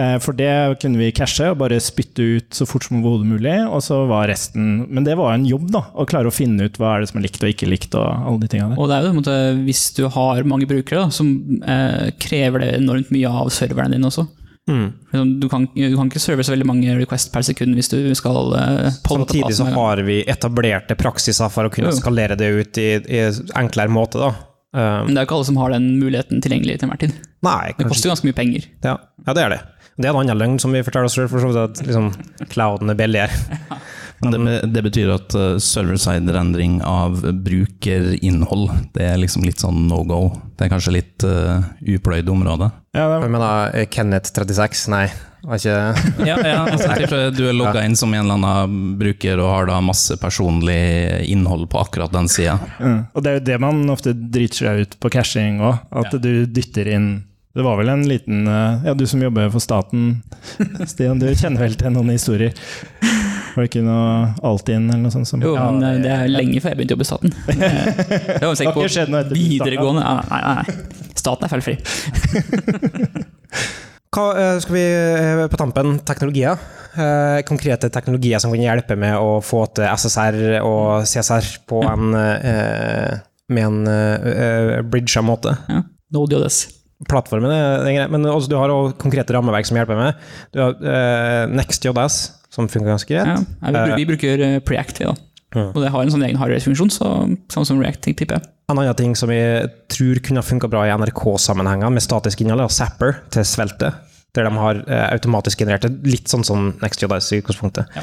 Eh, 0.00 0.14
For 0.22 0.32
det 0.32 0.78
kunne 0.80 1.00
vi 1.00 1.10
cashe 1.12 1.50
og 1.50 1.58
bare 1.60 1.80
spytte 1.82 2.22
ut 2.38 2.54
så 2.56 2.64
fort 2.68 2.86
som 2.86 3.00
overhodet 3.00 3.26
mulig. 3.28 3.56
Og 3.66 3.82
så 3.84 3.98
var 4.08 4.30
resten 4.30 4.86
Men 4.88 5.04
det 5.04 5.18
var 5.18 5.34
en 5.34 5.48
jobb, 5.48 5.66
da. 5.74 5.82
Å 5.92 6.06
klare 6.08 6.30
å 6.30 6.34
finne 6.34 6.68
ut 6.68 6.78
hva 6.80 6.94
er 6.94 7.02
det 7.02 7.10
som 7.10 7.18
er 7.20 7.26
likt 7.26 7.42
og 7.42 7.50
ikke 7.50 7.68
likt. 7.68 7.96
og 7.98 8.06
alle 8.06 8.44
de 8.44 8.52
tingene 8.54 8.72
der. 8.76 8.78
Og 8.80 8.88
det 8.88 8.96
er 9.00 9.08
jo 9.08 9.16
måte, 9.18 9.36
hvis 9.66 9.82
du 9.98 10.04
har 10.08 10.44
mange 10.48 10.70
brukere, 10.70 11.02
da, 11.02 11.10
så 11.10 11.26
eh, 11.26 12.12
krever 12.22 12.62
det 12.64 12.70
enormt 12.78 13.10
mye 13.12 13.34
av 13.42 13.50
serveren 13.52 13.92
din 13.96 14.06
også. 14.08 14.28
Liksom, 14.68 15.40
Du, 15.40 15.48
kan, 15.50 15.66
du 15.74 15.96
kan 15.96 16.06
ikke 16.06 16.22
serve 16.22 16.44
så 16.46 16.52
veldig 16.54 16.66
mange 16.68 16.94
request 17.00 17.32
per 17.34 17.42
sekund 17.42 17.74
hvis 17.74 17.90
du 17.90 17.98
skal 18.14 18.52
uh, 18.54 18.92
Samtidig 19.02 19.56
så 19.58 19.66
har 19.74 20.02
vi 20.06 20.20
etablerte 20.30 20.94
praksiser 20.98 21.50
for 21.50 21.66
å 21.66 21.72
kunne 21.72 21.90
Jo, 21.90 21.98
skalere 21.98 22.38
det 22.38 22.50
ut 22.54 22.78
i, 22.78 22.88
i 23.02 23.24
enklere 23.58 23.90
måte. 23.92 24.22
Da. 24.22 24.30
Um, 24.72 25.08
Men 25.08 25.12
det 25.12 25.18
er 25.18 25.24
jo 25.24 25.28
ikke 25.30 25.38
alle 25.40 25.50
som 25.50 25.60
har 25.60 25.74
den 25.74 25.88
muligheten 25.98 26.44
tilgjengelig 26.44 26.78
til 26.78 26.88
enhver 26.88 27.02
tid. 27.02 27.18
nei, 27.42 27.74
Det 27.78 27.88
koster 27.90 28.12
ganske 28.14 28.28
mye 28.30 28.38
penger. 28.38 28.68
Ja, 28.86 28.96
ja, 29.26 29.34
det 29.34 29.42
er 29.42 29.56
det. 29.56 29.62
Det 29.98 30.08
er 30.08 30.14
en 30.14 30.22
annen 30.22 30.38
løgn 30.40 30.54
som 30.62 30.72
vi 30.72 30.80
forteller 30.86 31.10
oss 31.10 31.18
selv, 31.18 31.28
for 31.28 31.42
så 31.42 31.50
vidt 31.50 31.58
at 31.60 31.82
liksom, 31.84 32.12
clouden 32.54 32.94
er 32.94 32.96
billigere. 32.96 33.58
Det, 34.22 34.60
det 34.70 34.82
betyr 34.86 35.10
at 35.16 35.34
uh, 35.34 35.56
server-side-rendring 35.58 36.78
av 36.86 37.18
brukerinnhold, 37.42 38.68
det 38.94 39.08
er 39.08 39.18
liksom 39.18 39.42
litt 39.42 39.62
sånn 39.62 39.88
no 39.90 40.04
go. 40.06 40.20
Det 40.54 40.68
er 40.68 40.70
kanskje 40.70 40.94
litt 40.94 41.26
uh, 41.26 41.64
upløyd 41.82 42.30
område. 42.30 42.70
Ja, 42.94 43.08
det, 43.08 43.22
Jeg 43.24 43.32
mener, 43.34 43.74
eh, 43.74 43.88
Kenneth 43.90 44.30
36, 44.30 44.84
nei, 44.92 45.06
var 45.42 45.58
ikke 45.58 45.76
Ja, 46.28 46.36
ja 46.46 46.60
altså, 46.70 47.30
du 47.34 47.42
er 47.48 47.56
logga 47.56 47.82
inn 47.82 47.96
som 47.98 48.14
en 48.14 48.22
eller 48.22 48.38
annen 48.38 48.94
bruker 49.00 49.42
og 49.42 49.50
har 49.50 49.68
da 49.72 49.80
masse 49.82 50.14
personlig 50.22 50.78
innhold 51.32 51.66
på 51.72 51.82
akkurat 51.82 52.14
den 52.14 52.30
sida. 52.30 52.58
mm. 52.78 53.00
Og 53.12 53.24
det 53.24 53.32
er 53.32 53.38
jo 53.40 53.44
det 53.50 53.58
man 53.64 53.82
ofte 53.90 54.14
driter 54.14 54.62
seg 54.62 54.84
ut 54.84 54.96
på 55.02 55.12
cashing 55.16 55.62
òg. 55.64 55.82
At 56.04 56.14
du 56.22 56.46
dytter 56.46 56.94
inn 56.94 57.10
Det 57.52 57.64
var 57.66 57.76
vel 57.80 57.90
en 57.92 58.06
liten 58.08 58.46
eh, 58.46 58.86
Ja, 58.86 58.94
du 58.94 59.06
som 59.06 59.22
jobber 59.22 59.50
for 59.50 59.60
staten, 59.60 60.22
Stian, 60.86 61.18
du 61.18 61.26
kjenner 61.34 61.66
vel 61.66 61.76
til 61.80 61.96
noen 61.96 62.14
historier? 62.14 62.54
Var 63.52 63.60
det 63.60 63.68
ikke 63.68 63.84
noe 63.84 64.32
Altinn 64.48 64.88
eller 64.88 65.02
noe 65.04 65.12
sånt? 65.12 65.28
Som, 65.28 65.42
Jo, 65.44 65.52
Ja, 65.58 65.68
men 65.74 65.84
eh, 65.84 66.00
det 66.04 66.12
er 66.14 66.32
lenge 66.32 66.62
før 66.62 66.72
jeg 66.72 66.80
begynte 66.80 66.94
å 66.94 66.96
jobbe 66.96 67.06
i 67.06 67.10
staten. 67.10 67.30
Det 68.40 68.48
var 68.48 68.56
sikkert 68.58 68.78
har 68.78 68.86
ikke 68.86 68.94
skjedd 68.96 69.12
noe 69.12 69.22
på 69.22 69.28
etter 69.28 69.38
videregående 69.38 70.04
ja, 70.06 70.14
Nei, 70.30 70.40
nei, 70.42 70.54
nei. 70.62 70.66
Staten 71.22 71.46
er 71.46 71.52
feilfri. 71.52 71.74
Hva 74.12 74.24
eh, 74.36 74.56
skal 74.60 74.76
vi 74.76 74.84
eh, 74.84 75.42
på 75.48 75.60
tampen? 75.60 75.94
Teknologier. 76.08 76.60
Eh, 76.92 77.38
konkrete 77.48 77.88
teknologier 77.92 78.42
som 78.42 78.52
kan 78.52 78.60
hjelpe 78.60 78.96
med 79.00 79.16
å 79.16 79.38
få 79.44 79.64
til 79.76 79.88
SSR 79.88 80.58
og 80.60 81.06
CSR 81.08 81.48
på 81.68 81.80
en 81.88 82.12
eh, 82.18 83.22
med 83.52 83.68
en 83.68 84.88
bridga 84.88 85.20
måte. 85.24 85.56
Ja. 85.68 85.82
Node.js. 86.12 86.62
Plattformen 87.08 87.50
er, 87.50 87.80
greit, 87.82 87.96
grei, 87.96 88.08
men 88.12 88.28
også, 88.30 88.50
du 88.52 88.56
har 88.60 88.70
også 88.70 88.94
konkrete 89.00 89.34
rammeverk 89.34 89.66
som 89.66 89.78
hjelper 89.80 89.98
med. 89.98 90.20
Du 90.54 90.60
har 90.62 90.76
eh, 90.76 91.42
NextJS, 91.50 92.18
som 92.52 92.68
funker 92.70 92.92
ganske 92.92 93.08
greit. 93.08 93.26
Ja. 93.26 93.72
Ja, 93.72 93.96
vi, 93.96 94.06
bruker, 94.08 94.40
eh, 94.44 94.58
Preact, 94.64 95.00
vi, 95.00 95.08
da. 95.08 95.14
Ja. 95.52 95.66
Og 95.74 95.82
det 95.84 95.90
har 95.92 96.02
en 96.04 96.12
sånn 96.12 96.24
egen 96.24 96.38
hardware-funksjon, 96.40 96.90
så 96.92 97.08
samme 97.52 97.68
som 97.68 97.80
React, 97.82 98.06
tipper 98.16 98.38
jeg. 98.38 98.46
En 98.72 98.78
annen 98.80 98.96
ting 98.96 99.14
som 99.18 99.28
jeg 99.32 99.66
tror 99.92 100.20
kunne 100.24 100.44
funka 100.44 100.68
bra 100.72 100.86
i 100.88 100.92
NRK-sammenhenger 100.96 101.92
med 101.92 102.04
statisk 102.04 102.40
innhold, 102.40 102.64
er 102.64 102.72
Zapper 102.72 103.18
til 103.34 103.44
Svelte. 103.48 103.90
Der 104.32 104.46
de 104.48 104.52
har 104.56 104.78
eh, 104.86 105.06
automatisk 105.12 105.60
generert 105.60 105.84
det, 105.84 105.90
litt 106.08 106.30
sånn 106.32 106.44
som 106.46 106.70
NextJS 106.80 107.32
i 107.36 107.40
utgangspunktet. 107.42 107.98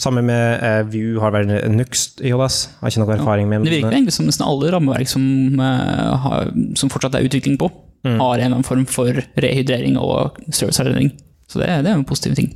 Sammen 0.00 0.26
med 0.28 0.60
eh, 0.64 0.82
Vue 0.88 1.20
har 1.20 1.32
vel 1.32 1.48
Nux 1.72 2.06
i 2.24 2.32
JS. 2.32 2.58
Har 2.80 2.92
ikke 2.92 3.00
noe 3.02 3.14
erfaring 3.16 3.48
med 3.48 3.64
Det 3.64 3.72
virker 3.78 3.92
egentlig 3.96 4.12
som 4.16 4.28
nesten 4.28 4.44
alle 4.48 4.70
rammeverk 4.74 5.08
som, 5.08 5.24
eh, 5.60 6.12
har, 6.24 6.52
som 6.76 6.92
fortsatt 6.92 7.16
er 7.20 7.28
utvikling 7.28 7.56
på, 7.60 7.70
Mm. 8.00 8.14
har 8.16 8.38
en 8.38 8.40
eller 8.40 8.54
annen 8.56 8.64
form 8.64 8.86
for 8.88 9.12
rehydrering 9.36 9.98
og 10.00 10.38
servicehardenering. 10.48 11.10
Så 11.52 11.58
det, 11.60 11.66
det 11.84 11.90
er 11.90 11.98
en 11.98 12.04
positiv 12.08 12.32
ting. 12.38 12.46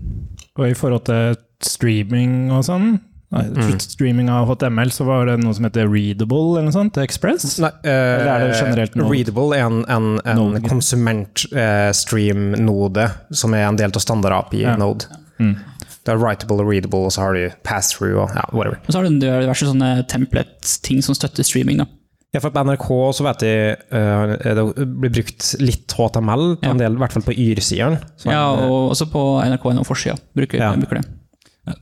Og 0.58 0.64
i 0.70 0.74
forhold 0.78 1.04
til 1.08 1.34
streaming 1.64 2.32
og 2.54 2.62
sånn 2.68 2.88
Nei, 3.34 3.48
Mm. 3.50 3.80
Streaming 3.82 4.28
av 4.30 4.46
HTML, 4.46 4.90
så 4.94 5.02
var 5.08 5.26
det 5.26 5.40
noe 5.42 5.50
som 5.56 5.64
heter 5.66 5.88
Readable 5.90 6.52
eller 6.54 6.68
noe 6.68 6.76
sånt? 6.76 6.94
Express? 7.02 7.56
Nei, 7.58 7.70
uh, 7.82 7.90
Eller 7.90 8.30
er 8.30 8.38
det 8.46 8.54
generelt 8.60 8.94
Node? 8.94 9.10
Readable 9.10 9.50
er 9.56 9.64
en, 9.66 9.80
en, 9.90 10.20
en 10.22 10.62
konsument-stream-node 10.62 13.08
som 13.34 13.54
er 13.56 13.64
en 13.68 13.76
del 13.80 13.90
av 13.90 13.98
standard-API 14.04 14.58
i 14.60 14.62
Ja. 14.68 14.76
Node. 14.78 15.04
Mm. 15.40 15.56
Det 16.04 16.10
er 16.12 16.18
writable 16.20 16.60
og 16.60 16.68
readable, 16.68 17.04
og 17.08 17.12
så 17.16 17.20
har 17.24 17.32
du 17.34 17.48
pass-through 17.64 18.16
og 18.22 18.28
ja, 18.36 18.44
whatever. 18.52 18.76
Og 18.84 18.90
så 18.92 18.96
har 19.00 19.04
du 19.08 19.16
diverse 19.18 19.64
sånne 19.66 20.04
template-ting 20.06 21.00
som 21.02 21.14
støtter 21.16 21.40
streaming. 21.42 21.78
da. 21.80 21.86
Ja, 22.34 22.40
for 22.42 22.50
på 22.50 22.64
NRK 22.66 22.86
så 23.14 23.24
vet 23.28 23.42
jeg 23.46 23.76
uh, 23.94 24.34
det 24.42 24.86
blir 24.98 25.12
brukt 25.20 25.52
litt 25.62 25.94
HTML, 25.94 26.46
Ja. 26.64 26.72
en 26.72 26.80
del, 26.82 26.96
i 26.96 27.02
hvert 27.02 27.14
fall 27.14 27.22
på 27.22 27.34
Yr-sideren. 27.38 28.00
Ja, 28.26 28.40
eh, 28.56 28.64
og 28.66 28.90
også 28.96 29.06
på 29.12 29.22
NRK.no 29.46 29.84
forsida 29.86 30.18
bruker, 30.34 30.58
Ja. 30.58 30.72
bruker 30.74 30.98
det. 31.00 31.06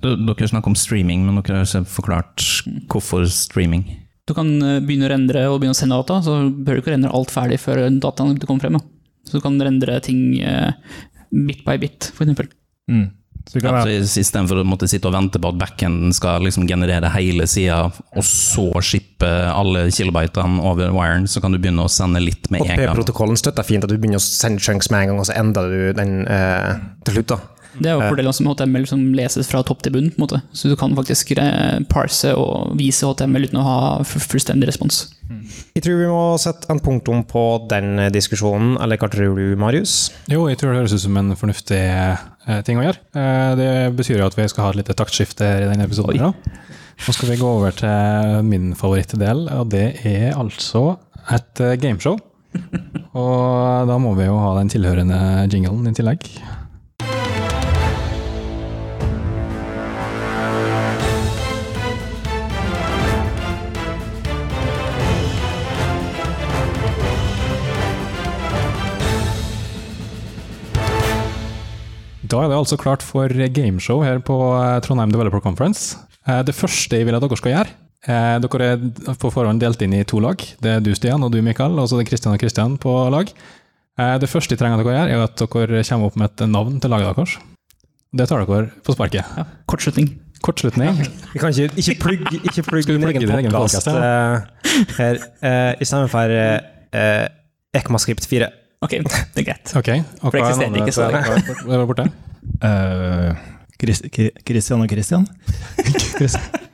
Dere 0.05 0.49
snakker 0.51 0.71
om 0.71 0.77
streaming, 0.79 1.25
men 1.27 1.41
dere 1.41 1.63
har 1.63 1.67
ikke 1.67 1.89
forklart 1.91 2.45
hvorfor 2.93 3.25
streaming. 3.33 3.87
Du 4.29 4.35
kan 4.37 4.51
eh, 4.63 4.79
begynne 4.85 5.09
å 5.09 5.11
rendre 5.11 5.47
og 5.51 5.59
begynne 5.63 5.75
å 5.75 5.81
sende 5.81 5.97
data, 5.99 6.21
så 6.23 6.37
bør 6.53 6.77
du 6.77 6.83
ikke 6.83 6.93
rendre 6.95 7.15
alt 7.17 7.33
ferdig 7.33 7.59
før 7.59 7.89
dataen 7.99 8.37
kommer 8.45 8.61
frem. 8.69 8.79
Så 9.27 9.39
du 9.39 9.41
kan 9.41 9.57
rendre 9.59 10.01
ting 10.05 10.39
eh, 10.45 10.73
bit 11.33 11.65
by 11.65 11.79
bit, 11.81 12.13
eksempel. 12.13 12.53
Mm. 12.93 13.09
Så 13.47 13.59
det 13.59 13.65
kan 13.65 13.79
Ja, 13.81 13.85
så 14.07 14.21
Istedenfor 14.23 14.61
å 14.63 14.67
måtte 14.67 14.89
sitte 14.91 15.11
og 15.11 15.17
vente 15.17 15.41
på 15.43 15.51
at 15.53 15.59
backenden 15.61 16.15
skal 16.17 16.45
liksom 16.47 16.67
generere 16.71 17.11
hele 17.15 17.47
sida, 17.51 17.85
og 17.91 18.27
så 18.27 18.69
shippe 18.85 19.31
alle 19.53 19.89
kilobytene 19.93 20.63
over 20.63 20.93
wiren, 20.95 21.27
så 21.29 21.43
kan 21.43 21.55
du 21.55 21.59
begynne 21.59 21.85
å 21.85 21.91
sende 21.93 22.23
litt 22.23 22.51
med 22.51 22.63
en 22.63 22.73
gang. 22.73 22.85
P-protokollen 22.93 23.41
støtter 23.41 23.67
fint 23.67 23.85
at 23.85 23.91
du 23.93 23.99
begynner 23.99 24.23
å 24.23 24.25
sende 24.25 24.63
chunks 24.63 24.91
med 24.93 25.05
en 25.05 25.13
gang, 25.13 25.25
og 25.25 25.29
så 25.29 25.37
ender 25.39 25.73
du 25.73 25.81
den 25.99 26.23
eh, 26.31 26.79
til 27.07 27.19
slutt. 27.19 27.35
da. 27.35 27.62
Det 27.79 27.89
er 27.89 27.97
jo 27.97 28.09
fordelen 28.11 28.37
som 28.37 28.49
HTML 28.51 28.85
som 28.91 29.05
leses 29.17 29.49
fra 29.49 29.63
topp 29.67 29.83
til 29.85 29.95
bunn, 29.95 30.11
på 30.13 30.21
en 30.21 30.25
måte. 30.27 30.41
Så 30.57 30.69
du 30.69 30.77
kan 30.79 30.95
faktisk 30.99 31.33
eh, 31.37 31.79
parse 31.91 32.35
og 32.37 32.75
vise 32.79 33.09
HTML 33.09 33.49
uten 33.49 33.61
å 33.63 33.67
ha 33.67 33.79
fullstendig 34.05 34.69
respons. 34.69 35.05
Jeg 35.73 35.85
tror 35.87 36.01
vi 36.03 36.11
må 36.11 36.25
sette 36.41 36.69
en 36.73 36.83
punktum 36.83 37.23
på 37.29 37.45
den 37.71 37.97
diskusjonen, 38.13 38.77
eller 38.83 39.01
hva 39.01 39.09
tror 39.13 39.39
du, 39.39 39.55
Marius? 39.61 40.13
Jo, 40.31 40.45
jeg 40.51 40.61
tror 40.61 40.73
det 40.73 40.83
høres 40.83 40.97
ut 40.97 41.05
som 41.07 41.17
en 41.21 41.33
fornuftig 41.39 41.81
eh, 41.81 42.61
ting 42.67 42.81
å 42.81 42.87
gjøre. 42.87 43.01
Eh, 43.17 43.53
det 43.61 43.71
betyr 43.99 44.21
jo 44.21 44.29
at 44.29 44.37
vi 44.39 44.49
skal 44.53 44.67
ha 44.67 44.75
et 44.75 44.83
lite 44.83 44.97
taktskifte 44.99 45.49
i 45.63 45.71
denne 45.71 45.89
episoden. 45.89 46.29
da. 46.29 46.69
Nå 47.03 47.15
skal 47.17 47.33
vi 47.33 47.41
gå 47.41 47.49
over 47.49 47.73
til 47.75 48.43
min 48.47 48.75
favorittdel, 48.79 49.47
og 49.57 49.73
det 49.73 49.87
er 50.07 50.37
altså 50.37 50.99
et 51.33 51.63
eh, 51.65 51.79
gameshow. 51.81 52.21
Og 53.17 53.89
da 53.89 53.95
må 54.01 54.13
vi 54.19 54.27
jo 54.27 54.37
ha 54.37 54.51
den 54.59 54.69
tilhørende 54.73 55.17
jinglen 55.49 55.89
i 55.89 55.95
tillegg. 55.97 56.27
Da 72.33 72.41
er 72.41 72.49
det 72.49 72.57
altså 72.57 72.79
klart 72.81 73.03
for 73.05 73.29
gameshow 73.53 74.01
her 74.01 74.21
på 74.25 74.35
eh, 74.57 74.79
Trondheim 74.85 75.13
Developer 75.13 75.43
Conference. 75.45 75.99
Eh, 76.25 76.41
Det 76.47 76.55
første 76.57 76.97
jeg 76.97 77.05
vil 77.05 77.17
at 77.19 77.25
dere 77.25 77.37
skal 77.37 77.53
gjøre 77.53 77.73
eh, 78.09 78.37
Dere 78.41 78.69
er 78.73 79.19
på 79.21 79.31
forhånd 79.35 79.61
delt 79.61 79.83
inn 79.85 79.93
i 79.99 80.05
to 80.09 80.21
lag. 80.25 80.41
Det 80.65 80.79
er 80.79 80.81
du, 80.81 80.95
Stian, 80.97 81.23
og 81.23 81.33
du, 81.35 81.43
Mikael, 81.45 81.77
og 81.77 81.91
så 81.91 81.99
er 81.99 82.05
det 82.05 82.09
Kristian 82.09 82.33
og 82.33 82.41
Kristian 82.41 82.79
på 82.81 82.95
lag. 83.13 83.33
Eh, 84.01 84.15
Det 84.23 84.31
første 84.33 84.57
jeg 84.57 84.63
trenger 84.63 84.81
at 84.81 84.87
dere 84.87 84.97
gjør, 84.97 85.13
er 85.13 85.25
at 85.27 85.45
dere 85.45 85.85
kommer 85.91 86.09
opp 86.09 86.17
med 86.23 86.31
et 86.33 86.47
navn 86.49 86.81
til 86.81 86.95
laget 86.95 87.21
deres. 87.21 87.37
Det 88.17 88.29
tar 88.29 88.47
dere 88.47 88.71
på 88.81 88.97
sparket. 88.97 89.37
Ja, 89.37 89.45
kortslutning. 89.69 90.09
Kortslutning. 90.43 90.97
Vi 91.35 91.39
kan 91.39 91.53
ikke, 91.53 91.69
ikke 91.79 91.99
plugge 92.01 92.41
ikke 92.41 92.65
plugg 92.67 92.89
din 92.89 93.05
egen 93.05 93.53
podkast 93.53 93.87
her, 93.93 95.21
uh, 95.45 95.73
i 95.79 95.87
stedet 95.87 96.11
for 96.11 96.33
uh, 96.35 97.29
Ekmaskript 97.79 98.27
4. 98.27 98.49
Ok, 98.83 98.91
det 98.91 99.41
er 99.43 99.47
greit. 99.47 99.73
Okay. 99.79 100.03
For 100.21 100.31
det 100.31 100.43
er 100.43 100.49
eksisterer 100.49 100.77
ikke, 100.83 100.93
så- 100.93 101.67
hva 101.67 101.75
er 101.79 101.87
borte? 101.87 102.07
Eh, 102.63 103.35
Christian 104.47 104.81
og 104.83 104.89
Christian? 104.91 105.27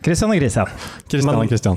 Christian 0.04 0.30
og 0.30 0.36
Christian. 0.36 0.66
Kristian 1.10 1.34
og 1.34 1.48
Kristian. 1.48 1.76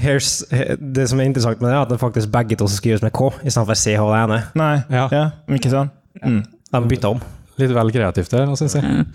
det 0.96 1.10
som 1.10 1.20
er 1.20 1.24
interessant 1.30 1.62
med 1.62 1.70
det, 1.70 1.76
er 1.78 1.82
at 1.82 1.90
det 1.90 2.00
faktisk 2.00 2.32
begge 2.32 2.56
to 2.60 2.68
skrives 2.68 3.02
med 3.02 3.12
K 3.16 3.30
istedenfor 3.46 3.76
CH 3.76 4.02
det 4.12 4.24
ene. 4.24 4.42
Nei, 4.56 4.82
Ja. 4.92 5.08
ja, 5.12 5.30
ikke 5.56 5.70
sant? 5.70 5.92
Mm. 6.24 6.44
De 6.74 6.88
bytta 6.88 7.08
om. 7.16 7.22
Litt 7.60 7.74
vel 7.76 7.92
kreativt 7.92 8.32
der, 8.32 8.52
synes 8.56 8.76
jeg. 8.78 9.06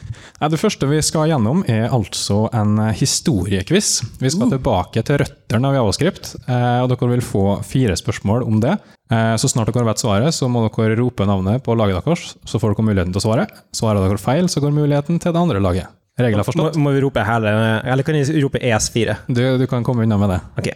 Det 0.52 0.58
første 0.60 0.88
vi 0.90 0.98
skal 1.04 1.30
gjennom, 1.30 1.62
er 1.70 1.88
altså 1.94 2.44
en 2.54 2.76
historiequiz. 2.96 4.02
Vi 4.20 4.30
skal 4.32 4.52
tilbake 4.52 5.02
til 5.06 5.22
røttene 5.22 5.70
av 5.70 5.78
Javascript, 5.78 6.34
eh, 6.44 6.82
og 6.84 6.90
dere 6.92 7.08
vil 7.14 7.24
få 7.24 7.44
fire 7.66 7.96
spørsmål 7.96 8.44
om 8.46 8.60
det. 8.60 8.76
Eh, 9.10 9.34
Så 9.40 9.48
snart 9.48 9.72
dere 9.72 9.86
vet 9.88 10.02
svaret, 10.02 10.34
så 10.34 10.48
må 10.52 10.66
dere 10.68 10.98
rope 11.00 11.26
navnet 11.26 11.62
på 11.64 11.76
laget 11.76 12.04
deres, 12.04 12.34
så 12.44 12.60
får 12.60 12.74
dere 12.74 12.86
muligheten 12.90 13.12
til 13.14 13.22
å 13.22 13.26
svare. 13.26 13.46
Svarer 13.72 14.04
dere 14.04 14.18
feil, 14.20 14.48
så 14.52 14.60
går 14.60 14.74
muligheten 14.74 15.18
til 15.18 15.32
det 15.32 15.40
andre 15.40 15.60
laget. 15.60 15.86
Regler 16.18 16.44
forstått? 16.44 16.76
må 16.80 16.94
vi 16.94 17.00
rope 17.04 17.20
hele 17.20 17.50
Eller 17.84 18.02
kan 18.02 18.14
vi 18.16 18.40
rope 18.40 18.56
E 18.56 18.70
ES4? 18.72 19.16
Du, 19.28 19.58
du 19.58 19.66
kan 19.66 19.84
komme 19.84 20.02
unna 20.06 20.16
med 20.16 20.30
det. 20.30 20.40
Ok. 20.56 20.70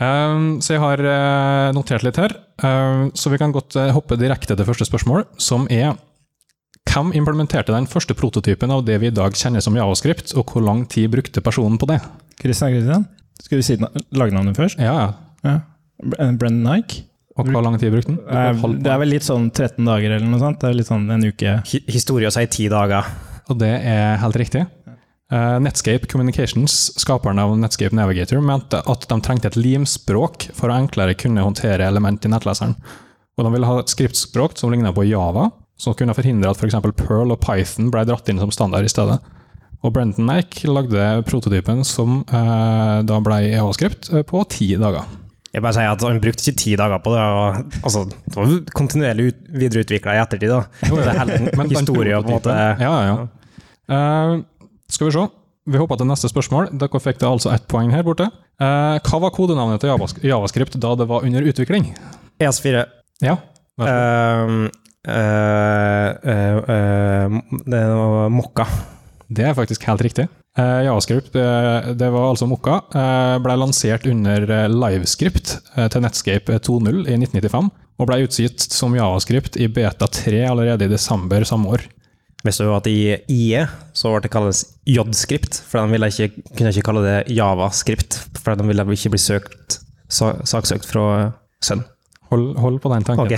Um, 0.00 0.60
så 0.60 0.74
jeg 0.74 0.82
har 0.82 0.98
eh, 0.98 1.72
notert 1.76 2.02
litt 2.02 2.16
her, 2.16 2.40
Um, 2.62 3.08
så 3.18 3.32
vi 3.32 3.36
kan 3.36 3.50
godt 3.50 3.74
hoppe 3.74 4.14
direkte 4.14 4.54
til 4.54 4.64
første 4.64 4.86
spørsmål, 4.86 5.24
som 5.42 5.64
er 5.74 5.96
hvem 6.94 7.12
implementerte 7.18 7.74
den 7.74 7.86
første 7.90 8.14
prototypen 8.16 8.70
av 8.74 8.84
det 8.86 9.00
vi 9.02 9.10
i 9.10 9.14
dag 9.14 9.34
kjenner 9.38 9.62
som 9.64 9.74
javascript, 9.76 10.34
og 10.38 10.46
hvor 10.52 10.62
lang 10.64 10.84
tid 10.90 11.10
brukte 11.12 11.42
personen 11.44 11.78
på 11.80 11.88
det? 11.90 12.00
Christian 12.40 12.70
Christian? 12.76 13.06
Skal 13.42 13.58
vi 13.60 13.66
si 13.66 13.76
na- 13.80 13.90
lagnavnet 14.14 14.56
først? 14.56 14.78
Ja, 14.78 14.94
ja. 14.94 15.08
Ja. 15.44 15.56
Br- 16.02 16.38
Brendan 16.38 16.62
Nike? 16.64 17.02
Og 17.36 17.48
hvor 17.50 17.64
lang 17.66 17.74
tid 17.82 17.90
brukte 17.90 18.12
den? 18.14 18.20
Eh, 18.30 18.52
Det 18.78 18.86
er 18.92 18.98
vel 19.02 19.08
litt 19.10 19.22
sånn 19.26 19.50
13 19.50 19.84
dager 19.84 20.12
eller 20.14 20.26
noe 20.30 20.38
sånt? 20.38 20.60
Det 20.60 20.68
er 20.70 20.74
litt 20.78 20.86
sånn 20.86 21.10
en 21.10 21.24
uke. 21.26 21.56
Historie 21.90 22.28
å 22.28 22.32
sier 22.32 22.46
ti 22.46 22.68
dager. 22.70 23.04
Og 23.50 23.58
det 23.58 23.72
er 23.82 24.16
helt 24.22 24.36
riktig. 24.38 24.62
Eh, 25.32 25.58
Netscape 25.58 26.06
Communications, 26.06 26.92
skaperen 26.96 27.40
av 27.42 27.56
Netscape 27.58 27.92
Navigator, 27.92 28.40
mente 28.40 28.78
at 28.86 29.08
de 29.08 29.18
trengte 29.20 29.46
et 29.50 29.56
limspråk 29.58 30.50
for 30.54 30.68
å 30.70 30.78
enklere 30.78 31.16
kunne 31.18 31.42
håndtere 31.42 31.80
element 31.88 32.24
i 32.24 32.28
nettleseren. 32.30 32.76
Og 33.36 33.44
de 33.44 33.50
ville 33.50 33.66
ha 33.66 33.78
et 33.80 33.90
skriftspråk 33.90 34.56
som 34.56 34.70
lignet 34.70 34.94
på 34.94 35.08
Java, 35.08 35.50
som 35.80 35.96
kunne 35.98 36.14
forhindre 36.16 36.52
at 36.52 36.60
f.eks. 36.60 36.76
Perl 37.00 37.34
og 37.34 37.40
Python 37.42 37.90
ble 37.92 38.04
dratt 38.08 38.30
inn 38.30 38.40
som 38.42 38.52
standard 38.54 38.86
i 38.86 38.92
stedet. 38.92 39.18
Og 39.84 39.92
Brenton 39.92 40.30
Eich 40.32 40.62
lagde 40.64 41.04
prototypen 41.28 41.82
som 41.84 42.22
eh, 42.24 42.96
da 43.04 43.20
ble 43.20 43.42
javascript 43.50 44.08
eh, 44.14 44.24
på 44.26 44.40
ti 44.48 44.70
dager. 44.80 45.04
Jeg 45.54 45.62
bare 45.62 45.76
sier 45.76 45.92
at 45.92 46.02
Han 46.02 46.18
brukte 46.22 46.42
ikke 46.42 46.60
ti 46.64 46.72
dager 46.78 46.98
på 47.04 47.12
det. 47.14 47.20
Og, 47.20 47.76
altså, 47.84 48.04
det 48.08 48.34
var 48.34 48.54
kontinuerlig 48.74 49.28
ut, 49.28 49.44
videreutvikla 49.54 50.16
i 50.16 50.22
ettertid. 50.22 50.50
da. 50.50 50.62
Det 50.82 51.04
er 51.04 51.20
hele 51.20 51.38
en 51.66 51.74
historie. 51.76 52.16
på 52.16 52.32
en 52.32 52.36
måte. 52.38 52.56
Ja, 52.56 52.74
ja, 52.80 53.12
ja. 53.12 53.62
Eh, 53.94 54.38
skal 54.90 55.10
vi 55.10 55.16
se. 55.18 55.26
Vi 55.64 55.80
hopper 55.80 56.00
til 56.00 56.08
neste 56.08 56.28
spørsmål. 56.28 56.72
Dere 56.80 57.00
fikk 57.00 57.20
da 57.22 57.30
altså 57.32 57.52
ett 57.54 57.68
poeng 57.70 57.92
her 57.94 58.04
borte. 58.04 58.26
Uh, 58.60 59.00
hva 59.00 59.18
var 59.22 59.32
kodenavnet 59.32 59.80
til 59.80 59.94
Javascript 60.28 60.76
da 60.78 60.90
det 61.00 61.06
var 61.08 61.24
under 61.24 61.46
utvikling? 61.48 61.86
ES4. 62.36 62.82
Ja, 63.24 63.38
uh, 63.80 64.68
uh, 65.08 66.10
det 67.66 67.84
var 67.90 68.32
Mokka. 68.32 68.66
det 69.28 69.44
er 69.48 69.54
faktisk 69.56 69.84
helt 69.88 70.02
riktig. 70.02 70.28
Eh, 70.58 70.84
Javascript, 70.86 71.34
eh, 71.34 71.92
det 71.98 72.10
var 72.14 72.28
altså 72.28 72.46
Mokka, 72.46 72.76
ble 73.42 73.56
lansert 73.58 74.06
under 74.06 74.44
eh, 74.46 74.68
Livescript 74.70 75.56
eh, 75.74 75.88
til 75.90 76.04
Netscape 76.04 76.60
2.0 76.62 77.08
i 77.08 77.16
1995, 77.18 77.72
og 77.98 78.06
ble 78.10 78.20
utgitt 78.22 78.62
som 78.62 78.94
Javascript 78.94 79.58
i 79.58 79.66
beta 79.66 80.06
3 80.06 80.44
allerede 80.52 80.86
i 80.86 80.92
desember 80.92 81.46
samme 81.48 81.74
år. 81.74 81.82
Visste 82.46 82.68
du 82.68 82.70
at 82.76 82.86
i 82.86 83.16
IE 83.32 83.64
så 83.96 84.12
ble 84.12 84.22
det 84.26 84.30
kalles 84.30 84.62
J-skript, 84.86 85.58
for 85.66 85.80
de 85.80 85.96
ville 85.96 86.12
ikke, 86.12 86.44
kunne 86.52 86.70
ikke 86.70 86.86
kalle 86.86 87.02
det 87.02 87.18
Java-skript, 87.34 88.20
for 88.38 88.54
de 88.54 88.68
ville 88.68 88.86
ikke 88.94 89.14
bli 89.16 89.22
søkt, 89.24 89.80
saksøkt 90.12 90.86
fra 90.86 91.32
sønn. 91.64 91.82
Hold, 92.34 92.56
hold 92.58 92.80
på 92.82 92.90
den 92.90 93.04
tanken. 93.06 93.24
Ok. 93.24 93.32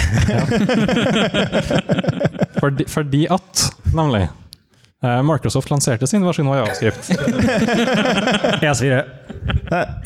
Fordi, 2.60 2.84
fordi 2.88 3.26
at, 3.30 3.66
nemlig, 3.92 4.28
eh, 5.04 5.22
Microsoft 5.28 5.68
lanserte 5.70 6.06
sin 6.08 6.24
versjon 6.24 6.48
av 6.48 6.56
Javascript 6.62 7.10
ES4. 8.64 9.02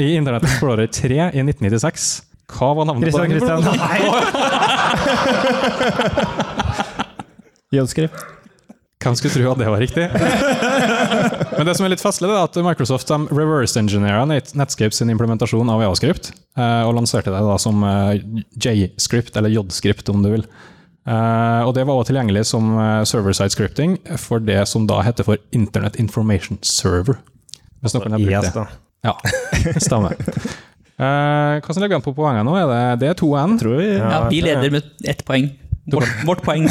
i 0.02 0.08
Internett 0.16 0.42
Explorer 0.48 0.86
3 0.90 1.14
i 1.14 1.18
1996. 1.44 2.08
Hva 2.50 2.72
var 2.74 2.84
navnet 2.90 3.14
på 3.14 3.18
den? 3.22 3.30
Christian. 3.30 3.62
J-skrift. 7.78 8.18
Hvem 9.00 9.16
skulle 9.16 9.32
tro 9.32 9.52
at 9.54 9.60
det 9.62 9.68
var 9.72 9.80
riktig? 9.80 10.06
Men 11.56 11.68
det 11.68 11.74
som 11.78 11.86
er 11.86 11.94
litt 11.94 12.02
festlig, 12.02 12.28
er 12.28 12.42
at 12.42 12.58
Microsoft 12.64 13.08
reverse-engineera 13.32 14.26
Netscape 14.28 14.92
sin 14.92 15.12
implementasjon 15.12 15.72
av 15.72 15.80
Javascript, 15.86 16.34
eh, 16.60 16.82
og 16.84 16.98
lanserte 16.98 17.32
det 17.32 17.40
da 17.46 17.56
som 17.60 17.80
eh, 17.86 18.20
J-script, 18.60 19.38
eller 19.40 19.52
J-script 19.54 20.12
om 20.12 20.20
du 20.24 20.30
vil. 20.34 20.44
Eh, 21.08 21.62
og 21.64 21.72
det 21.78 21.86
var 21.88 21.96
også 21.96 22.12
tilgjengelig 22.12 22.44
som 22.52 22.74
server-side 23.08 23.56
scripting 23.56 23.96
for 24.20 24.44
det 24.44 24.60
som 24.68 24.84
da 24.90 25.00
heter 25.06 25.24
for 25.26 25.40
Internet 25.56 25.96
Information 26.02 26.60
Server. 26.60 27.16
Hvis 27.80 27.96
noen 27.96 28.18
har 28.18 28.26
brukt 28.26 28.52
det. 28.60 28.66
Ja, 29.08 29.16
stemmer. 29.80 30.20
Eh, 31.00 31.56
hva 31.64 31.72
som 31.72 31.80
ligger 31.80 31.96
an 31.96 32.04
på 32.04 32.12
poenget 32.12 32.44
nå? 32.44 32.52
Er 32.60 32.68
det, 32.68 32.80
det 33.00 33.08
er 33.14 33.16
2-1. 33.16 33.56
Tror 33.62 33.78
vi. 33.80 33.88
Ja. 33.94 34.08
Ja, 34.12 34.18
vi 34.28 34.42
leder 34.44 34.74
med 34.74 35.08
ett 35.08 35.24
poeng. 35.24 35.48
Vårt, 35.88 36.08
vårt 36.28 36.42
poeng. 36.44 36.68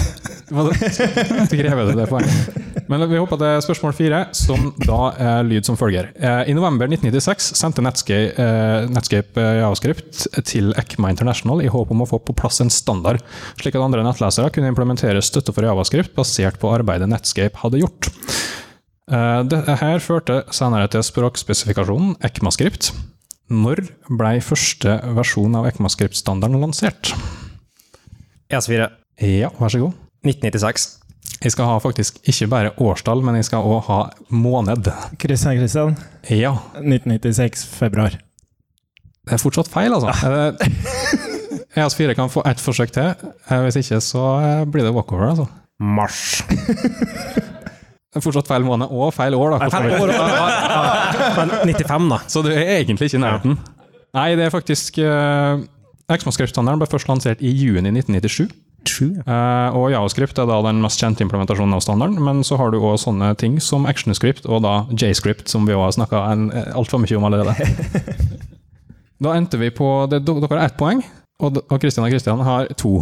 Men 2.89 3.03
vi 3.09 3.19
hopper 3.21 3.37
til 3.41 3.63
spørsmål 3.65 3.93
fire, 3.97 4.19
som 4.37 4.71
da 4.81 4.99
er 5.21 5.47
lyd 5.47 5.67
som 5.67 5.77
følger. 5.77 6.11
Eh, 6.17 6.49
I 6.49 6.55
november 6.57 6.89
1996 6.89 7.51
sendte 7.57 7.83
Netscape, 7.85 8.33
eh, 8.41 8.87
Netscape 8.89 9.41
eh, 9.41 9.59
Javascript 9.61 10.23
til 10.49 10.71
ECMA 10.77 11.11
International 11.13 11.61
i 11.61 11.69
håp 11.69 11.93
om 11.93 12.05
å 12.05 12.09
få 12.09 12.21
på 12.25 12.35
plass 12.37 12.61
en 12.63 12.71
standard, 12.73 13.21
slik 13.61 13.77
at 13.77 13.85
andre 13.85 14.05
nettlesere 14.05 14.53
kunne 14.53 14.71
implementere 14.71 15.21
støtte 15.25 15.53
for 15.53 15.67
Javascript 15.67 16.15
basert 16.17 16.57
på 16.61 16.71
arbeidet 16.73 17.09
Netscape 17.11 17.61
hadde 17.61 17.83
gjort. 17.83 18.09
Eh, 19.09 19.41
Dette 19.49 19.77
her 19.81 20.01
førte 20.05 20.43
senere 20.53 20.89
til 20.93 21.05
språkspesifikasjonen 21.05 22.17
ECMAScript. 22.25 22.93
Når 23.49 23.81
ble 24.13 24.35
første 24.45 24.99
versjon 25.17 25.57
av 25.57 25.69
ECMAScript-standarden 25.69 26.61
lansert? 26.61 27.13
ES4. 28.49 28.87
Ja, 29.21 29.49
vær 29.59 29.69
så 29.73 29.81
god. 29.83 29.93
1996. 30.25 30.87
Jeg 31.43 31.53
skal 31.53 31.67
ha 31.69 31.75
faktisk 31.79 32.17
ikke 32.27 32.47
bare 32.51 32.71
årstall, 32.81 33.21
men 33.23 33.37
jeg 33.37 33.45
skal 33.47 33.63
òg 33.63 33.83
ha 33.87 33.99
måned. 34.33 34.89
Kristian 35.21 35.59
Kristian? 35.59 35.93
Ja, 36.31 36.55
1996, 36.81 37.65
februar. 37.77 38.17
det 39.29 39.35
er 39.37 39.41
fortsatt 39.43 39.69
feil, 39.71 39.93
altså. 39.93 40.09
Ja. 41.75 41.85
ES4 41.85 42.15
kan 42.17 42.31
få 42.33 42.41
ett 42.49 42.59
forsøk 42.59 42.91
til. 42.95 43.11
Eh, 43.45 43.59
Hvis 43.67 43.77
ikke, 43.83 43.99
så 44.01 44.23
eh, 44.41 44.63
blir 44.65 44.83
det 44.87 44.93
walkover, 44.95 45.29
altså. 45.29 45.45
Mars. 45.79 46.41
Fortsatt 48.19 48.49
feil 48.49 48.65
måned 48.65 48.89
og 48.89 49.13
feil 49.13 49.37
år, 49.37 49.53
da. 49.53 49.69
for 49.69 50.09
Ja, 50.17 50.47
ja. 50.65 51.27
Men 51.37 51.53
95, 51.77 52.09
da. 52.09 52.17
Så 52.27 52.41
du 52.43 52.49
er 52.51 52.79
egentlig 52.79 53.11
ikke 53.11 53.19
i 53.19 53.21
nærheten. 53.21 53.59
Nei, 54.17 54.31
det 54.35 54.47
er 54.47 54.51
faktisk 54.55 54.97
uh, 55.05 55.61
XMAScript-standarden 56.17 56.81
ble 56.81 56.89
først 56.89 57.09
lansert 57.09 57.43
i 57.45 57.51
juni 57.53 57.91
1997. 57.91 58.49
True. 58.87 59.19
Uh, 59.27 59.75
og 59.75 59.89
Javascript 59.91 60.39
er 60.39 60.47
da 60.47 60.59
den 60.63 60.79
mest 60.83 61.01
kjente 61.01 61.23
implementasjonen 61.25 61.75
av 61.75 61.83
standarden, 61.83 62.19
men 62.23 62.41
så 62.47 62.57
har 62.59 62.71
du 62.71 62.79
òg 62.79 62.95
sånne 63.01 63.33
ting 63.39 63.57
som 63.63 63.87
ActionScript 63.89 64.47
og 64.47 64.63
da 64.63 64.75
JScript, 64.95 65.51
som 65.51 65.67
vi 65.67 65.75
også 65.75 65.85
har 65.85 65.97
snakka 65.97 66.21
altfor 66.79 67.03
mye 67.03 67.17
om 67.19 67.27
allerede. 67.27 67.55
da 69.25 69.35
endte 69.35 69.59
vi 69.59 69.71
på 69.75 69.89
det, 70.11 70.23
Dere 70.27 70.51
har 70.53 70.63
ett 70.69 70.79
poeng, 70.79 71.03
og 71.43 71.59
Kristian 71.81 72.07
og 72.07 72.13
Christian 72.13 72.39
og 72.39 72.45
Christian 72.45 72.45
har 72.47 72.71
to. 72.79 72.93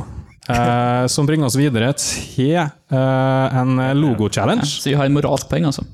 Uh, 0.48 1.04
som 1.12 1.28
bringer 1.28 1.50
oss 1.50 1.58
videre 1.60 1.92
til 2.00 2.56
uh, 2.58 3.60
en 3.62 3.82
logo-challenge. 4.00 4.66
Så 4.66 4.94
vi 4.94 4.98
har 4.98 5.10
en 5.10 5.18
moralsk 5.18 5.50
poeng, 5.52 5.68
altså. 5.70 5.86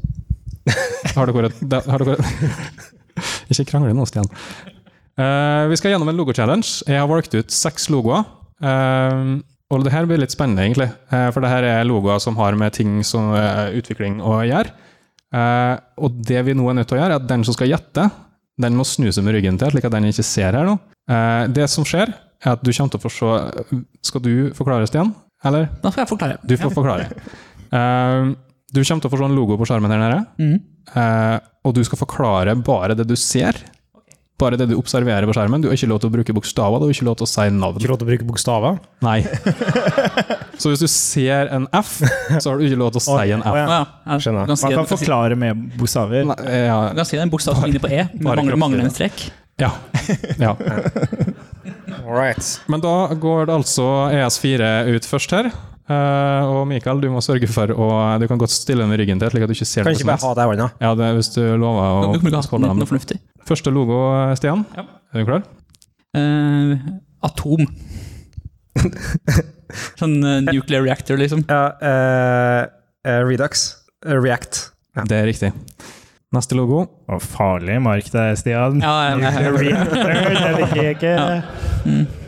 Har 1.13 1.27
dere 1.27 1.49
et 1.51 1.89
har 1.89 2.05
dere, 2.05 2.15
Ikke 3.51 3.65
krangle 3.73 3.93
nå, 3.93 4.05
Stian. 4.09 4.29
Eh, 5.13 5.65
vi 5.69 5.77
skal 5.77 5.93
gjennom 5.93 6.09
en 6.09 6.17
logo-challenge. 6.17 6.83
Jeg 6.89 6.97
har 6.97 7.09
valgt 7.09 7.35
ut 7.37 7.53
seks 7.53 7.89
logoer. 7.93 8.25
Uh, 8.63 9.41
og 9.73 9.81
det 9.83 9.91
her 9.91 10.05
blir 10.07 10.21
litt 10.21 10.33
spennende, 10.33 10.63
egentlig. 10.63 10.87
Uh, 11.11 11.27
for 11.33 11.43
det 11.43 11.51
her 11.51 11.67
er 11.67 11.87
logoer 11.87 12.21
som 12.23 12.37
har 12.39 12.55
med 12.57 12.73
ting 12.77 13.01
som 13.05 13.33
utvikling 13.75 14.21
å 14.23 14.39
gjøre. 14.47 14.73
Og 15.33 16.19
det 16.29 16.43
vi 16.45 16.53
nå 16.53 16.67
er 16.69 16.77
nødt 16.77 16.91
til 16.91 16.99
å 16.99 17.01
gjøre, 17.01 17.15
er 17.15 17.21
at 17.23 17.29
den 17.29 17.43
som 17.45 17.55
skal 17.55 17.71
gjette, 17.71 18.05
den 18.61 18.75
må 18.77 18.85
snu 18.85 19.07
seg 19.09 19.25
med 19.25 19.33
ryggen 19.33 19.57
til, 19.57 19.71
slik 19.73 19.87
at 19.89 19.95
den 19.95 20.05
ikke 20.11 20.25
ser 20.27 20.53
her 20.53 20.67
nå. 20.67 20.75
Det 21.49 21.65
som 21.73 21.87
skjer, 21.89 22.11
er 22.43 22.51
at 22.51 22.61
du 22.61 22.69
kommer 22.69 22.93
til 22.93 22.99
å 22.99 23.01
få 23.01 23.11
se 23.11 23.79
Skal 24.05 24.21
du 24.21 24.33
forklare, 24.53 24.85
Stian? 24.85 25.09
Eller? 25.43 25.65
Da 25.81 25.89
skal 25.89 26.03
jeg 26.03 26.11
forklare. 26.11 26.37
Du 26.45 26.53
får 26.61 26.75
forklare. 26.75 27.09
Du 28.69 28.83
kommer 28.83 29.01
til 29.01 29.09
å 29.09 29.13
få 29.15 29.21
se 29.23 29.25
en 29.31 29.39
logo 29.39 29.57
på 29.57 29.67
skjermen 29.71 29.95
her 29.95 30.03
nede. 30.05 30.21
Mm. 30.37 31.41
Og 31.65 31.73
du 31.73 31.81
skal 31.89 32.03
forklare 32.03 32.53
bare 32.61 32.99
det 32.99 33.09
du 33.09 33.17
ser. 33.17 33.57
Bare 34.41 34.57
det 34.57 34.65
du 34.71 34.73
observerer 34.75 35.27
på 35.29 35.33
skjermen. 35.37 35.61
Du 35.61 35.67
har 35.69 35.77
ikke 35.77 35.87
lov 35.91 35.99
til 36.01 36.09
å 36.09 36.13
bruke 36.15 36.33
bokstaver, 36.35 36.81
du 36.81 36.87
har 36.87 36.93
ikke 36.95 37.05
lov 37.05 37.17
til 37.19 37.27
å 37.27 37.29
si 37.29 37.43
navn. 37.53 37.77
Ikke 37.77 37.91
lov 37.91 37.99
til 38.01 38.07
å 38.07 38.09
bruke 38.09 38.25
bokstaver. 38.27 38.79
Nei. 39.05 39.19
Så 40.61 40.71
hvis 40.71 40.81
du 40.83 40.87
ser 40.89 41.49
en 41.53 41.67
F, 41.75 41.95
så 42.39 42.51
har 42.51 42.57
du 42.59 42.65
ikke 42.65 42.77
lov 42.81 42.91
til 42.95 43.01
å 43.01 43.05
si 43.05 43.33
en 43.35 43.41
F. 43.45 43.55
ja. 43.57 43.77
Ja, 44.05 44.17
Skjønner. 44.21 44.49
Man 44.49 44.75
kan 44.77 44.89
forklare 44.89 45.37
med 45.39 45.63
bokstaver. 45.77 46.25
Nei, 46.29 46.37
ja, 46.67 46.79
Du 46.93 46.99
kan 47.01 47.09
si 47.09 47.17
det 47.17 47.21
er 47.23 47.27
en 47.27 47.33
bokstav 47.33 47.57
som 47.57 47.65
ligner 47.69 47.83
på 47.83 47.89
E, 47.93 48.03
men 48.13 48.29
mangler, 48.29 48.59
mangler 48.61 48.85
en 48.89 48.93
strek. 48.93 49.25
ja. 49.61 49.71
ja. 50.41 50.53
All 52.03 52.17
right. 52.17 52.43
Men 52.67 52.81
da 52.83 52.95
går 53.15 53.47
det 53.47 53.55
altså 53.55 53.85
ES4 54.11 54.71
ut 54.97 55.05
først 55.07 55.33
her. 55.37 55.51
Eh, 55.83 56.43
og 56.47 56.61
Mikael, 56.69 57.01
du 57.03 57.09
må 57.11 57.19
sørge 57.19 57.47
for 57.51 57.67
å 57.75 57.87
Du 58.21 58.23
kan 58.31 58.39
godt 58.39 58.53
stille 58.55 58.85
med 58.87 59.01
ryggen 59.01 59.19
til, 59.19 59.33
slik 59.33 59.43
at 59.43 59.51
du 59.51 59.55
ikke 59.57 59.67
ser 59.67 59.83
Kan 59.83 59.91
det 59.91 59.99
ikke 59.99 60.11
bare 60.13 60.23
ha 60.23 60.35
deg 60.37 60.45
i 60.45 60.51
hånda. 60.53 60.67
Ja, 60.79 60.93
det, 60.95 61.09
hvis 61.17 61.31
du 61.35 61.41
lover 61.59 61.83
å 61.83 62.13
Du 62.13 62.21
kan 62.23 62.37
holde 62.39 62.69
ha 62.69 62.71
dem. 62.71 62.79
noe 62.79 62.87
fornuftig. 62.87 63.19
Første 63.43 63.73
logo, 63.75 63.97
Stian. 64.39 64.63
Ja. 64.77 64.85
Er 65.11 65.19
du 65.19 65.27
klar? 65.27 65.43
Uh, 66.15 66.77
atom. 67.25 67.65
sånn 69.99 70.15
uh, 70.23 70.39
nuclear 70.47 70.85
reactor, 70.85 71.19
liksom. 71.19 71.43
Ja, 71.51 72.69
Redux. 73.27 73.67
React. 74.07 74.63
Ja. 74.95 75.03
Det 75.09 75.19
er 75.19 75.27
riktig. 75.27 75.51
Neste 76.33 76.55
logo. 76.57 76.85
Og 77.11 77.21
farlig 77.21 77.75
mark 77.83 78.07
det, 78.15 78.25
Stian. 78.39 78.79
Ja, 78.81 78.95
jeg, 79.11 79.27
jeg, 79.27 79.77
Det 79.91 80.57
liker 80.63 80.83
jeg 80.83 80.99
ikke. 81.01 81.15
Ja. 81.19 82.19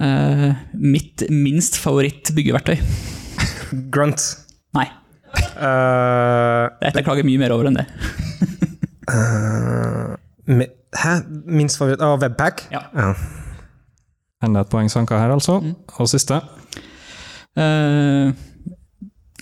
Eh, 0.00 0.50
mitt 0.74 1.24
minst 1.30 1.76
favoritt 1.80 2.32
byggeverktøy. 2.36 2.76
Grunt. 3.92 4.22
Nei, 4.76 4.88
Uh, 5.56 6.68
dette 6.80 7.02
klager 7.04 7.24
mye 7.26 7.38
mer 7.40 7.52
over 7.52 7.66
enn 7.68 7.76
det. 7.76 7.82
uh, 9.12 10.14
hæ? 10.96 11.12
Minst 11.44 11.76
favoritt 11.80 12.00
Å, 12.04 12.14
Webpack? 12.22 12.62
Ja. 12.72 12.82
ja. 12.96 13.10
Enda 14.44 14.62
et 14.64 14.70
poeng 14.72 14.88
sanka 14.92 15.18
her, 15.20 15.32
altså. 15.34 15.58
Mm. 15.64 15.74
Og 16.00 16.08
siste. 16.12 16.40
Uh, 17.56 18.32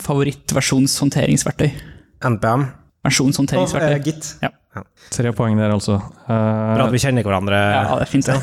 Favorittversjonshåndteringsverktøy. 0.03 1.71
NPM. 2.25 2.67
Og 2.69 3.09
Versjonshåndteringsverktøy. 3.11 3.99
uh, 3.99 4.05
Git. 4.07 4.31
Tre 5.15 5.31
poeng 5.37 5.59
der, 5.59 5.71
altså. 5.75 5.99
Uh, 6.27 6.31
Bra 6.33 6.87
at 6.89 6.95
vi 6.95 7.01
kjenner 7.03 7.27
hverandre. 7.27 7.59
Ja, 7.59 7.99
det 8.01 8.07
er 8.07 8.11
fint, 8.11 8.29
ja. 8.29 8.39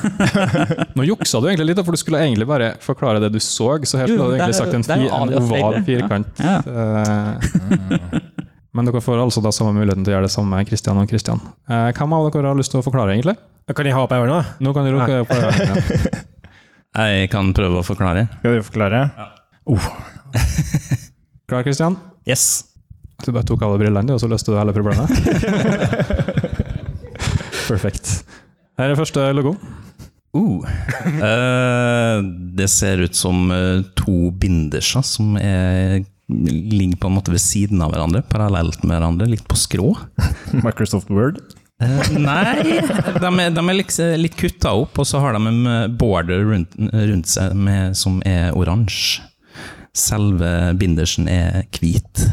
nå 0.97 1.05
juksa 1.07 1.41
du 1.41 1.49
egentlig 1.49 1.71
litt, 1.71 1.81
for 1.83 1.95
du 1.95 1.99
skulle 1.99 2.21
egentlig 2.23 2.47
bare 2.49 2.71
forklare 2.83 3.21
det 3.23 3.31
du 3.33 3.39
så. 3.41 3.73
Så 3.83 3.99
her 3.99 4.07
skulle 4.07 4.29
du 4.31 4.37
egentlig 4.37 4.59
sagt 4.59 4.77
en, 4.77 4.85
fi, 4.87 5.09
en 5.09 5.35
oval 5.41 5.81
firkant. 5.87 6.41
Ja. 6.41 6.59
Uh, 6.63 8.31
men 8.71 8.87
dere 8.87 9.03
får 9.03 9.19
altså 9.19 9.43
da 9.43 9.51
samme 9.55 9.75
muligheten 9.75 10.05
til 10.07 10.13
å 10.13 10.17
gjøre 10.17 10.29
det 10.29 10.33
samme 10.33 10.55
med 10.55 10.71
Christian 10.71 11.01
og 11.01 11.11
Christian. 11.11 11.43
Uh, 11.67 11.89
hvem 11.91 12.15
av 12.15 12.29
dere 12.31 12.53
har 12.53 12.59
lyst 12.59 12.71
til 12.71 12.79
å 12.79 12.85
forklare, 12.87 13.17
egentlig? 13.17 13.35
Kan 13.75 13.87
jeg 13.87 13.95
ha 13.95 14.03
opp 14.07 14.15
øynene? 14.15 14.41
Nå 14.63 14.73
kan 14.75 14.87
du 14.87 14.95
rukke 14.95 15.23
opp 15.25 15.35
øynene. 15.35 16.25
Jeg 16.91 17.29
kan 17.31 17.53
prøve 17.55 17.79
å 17.79 17.85
forklare. 17.87 18.25
Skal 18.41 18.57
du 18.57 18.65
forklare? 18.67 19.05
Klar, 21.47 21.63
Christian? 21.63 21.95
Yes. 22.27 22.70
Du 23.25 23.31
bare 23.31 23.47
tok 23.47 23.63
av 23.65 23.75
deg 23.75 23.85
brillene, 23.85 24.15
og 24.15 24.21
så 24.21 24.29
løste 24.31 24.53
du 24.53 24.59
hele 24.59 24.75
problemet? 24.75 25.11
Perfekt. 27.71 28.21
Her 28.79 28.91
er 28.91 28.99
første 28.99 29.31
logo. 29.37 29.55
Uh. 30.31 30.63
uh, 31.19 32.21
det 32.55 32.69
ser 32.71 33.01
ut 33.03 33.17
som 33.17 33.49
eh, 33.51 33.81
to 33.99 34.29
binderser 34.39 35.03
som 35.03 35.33
er, 35.35 36.05
ligger 36.31 37.01
på 37.01 37.09
en 37.09 37.17
måte 37.17 37.33
ved 37.33 37.43
siden 37.43 37.83
av 37.83 37.91
hverandre, 37.91 38.23
parallelt 38.31 38.79
med 38.85 38.95
hverandre, 38.95 39.27
litt 39.31 39.43
på 39.47 39.59
skrå. 39.59 39.89
Microsoft 40.65 41.11
Word. 41.11 41.41
Uh, 41.81 41.99
nei, 42.15 42.63
de 42.63 43.27
er, 43.27 43.51
de 43.51 43.65
er 43.65 43.75
liksom 43.75 44.15
litt 44.21 44.37
kutta 44.39 44.71
opp, 44.83 45.01
og 45.01 45.09
så 45.09 45.19
har 45.23 45.35
de 45.35 45.51
en 45.51 45.97
border 45.99 46.45
rundt, 46.47 46.79
rundt 46.79 47.31
seg 47.31 47.57
med, 47.57 47.97
som 47.99 48.21
er 48.27 48.55
oransje. 48.55 49.27
Selve 49.91 50.71
bindersen 50.79 51.27
er 51.27 51.65
hvit. 51.75 52.23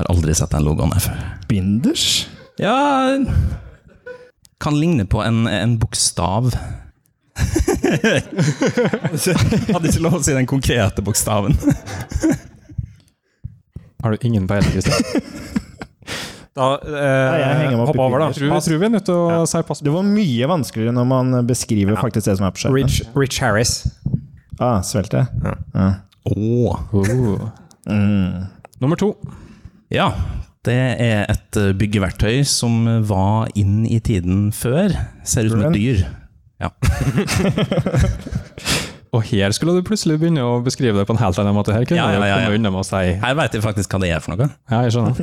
Har 0.00 0.08
aldri 0.14 0.32
sett 0.34 0.52
den 0.54 0.64
logoen 0.64 0.92
her 0.96 1.02
før. 1.04 1.16
Binders? 1.50 2.04
Ja 2.60 2.72
Kan 4.60 4.76
ligne 4.80 5.04
på 5.08 5.20
en, 5.24 5.46
en 5.48 5.74
bokstav. 5.80 6.50
Hadde 9.70 9.88
ikke 9.88 10.02
lov 10.04 10.16
å 10.18 10.22
si 10.24 10.32
den 10.36 10.48
konkrete 10.48 11.04
bokstaven. 11.04 11.56
Har 14.00 14.12
du 14.16 14.24
ingen 14.28 14.48
peiling, 14.48 14.72
Kristian? 14.72 15.00
Da 16.50 16.66
eh, 16.82 16.90
Nei, 16.90 17.74
opp 17.78 17.92
hopp 17.92 18.00
over, 18.02 18.18
da. 18.24 18.26
Jeg 18.32 18.40
tror, 18.40 18.56
tror 18.64 18.80
vi 18.82 18.86
er 18.88 18.90
nødt 18.96 19.04
til 19.06 19.14
å 19.14 19.26
Ja. 19.30 19.42
si 19.46 19.60
pass. 19.68 19.80
Det 19.86 19.92
var 19.94 20.02
mye 20.02 20.48
vanskeligere 20.50 20.92
når 20.96 21.06
man 21.06 21.46
beskriver 21.46 21.94
faktisk 22.00 22.26
det 22.26 22.34
som 22.40 22.48
er 22.48 22.56
på 22.56 22.64
skjermen. 22.64 22.88
Rich, 22.90 22.96
Rich 23.14 23.38
Harris. 23.38 23.74
Ah, 24.58 24.80
svelte. 24.84 25.22
Ja. 25.44 25.54
Ja. 25.76 25.86
Oh. 26.26 26.74
Oh. 26.90 27.46
Mm. 27.86 28.50
Nummer 28.82 28.98
to. 28.98 29.12
Ja, 29.90 30.12
det 30.66 30.74
er 31.02 31.24
et 31.32 31.56
eh, 31.58 31.72
byggeverktøy 31.74 32.44
som 32.46 32.84
var 33.08 33.48
inn 33.58 33.82
i 33.88 33.98
tiden 34.04 34.50
før. 34.54 34.92
Ser 35.26 35.44
ut 35.48 35.52
som 35.56 35.64
et 35.66 35.74
dyr. 35.74 36.04
Og 39.10 39.24
her 39.26 39.50
skulle 39.56 39.72
du 39.74 39.82
plutselig 39.86 40.18
begynne 40.20 40.42
å 40.46 40.60
beskrive 40.62 40.94
det 41.00 41.06
på 41.08 41.14
en 41.16 41.22
helt 41.22 41.38
annen 41.42 41.56
måte. 41.56 41.72
Her 41.74 41.84
kunne 41.88 41.98
Ja, 41.98 42.12
ja, 42.14 42.20
ja, 42.28 42.36
ja. 42.44 42.50
unna 42.54 42.70
med 42.70 42.80
å 42.84 42.86
si 42.86 43.00
Her 43.18 43.34
vet 43.38 43.54
jeg 43.56 43.64
faktisk 43.64 43.90
hva 43.90 43.98
det 44.04 44.10
er 44.14 44.20
for 44.22 44.30
noe. 44.36 44.46
Ja, 44.70 44.78
jeg 44.86 44.92
skjønner. 44.94 45.14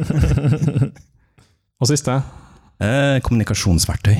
Og 1.79 1.85
siste. 1.87 2.13
Eh, 2.83 3.17
kommunikasjonsverktøy. 3.23 4.17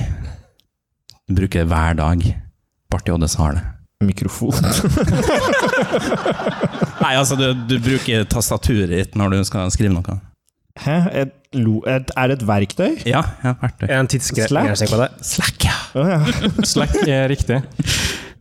Du 1.28 1.32
bruker 1.36 1.58
det 1.60 1.68
hver 1.68 1.92
dag. 1.98 2.18
Barth 2.88 3.04
Joddes 3.10 3.34
har 3.36 3.52
det. 3.58 3.64
Mikrofon. 4.06 4.54
Nei, 7.02 7.12
altså, 7.18 7.34
du, 7.36 7.50
du 7.68 7.76
bruker 7.82 8.22
tastaturet 8.30 8.88
ditt 8.94 9.16
når 9.18 9.28
du 9.34 9.38
skal 9.44 9.70
skrive 9.74 9.90
noe. 9.92 10.16
Hæ? 10.84 10.96
Et 11.22 11.34
lo 11.58 11.78
et, 11.88 12.10
er 12.16 12.28
det 12.30 12.38
et 12.38 12.46
verktøy? 12.48 12.90
Ja, 13.08 13.22
ja 13.44 13.54
verktøy. 13.60 13.86
Er 13.88 13.98
en 14.02 14.08
tidsbegrensning 14.10 14.90
på 14.92 14.98
det? 15.00 15.08
Slack, 15.26 15.64
ja. 15.64 15.76
Oh, 15.98 16.08
ja. 16.08 16.18
Slack 16.72 16.94
er 17.08 17.28
riktig. 17.32 17.62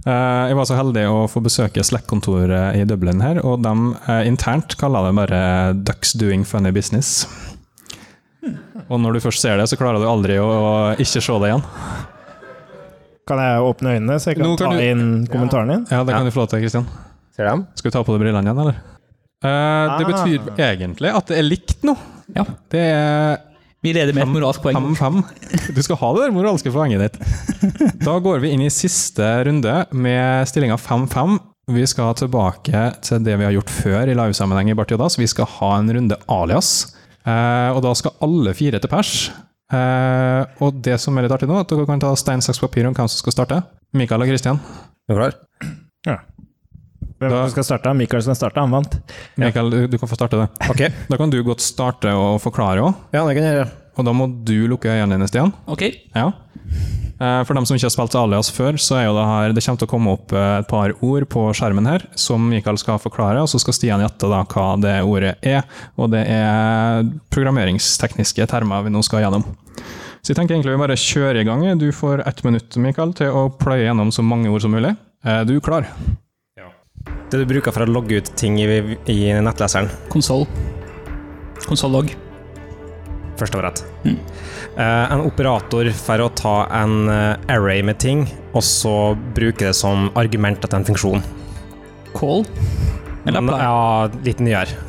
Eh, 0.08 0.44
jeg 0.52 0.56
var 0.60 0.68
så 0.70 0.78
heldig 0.80 1.06
å 1.12 1.24
få 1.32 1.42
besøke 1.44 1.84
Slack-kontoret 1.84 2.78
i 2.80 2.84
Dublin 2.88 3.24
her, 3.24 3.40
og 3.44 3.64
de 3.66 3.74
eh, 4.08 4.22
internt 4.30 4.76
kaller 4.80 5.08
det 5.10 5.16
bare 5.20 5.42
'Ducks 5.88 6.14
doing 6.20 6.46
funny 6.48 6.72
business'. 6.76 7.26
Og 8.88 9.02
når 9.04 9.18
du 9.18 9.20
først 9.26 9.42
ser 9.44 9.58
det, 9.60 9.66
så 9.68 9.76
klarer 9.80 10.00
du 10.00 10.08
aldri 10.08 10.38
å, 10.40 10.46
å 10.48 10.76
ikke 10.96 11.20
se 11.20 11.40
det 11.44 11.50
igjen. 11.50 11.64
Kan 13.28 13.42
jeg 13.44 13.64
åpne 13.68 13.96
øynene, 13.98 14.20
så 14.24 14.32
jeg 14.32 14.38
kan, 14.40 14.54
kan 14.56 14.62
ta 14.62 14.78
du- 14.78 14.84
inn 14.86 15.08
kommentaren 15.28 15.74
din? 15.74 15.88
Ja, 15.92 16.04
det 16.08 16.14
kan 16.16 16.24
du 16.28 16.32
få 16.32 16.46
lov 16.46 16.52
til, 16.54 16.62
Kristian. 16.64 16.86
Skal 17.36 17.90
vi 17.90 17.92
ta 17.94 18.04
på 18.08 18.16
deg 18.16 18.22
brillene 18.24 18.48
igjen, 18.48 18.62
eller? 18.64 18.78
Uh, 19.44 19.98
det 20.00 20.06
Ah. 20.08 20.08
betyr 20.08 20.48
egentlig 20.58 21.12
at 21.14 21.28
det 21.30 21.38
er 21.38 21.44
likt 21.46 21.84
nå. 21.86 21.98
Ja. 22.36 22.44
Det 22.72 22.82
er 22.82 23.38
Vi 23.86 23.94
leder 23.94 24.16
med 24.16 24.26
et 24.26 24.32
moralsk 24.34 24.64
poeng. 24.64 24.76
5-5. 24.98 25.22
Du 25.76 25.82
skal 25.86 26.00
ha 26.02 26.10
det 26.16 26.26
der 26.26 26.36
moralske 26.36 26.74
poenget 26.74 27.06
ditt. 27.06 27.20
Da 28.08 28.18
går 28.24 28.42
vi 28.44 28.52
inn 28.56 28.66
i 28.66 28.72
siste 28.74 29.24
runde 29.48 29.76
med 29.94 30.50
stillinga 30.50 30.80
5-5. 30.82 31.38
Vi 31.72 31.84
skal 31.90 32.16
tilbake 32.16 32.82
til 33.04 33.24
det 33.26 33.36
vi 33.40 33.46
har 33.48 33.54
gjort 33.56 33.72
før 33.72 34.08
i 34.08 34.16
livesammenheng 34.16 34.72
i 34.72 34.78
Bartiodas. 34.78 35.20
Vi 35.20 35.28
skal 35.28 35.50
ha 35.58 35.74
en 35.78 35.92
runde 35.94 36.18
alias. 36.32 36.94
Eh, 37.28 37.70
og 37.76 37.82
da 37.84 37.92
skal 38.00 38.16
alle 38.24 38.54
fire 38.56 38.80
til 38.80 38.92
pers. 38.92 39.14
Eh, 39.68 40.44
og 40.64 40.80
det 40.84 40.96
som 41.04 41.18
er 41.18 41.28
litt 41.28 41.36
artig 41.36 41.50
nå, 41.50 41.60
at 41.60 41.72
dere 41.72 41.88
kan 41.90 42.00
ta 42.00 42.14
stein, 42.16 42.44
saks, 42.44 42.62
papir 42.64 42.88
om 42.88 42.96
hvem 42.96 43.10
som 43.12 43.20
skal 43.20 43.36
starte. 43.36 43.62
Mikael 43.98 44.24
og 44.24 44.32
Kristian. 44.32 44.62
Er 45.08 45.16
du 45.16 45.20
klar? 45.22 45.38
Hvem 47.20 47.32
Da- 47.34 47.48
skal 47.50 47.64
starte? 47.66 47.94
Mikael 47.98 48.22
skal 48.22 48.36
starte, 48.38 48.62
han 48.62 48.72
vant. 48.72 49.00
Mikael, 49.42 49.70
du, 49.74 49.88
du 49.88 49.98
kan 49.98 50.10
få 50.10 50.16
starte 50.20 50.38
det. 50.38 50.50
Ok. 50.70 50.84
Da 51.10 51.18
kan 51.18 51.30
du 51.34 51.40
godt 51.44 51.62
starte 51.66 52.12
og 52.14 52.40
forklare 52.44 52.84
òg. 52.86 52.94
Ja, 53.14 53.24
det 53.26 53.36
kan 53.38 53.44
jeg 53.48 53.56
gjøre. 53.58 53.72
Og 53.98 54.06
da 54.06 54.14
må 54.14 54.28
du 54.46 54.68
lukke 54.70 54.92
øynene 54.94 55.16
dine, 55.18 55.28
Stian. 55.28 55.54
Ok, 55.68 55.88
Ja. 56.16 56.32
Eh, 57.20 57.44
For 57.46 57.56
dem 57.58 57.66
som 57.66 57.74
ikke 57.76 57.88
har 57.88 57.94
spilt 57.96 58.14
alias 58.14 58.52
før, 58.54 58.76
så 58.78 59.00
er 59.00 59.06
jo 59.08 59.16
det 59.18 59.24
her 59.26 59.54
Det 59.54 59.64
kommer 59.66 59.80
til 59.80 59.88
å 59.88 59.90
komme 59.90 60.12
opp 60.14 60.34
eh, 60.38 60.60
et 60.60 60.68
par 60.70 60.92
ord 61.02 61.26
på 61.34 61.48
skjermen 61.58 61.88
her 61.90 62.04
som 62.14 62.44
Mikael 62.48 62.78
skal 62.78 63.00
forklare, 63.02 63.42
og 63.42 63.48
så 63.50 63.58
skal 63.60 63.74
Stian 63.74 64.04
gjette 64.04 64.30
da 64.30 64.44
hva 64.46 64.68
det 64.80 65.02
ordet 65.02 65.34
er. 65.42 65.64
Og 65.98 66.12
det 66.14 66.22
er 66.30 67.08
programmeringstekniske 67.34 68.46
termer 68.52 68.84
vi 68.86 68.94
nå 68.94 69.02
skal 69.02 69.24
gjennom. 69.26 69.48
Så 70.22 70.30
jeg 70.34 70.38
tenker 70.38 70.54
egentlig 70.60 70.76
vi 70.76 70.84
bare 70.84 71.00
kjører 71.00 71.42
i 71.42 71.48
gang. 71.48 71.66
Du 71.82 71.90
får 71.96 72.22
ett 72.28 72.44
minutt, 72.46 72.78
Mikael, 72.78 73.14
til 73.18 73.34
å 73.34 73.48
pløye 73.58 73.88
gjennom 73.88 74.12
så 74.14 74.22
mange 74.22 74.52
ord 74.54 74.62
som 74.62 74.76
mulig. 74.78 74.94
Er 75.26 75.44
Du 75.50 75.58
klar? 75.60 75.88
Det 77.32 77.42
du 77.42 77.48
bruker 77.50 77.76
for 77.76 77.84
å 77.84 77.90
logge 77.90 78.22
ut 78.22 78.32
ting 78.40 78.56
i, 78.62 78.68
i 79.12 79.20
nettleseren. 79.44 79.90
konsoll. 80.14 80.46
Konsollog. 81.68 82.14
Første 83.38 83.60
var 83.60 83.68
rett. 83.68 83.84
Mm. 84.06 84.18
Uh, 84.78 85.06
en 85.14 85.24
operator 85.28 85.90
for 85.98 86.24
å 86.24 86.30
ta 86.38 86.56
en 86.74 87.10
eh, 87.12 87.54
array 87.54 87.84
med 87.86 88.00
ting, 88.02 88.26
og 88.54 88.64
så 88.66 89.14
bruke 89.36 89.68
det 89.68 89.76
som 89.78 90.10
argument 90.18 90.64
til 90.64 90.78
en 90.80 90.88
funksjon. 90.88 91.26
Call. 92.18 92.46
Eller 93.28 93.42
apply. 93.42 93.60
ja, 93.62 94.10
litt 94.26 94.42
nyere. 94.42 94.84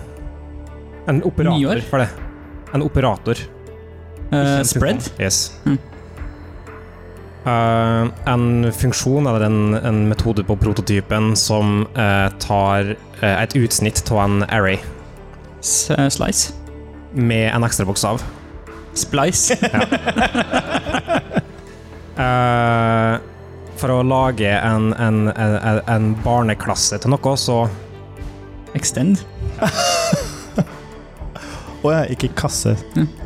En 1.09 1.23
operator 1.25 1.59
Nyår? 1.59 1.85
for 1.91 2.05
det. 2.05 2.09
En 2.77 2.85
operator. 2.85 3.41
Uh, 4.33 4.61
spread. 4.69 5.09
Yes. 5.19 5.59
Mm. 5.65 5.79
Eh, 7.49 8.09
en 8.25 8.73
funksjon 8.73 9.27
eller 9.27 9.41
en, 9.41 9.75
en 9.75 10.09
metode 10.09 10.45
på 10.45 10.57
prototypen 10.57 11.37
som 11.37 11.87
uh, 11.97 12.29
tar 12.43 12.95
uh, 13.23 13.35
et 13.43 13.55
utsnitt 13.57 14.03
av 14.11 14.21
en 14.25 14.43
array 14.49 14.79
S 15.63 15.91
slice. 16.11 16.53
med 17.13 17.49
en 17.55 17.65
ekstra 17.65 17.87
bokstav. 17.89 18.23
Splice. 18.95 19.57
Eh, 22.19 23.13
for 23.79 23.93
å 23.95 23.99
lage 24.03 24.51
en, 24.51 24.89
en, 24.99 25.29
en, 25.31 25.77
en 25.87 26.09
barneklasse 26.25 26.99
til 26.99 27.13
noe, 27.13 27.35
så 27.39 27.61
Extend. 28.75 29.23
Å 31.87 31.93
ja, 31.95 32.01
ikke 32.11 32.33
kasse. 32.35 32.75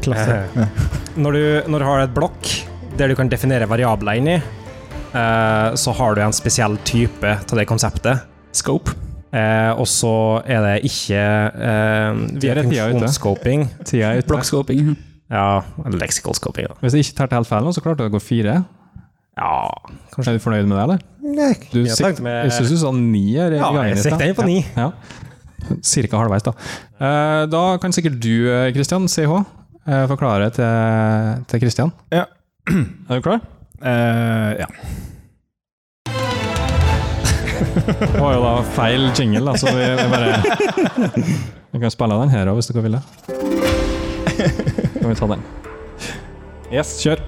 Klasse. 0.04 0.42
Ja. 0.52 0.68
når, 1.16 1.38
du, 1.38 1.72
når 1.72 1.80
du 1.80 1.88
har 1.88 2.04
et 2.04 2.12
blokk 2.12 2.52
der 2.98 3.08
du 3.08 3.14
kan 3.18 3.28
definere 3.32 3.68
variabler 3.70 4.18
inni, 4.20 4.34
eh, 5.14 5.70
så 5.78 5.94
har 5.96 6.14
du 6.16 6.22
en 6.24 6.32
spesiell 6.36 6.76
type 6.88 7.36
til 7.48 7.58
det 7.60 7.66
konseptet. 7.70 8.22
Scope. 8.52 8.92
Eh, 9.32 9.70
og 9.80 9.86
så 9.88 10.42
er 10.44 10.60
det 10.66 10.74
ikke 10.90 11.16
eh, 11.16 12.20
via 12.42 12.56
funksjonsscoping. 12.60 13.62
Blockscoping. 14.28 14.92
Ja, 15.32 15.62
eller 15.86 15.96
lexical 16.02 16.34
scoping. 16.36 16.66
Da. 16.68 16.74
Hvis 16.82 16.92
jeg 16.98 17.06
ikke 17.06 17.16
tar 17.22 17.30
til 17.32 17.38
helt 17.40 17.48
feil 17.48 17.64
nå, 17.64 17.72
så 17.72 17.80
klarte 17.80 18.04
du 18.04 18.10
å 18.10 18.12
gå 18.12 18.20
fire. 18.20 18.58
Ja, 19.38 19.52
Er 20.12 20.34
du 20.36 20.42
fornøyd 20.44 20.66
med 20.68 20.76
det, 20.76 20.82
eller? 20.82 20.98
Nei, 21.24 21.54
Du 21.72 21.78
jeg 21.86 21.96
sikt- 21.96 22.20
med- 22.20 22.44
Jeg 22.44 22.52
syns 22.58 22.68
du 22.68 22.76
sa 22.76 22.90
ni 22.92 23.32
her. 23.38 23.50
i 23.54 23.56
Ja, 23.56 23.70
gangen 23.72 23.94
jeg 23.96 24.04
sikter 24.04 24.26
inn 24.28 24.34
på 24.36 24.44
ni. 24.44 24.58
Ja. 24.76 24.90
ja. 24.92 25.76
Cirka 25.82 26.18
halvveis, 26.20 26.42
da. 26.44 26.52
Eh, 27.00 27.46
Da 27.46 27.78
kan 27.78 27.90
sikkert 27.92 28.20
du, 28.20 28.44
Kristian, 28.50 28.72
Christian, 28.74 29.08
CH, 29.08 29.46
eh, 29.88 30.06
forklare 30.06 30.50
til, 30.52 31.44
til 31.48 31.60
Christian. 31.64 31.92
Ja. 32.12 32.26
Er 33.08 33.18
du 33.18 33.22
klar? 33.22 33.40
Uh, 33.82 34.52
ja. 34.60 34.68
Det 37.72 38.20
var 38.20 38.34
jo 38.34 38.42
da 38.42 38.54
feil 38.76 39.08
jingle, 39.16 39.44
da, 39.48 39.56
så 39.58 39.72
vi, 39.72 39.84
vi 39.96 40.06
bare 40.12 40.40
Vi 41.72 41.80
kan 41.80 41.90
spille 41.90 42.18
den 42.20 42.32
her 42.34 42.50
òg, 42.50 42.58
hvis 42.58 42.68
dere 42.70 42.84
vil 42.84 42.98
det. 42.98 43.02
Kan 44.98 45.08
vi 45.08 45.16
ta 45.18 45.28
den? 45.32 45.44
Yes, 46.72 46.94
kjør. 47.02 47.22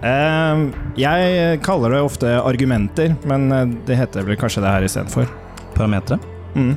Eh, 0.00 0.60
jeg 0.96 1.58
kaller 1.64 1.94
det 1.94 2.04
ofte 2.04 2.30
argumenter, 2.40 3.14
men 3.28 3.50
eh, 3.52 3.66
det 3.88 3.98
heter 4.00 4.24
vel 4.26 4.38
kanskje 4.40 4.64
det 4.64 4.72
her 4.72 4.86
istedenfor. 4.86 5.28
Parametere. 5.76 6.20
Mm. 6.54 6.72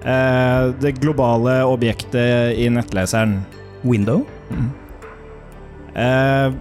Uh, 0.00 0.70
det 0.80 0.94
globale 0.96 1.58
objektet 1.68 2.56
i 2.56 2.70
nettleseren. 2.72 3.42
Window. 3.82 4.22
Eh, 5.94 6.52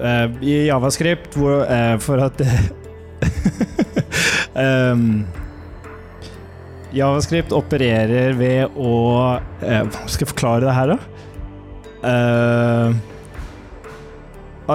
uh, 0.00 0.26
I 0.40 0.66
Javascript, 0.66 1.34
hvor, 1.36 1.66
uh, 1.68 1.98
for 2.00 2.18
at 2.24 2.40
um, 4.56 5.26
Javascript 6.92 7.52
opererer 7.56 8.34
ved 8.36 8.68
å 8.76 9.38
Hva 9.62 10.08
skal 10.10 10.26
jeg 10.26 10.32
forklare 10.34 10.66
det 10.66 10.74
her, 10.76 10.92
da? 10.92 10.98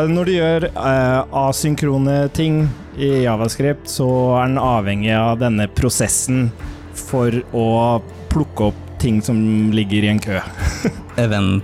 Når 0.07 0.23
du 0.25 0.31
gjør 0.33 0.65
asynkrone 0.77 2.29
ting 2.33 2.69
i 2.97 3.23
Javascript, 3.27 3.89
så 3.91 4.07
er 4.39 4.47
den 4.49 4.57
avhengig 4.61 5.13
av 5.13 5.37
denne 5.43 5.67
prosessen 5.77 6.49
for 6.97 7.29
å 7.53 8.01
plukke 8.33 8.63
opp 8.71 8.81
ting 9.03 9.21
som 9.21 9.37
ligger 9.75 10.01
i 10.07 10.09
en 10.15 10.23
kø. 10.23 10.41
Event 11.21 11.61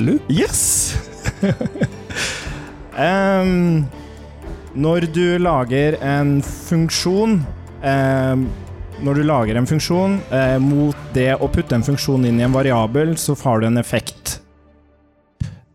loop. 0.00 0.22
Yes! 0.32 1.09
Em, 3.00 3.84
når 4.76 5.06
du 5.14 5.24
lager 5.40 5.96
en 6.04 6.40
funksjon 6.44 7.38
um, 7.84 8.42
Når 9.00 9.20
du 9.20 9.22
lager 9.24 9.56
en 9.56 9.68
funksjon 9.70 10.18
eh, 10.34 10.56
mot 10.60 10.96
det 11.14 11.30
å 11.40 11.48
putte 11.48 11.78
en 11.78 11.84
funksjon 11.86 12.26
inn 12.28 12.40
i 12.42 12.44
en 12.44 12.52
variabel, 12.52 13.14
så 13.16 13.32
har 13.40 13.62
du 13.62 13.68
en 13.70 13.80
effekt 13.80 14.34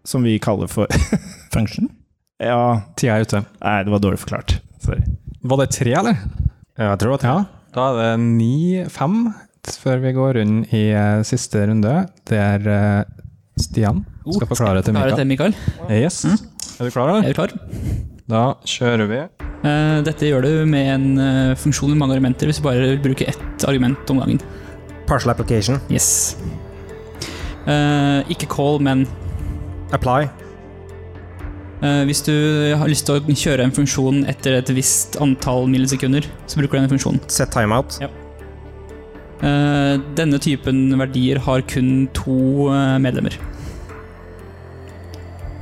som 0.06 0.22
vi 0.28 0.36
kaller 0.38 0.70
for 0.70 0.86
Function. 1.56 1.90
Ja, 2.38 2.84
Tida 3.00 3.16
er 3.16 3.26
ute. 3.26 3.42
nei, 3.64 3.78
det 3.88 3.94
var 3.96 4.04
dårlig 4.04 4.20
forklart. 4.22 4.60
Sorry. 4.84 5.02
Var 5.42 5.64
det 5.64 5.70
tre, 5.74 5.96
eller? 5.98 6.20
Ja, 6.78 6.92
jeg 6.92 7.00
tror 7.02 7.16
det 7.16 7.18
var 7.18 7.26
Ja. 7.32 7.38
Da 7.76 7.88
er 7.90 7.98
det 8.04 8.28
ni-fem 8.28 9.16
før 9.82 10.04
vi 10.04 10.12
går 10.14 10.38
rundt 10.38 10.74
i 10.78 10.84
eh, 10.94 11.24
siste 11.26 11.66
runde, 11.66 11.96
der 12.30 12.70
eh, 12.70 13.24
Stian 13.60 14.04
skal 14.36 14.48
forklare 14.50 14.82
til 14.84 14.94
Mikael. 14.96 15.26
Mikael. 15.28 15.54
Yes. 15.90 16.24
Er 16.26 16.86
du 16.86 16.92
klar, 16.92 17.10
Er 17.22 17.24
Jeg 17.30 17.36
du 17.36 17.40
klar? 17.40 17.54
Da 18.28 18.42
kjører 18.68 19.08
vi. 19.08 19.20
Eh, 19.66 20.02
dette 20.06 20.28
gjør 20.28 20.42
du 20.44 20.66
med 20.70 20.88
en 20.96 21.06
eh, 21.22 21.56
funksjon 21.56 21.90
med 21.94 21.98
mange 22.02 22.16
argumenter, 22.18 22.50
hvis 22.50 22.58
du 22.60 22.64
bare 22.66 22.82
vil 22.82 23.00
bruke 23.04 23.28
ett 23.30 23.66
argument 23.70 24.10
om 24.12 24.20
gangen. 24.20 24.42
partial 25.08 25.30
application. 25.32 25.80
Yes. 25.90 26.36
Eh, 27.68 28.24
ikke 28.30 28.48
call, 28.50 28.80
men 28.82 29.06
Apply. 29.94 30.26
eh, 31.82 32.04
hvis 32.10 32.22
du 32.26 32.34
har 32.78 32.88
lyst 32.90 33.06
til 33.06 33.16
å 33.16 33.22
kjøre 33.22 33.64
en 33.64 33.72
funksjon 33.72 34.26
etter 34.28 34.58
et 34.60 34.70
visst 34.76 35.16
antall 35.22 35.68
millisekunder, 35.70 36.26
så 36.48 36.58
bruker 36.60 36.76
du 36.78 36.82
denne 36.82 36.90
funksjonen. 36.94 37.22
Set 37.30 37.52
timeout. 37.54 38.00
Eh, 38.02 38.10
denne 39.42 40.40
typen 40.40 41.00
verdier 41.00 41.42
har 41.44 41.62
kun 41.68 42.08
to 42.16 42.70
eh, 42.72 42.98
medlemmer. 43.04 43.36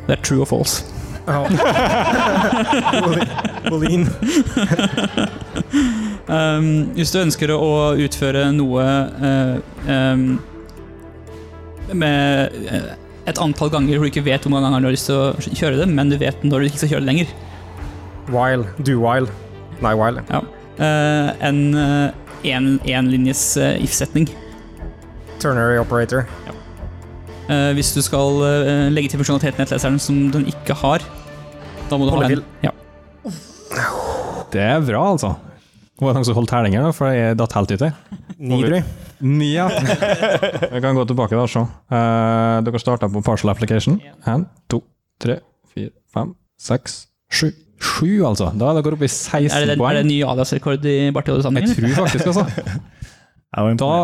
Det 0.08 0.18
er 0.18 0.22
true 0.24 0.44
og 0.44 0.50
false. 0.52 0.84
Boolean. 3.70 4.08
Um, 6.24 6.94
hvis 6.96 7.12
du 7.12 7.18
ønsker 7.20 7.52
å 7.52 7.98
utføre 8.00 8.46
noe 8.56 8.84
uh, 9.20 9.58
um, 9.92 10.22
med 11.92 12.54
eh, 12.72 12.86
et 13.28 13.42
antall 13.44 13.72
ganger 13.74 14.00
hvor 14.00 14.08
du 14.08 14.12
ikke 14.14 14.24
vet 14.24 14.46
hvor 14.46 14.54
mange 14.54 14.70
ganger 14.70 14.86
du 14.86 14.88
har 14.88 14.96
lyst 14.96 15.10
til 15.10 15.20
å 15.20 15.56
kjøre 15.60 15.82
det, 15.82 15.88
men 15.92 16.14
du 16.14 16.16
vet 16.22 16.46
når 16.48 16.64
du 16.64 16.70
ikke 16.70 16.80
skal 16.80 16.94
kjøre 16.94 17.04
det 17.04 17.10
lenger. 17.12 17.34
While. 18.32 18.70
Do 18.88 18.96
while. 19.04 19.28
Nei, 19.84 19.94
while. 20.00 20.24
Eh, 20.80 21.30
en 21.44 21.60
uh, 21.76 22.23
enlinjes 22.44 23.46
uh, 23.58 23.76
if-setning. 23.84 24.30
Ternary 25.40 25.80
operator. 25.82 26.28
Eh, 27.52 27.72
hvis 27.76 27.92
du 27.92 28.00
skal 28.04 28.40
uh, 28.40 28.90
legge 28.94 29.12
til 29.12 29.20
funksjonalitet 29.20 29.58
i 29.58 29.64
nettleseren 29.64 30.00
som 30.00 30.20
den 30.32 30.46
ikke 30.48 30.76
har, 30.80 31.04
da 31.90 32.00
må 32.00 32.08
du 32.08 32.14
ha 32.14 32.22
Holde 32.22 32.38
en. 32.38 32.44
Ja. 32.64 32.72
Det 34.54 34.64
er 34.64 34.84
bra, 34.86 35.02
altså. 35.12 35.34
Hun 36.00 36.08
det 36.08 36.16
noen 36.16 36.28
som 36.28 36.38
holdt 36.38 36.52
terninger, 36.54 36.86
da? 36.86 36.94
For 36.96 37.12
jeg 37.12 37.38
datt 37.40 37.56
helt 37.58 37.74
uti. 37.76 37.90
Ni, 38.40 38.62
tror 38.62 38.78
ja. 39.54 39.68
Vi 40.72 40.82
kan 40.84 40.96
gå 40.96 41.06
tilbake 41.10 41.36
der 41.36 41.44
og 41.44 41.52
se. 41.52 41.66
Uh, 41.92 42.64
dere 42.66 42.82
starta 42.82 43.12
på 43.12 43.24
partial 43.26 43.52
application. 43.54 44.00
En, 44.30 44.48
to, 44.72 44.82
tre, 45.22 45.42
fire, 45.74 45.92
fem, 46.16 46.34
seks, 46.60 47.04
sju. 47.32 47.52
Sju, 47.84 48.24
altså. 48.28 48.50
Da 48.56 48.72
er 48.72 48.80
dere 48.80 48.96
oppe 48.98 49.08
i 49.10 49.12
16 49.12 49.44
Er 49.58 49.68
det, 49.68 49.78
er 49.78 50.00
det 50.00 50.06
ny 50.08 50.22
aliasrekord 50.28 50.86
i 50.88 50.98
bartehode-sammenheng? 51.16 51.70
Jeg 51.74 51.96
tror 51.96 52.08
faktisk, 52.08 52.32
altså. 52.32 52.48
Da 53.54 53.98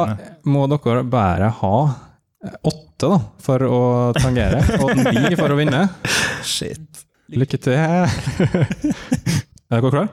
må 0.46 0.68
dere 0.70 1.02
bare 1.10 1.48
ha 1.62 1.76
åtte 2.70 3.08
da, 3.10 3.18
for 3.42 3.64
å 3.66 3.80
tangere, 4.16 4.60
og 4.84 4.92
ni 5.00 5.32
for 5.40 5.52
å 5.52 5.58
vinne. 5.58 5.88
Shit. 6.46 7.02
Lykke 7.34 7.58
til. 7.62 7.74
Er 9.70 9.82
dere 9.82 9.92
klare? 9.94 10.08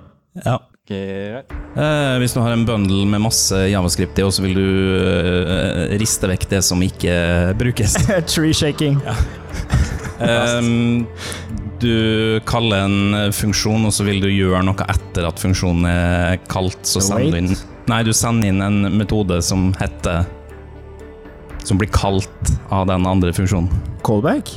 Ja. 0.44 0.56
Eh, 0.86 2.14
hvis 2.22 2.34
du 2.36 2.38
har 2.38 2.52
en 2.54 2.62
bundle 2.68 3.06
med 3.10 3.24
masse 3.24 3.58
javascript 3.72 4.20
i, 4.20 4.24
og 4.26 4.34
så 4.36 4.44
vil 4.44 4.54
du 4.54 4.66
eh, 5.02 5.96
riste 5.98 6.28
vekk 6.30 6.46
det 6.52 6.62
som 6.62 6.82
ikke 6.84 7.16
brukes. 7.58 7.96
Tree 8.30 8.54
shaking. 8.54 9.00
Ehm, 10.22 11.06
du 11.80 12.40
kaller 12.48 12.86
en 12.86 13.32
funksjon, 13.34 13.86
og 13.88 13.94
så 13.94 14.06
vil 14.06 14.20
du 14.22 14.28
gjøre 14.30 14.62
noe 14.66 14.86
etter 14.92 15.26
at 15.28 15.40
funksjonen 15.42 15.88
er 15.90 16.38
kalt. 16.50 16.78
Så 16.86 17.02
sender 17.04 17.32
du 17.34 17.40
inn 17.44 17.56
Nei, 17.86 18.00
du 18.02 18.10
sender 18.16 18.50
inn 18.50 18.62
en 18.64 18.80
metode 18.98 19.38
som 19.46 19.68
heter 19.78 20.24
Som 21.62 21.78
blir 21.78 21.90
kalt 21.94 22.50
av 22.74 22.88
den 22.90 23.06
andre 23.06 23.30
funksjonen. 23.34 23.70
Callback? 24.06 24.50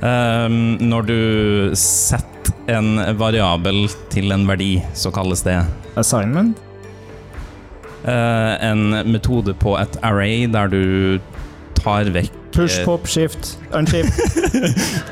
Um, 0.00 0.80
når 0.80 1.06
du 1.10 1.20
setter 1.76 2.72
en 2.72 2.96
variabel 3.20 3.84
til 4.10 4.32
en 4.32 4.46
verdi, 4.48 4.78
så 4.96 5.12
kalles 5.14 5.44
det 5.46 5.58
Assignment? 6.00 6.58
Uh, 8.06 8.56
en 8.64 9.02
metode 9.12 9.52
på 9.60 9.76
et 9.76 9.98
array 10.06 10.46
der 10.48 10.72
du 10.72 11.20
tar 11.76 12.08
vekk 12.14 12.40
Push, 12.50 12.80
Eh, 12.80 12.84
pop, 12.84 13.06
shift, 13.06 13.58
unshift. 13.72 14.18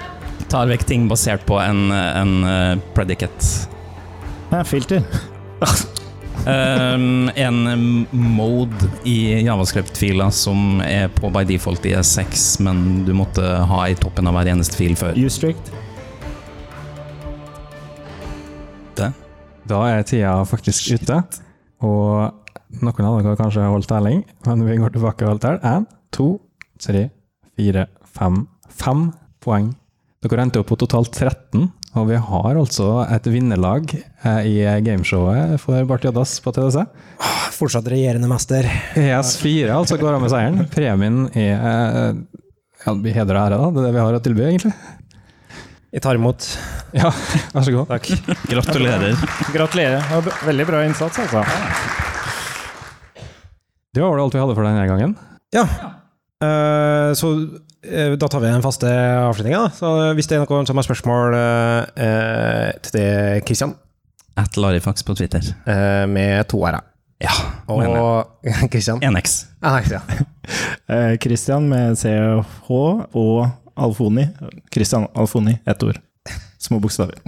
Tar 0.48 0.70
vekk 0.70 0.86
ting 0.88 1.08
basert 1.10 1.44
på 1.48 1.58
en, 1.60 1.90
en 1.92 2.36
eh, 2.48 2.78
predicate. 2.96 3.68
er 4.50 4.64
filter. 4.64 5.04
Um, 6.46 7.28
en 7.46 8.06
mode 8.10 8.88
i 9.04 9.44
javascript-fila 9.44 10.30
som 10.32 10.80
er 10.80 11.12
på 11.12 11.28
by 11.34 11.44
default 11.48 11.84
i 11.84 11.92
S6, 11.98 12.62
men 12.64 13.04
du 13.04 13.12
måtte 13.12 13.44
ha 13.44 13.84
i 13.88 13.98
toppen 13.98 14.30
av 14.30 14.38
hver 14.38 14.54
eneste 14.54 14.80
fil 14.80 14.96
før. 14.96 15.18
Ustrict. 15.20 15.72
Da 19.68 19.82
er 19.84 20.04
tida 20.06 20.32
faktisk 20.48 20.94
ute, 20.96 21.18
og 21.84 22.78
noen 22.80 23.04
av 23.04 23.18
dere 23.18 23.34
har 23.34 23.40
kanskje 23.40 23.66
holdt 23.68 23.90
telling, 23.90 24.22
men 24.46 24.64
vi 24.64 24.78
går 24.80 24.94
tilbake 24.94 25.26
og 25.26 25.34
holder 25.34 25.44
tell. 25.44 25.58
Én, 25.68 25.84
to, 26.14 26.28
tre, 26.80 27.08
fire, 27.58 27.84
fem. 28.16 28.46
Fem 28.72 29.10
poeng. 29.44 29.74
Dere 30.18 30.42
endte 30.42 30.58
opp 30.58 30.66
på 30.72 30.76
totalt 30.80 31.12
13, 31.14 31.68
og 31.94 32.08
vi 32.08 32.16
har 32.18 32.56
altså 32.58 33.04
et 33.04 33.26
vinnerlag 33.30 33.92
eh, 33.94 34.48
i 34.50 34.54
gameshowet 34.82 35.60
for 35.62 35.78
Bart 35.86 36.02
Joddas 36.08 36.32
på 36.42 36.50
TDC. 36.56 36.82
Fortsatt 37.54 37.86
regjerende 37.92 38.26
mester. 38.30 38.66
ES4 38.98 39.70
altså 39.76 39.98
går 40.00 40.16
av 40.16 40.24
med 40.24 40.32
seieren. 40.32 40.64
Premien 40.72 41.20
er 41.38 41.54
eh, 41.54 42.18
ja, 42.82 42.96
det 42.96 42.98
blir 43.04 43.14
heder 43.14 43.38
og 43.38 43.44
ære, 43.44 43.60
da. 43.62 43.68
Det 43.76 43.84
er 43.84 43.86
det 43.86 43.94
vi 43.94 44.02
har 44.02 44.18
å 44.18 44.22
tilby, 44.24 44.44
egentlig. 44.48 44.74
Jeg 45.94 46.02
tar 46.02 46.18
imot. 46.18 46.50
Ja, 46.98 47.12
vær 47.54 47.68
så 47.68 47.76
god. 47.76 47.94
Takk. 47.94 48.10
Gratulerer. 48.50 49.22
Gratulerer. 49.54 50.34
Veldig 50.48 50.66
bra 50.72 50.82
innsats, 50.88 51.22
altså. 51.22 51.46
Det 53.94 54.02
var 54.02 54.16
vel 54.16 54.26
alt 54.26 54.34
vi 54.34 54.42
hadde 54.42 54.58
for 54.58 54.66
denne 54.66 54.90
gangen. 54.90 55.14
Ja. 55.54 55.64
Uh, 56.42 57.14
så 57.18 57.36
da 58.18 58.28
tar 58.28 58.40
vi 58.40 58.48
den 58.50 58.62
faste 58.64 58.88
avslutninga. 59.22 59.68
Hvis 60.18 60.26
det 60.26 60.38
er 60.38 60.44
noen 60.44 60.66
som 60.66 60.78
har 60.80 60.86
spørsmål 60.86 61.36
eh, 61.38 62.72
til 62.82 62.96
det, 62.96 63.10
Kristian 63.46 63.76
At 64.38 64.56
Larifax 64.58 65.04
på 65.06 65.14
Twitter. 65.18 65.42
eh, 65.66 66.06
med 66.10 66.48
to 66.50 66.58
r-er. 66.66 66.82
Ja. 67.22 67.30
Og 67.70 68.26
Christian? 68.72 69.00
1x. 69.02 69.44
Ah, 69.62 69.78
nei, 69.78 69.86
ja. 69.92 70.02
Eh, 70.88 71.60
med 71.60 71.98
CH 72.00 72.70
og 72.72 73.48
Alfoni. 73.76 74.24
Kristian 74.72 75.06
Alfoni, 75.14 75.58
ett 75.66 75.82
ord. 75.82 75.98
Små 76.58 76.78
bokstaver. 76.80 77.18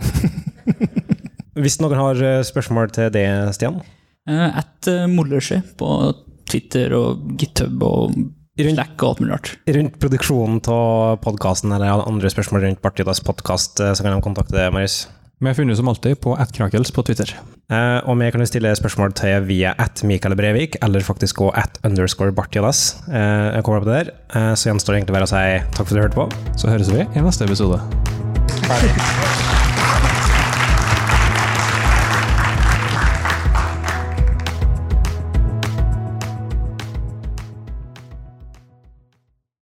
Hvis 1.60 1.76
noen 1.82 1.98
har 1.98 2.22
eh, 2.24 2.40
spørsmål 2.42 2.90
til 2.96 3.10
det, 3.12 3.26
Stian? 3.54 3.82
At 4.30 4.88
Mollersjø 5.10 5.60
på 5.76 6.14
Twitter 6.48 6.94
og 6.96 7.36
GitHub 7.36 7.82
og 7.84 8.16
Slack 8.58 8.98
og 9.00 9.12
alt 9.12 9.22
mulig 9.22 9.32
rart. 9.36 9.52
Rundt 9.76 10.00
produksjonen 10.02 10.58
av 10.72 11.20
podkasten 11.24 11.72
eller 11.72 12.02
andre 12.02 12.32
spørsmål 12.32 12.66
rundt 12.66 12.82
Partidas 12.84 13.22
podkast, 13.24 13.78
så 13.78 14.04
kan 14.04 14.16
de 14.16 14.24
kontakte 14.24 14.66
Marius. 14.74 15.04
Vi 15.40 15.48
er 15.48 15.56
funnet 15.56 15.78
som 15.78 15.88
alltid 15.88 16.18
på 16.20 16.34
attkrakels 16.36 16.90
på 16.92 17.00
Twitter. 17.08 17.30
Eh, 17.72 17.98
og 18.04 18.18
vi 18.20 18.28
kan 18.34 18.42
stille 18.44 18.74
spørsmål 18.76 19.14
til 19.16 19.46
via 19.48 19.72
at 19.80 20.02
Mikael 20.04 20.36
Brevik, 20.36 20.76
eller 20.84 21.00
faktisk 21.06 21.40
gå 21.40 21.48
at 21.56 21.78
underscore 21.86 22.34
Bartidas. 22.36 22.98
Eh, 23.08 23.54
jeg 23.54 23.64
kommer 23.64 23.80
opp 23.80 23.88
der. 23.88 24.12
Eh, 24.34 24.52
så 24.52 24.68
gjenstår 24.68 24.92
det 24.92 25.00
egentlig 25.00 25.16
bare 25.16 25.30
å 25.30 25.32
si 25.32 25.46
takk 25.78 25.86
for 25.86 25.94
at 25.94 25.96
du 25.96 26.04
hørte 26.04 26.20
på. 26.20 26.28
Så 26.60 26.68
høres 26.68 26.92
vi 26.92 27.06
i 27.06 27.24
neste 27.24 27.48
episode. 27.48 27.80
Ferdig. 28.68 29.59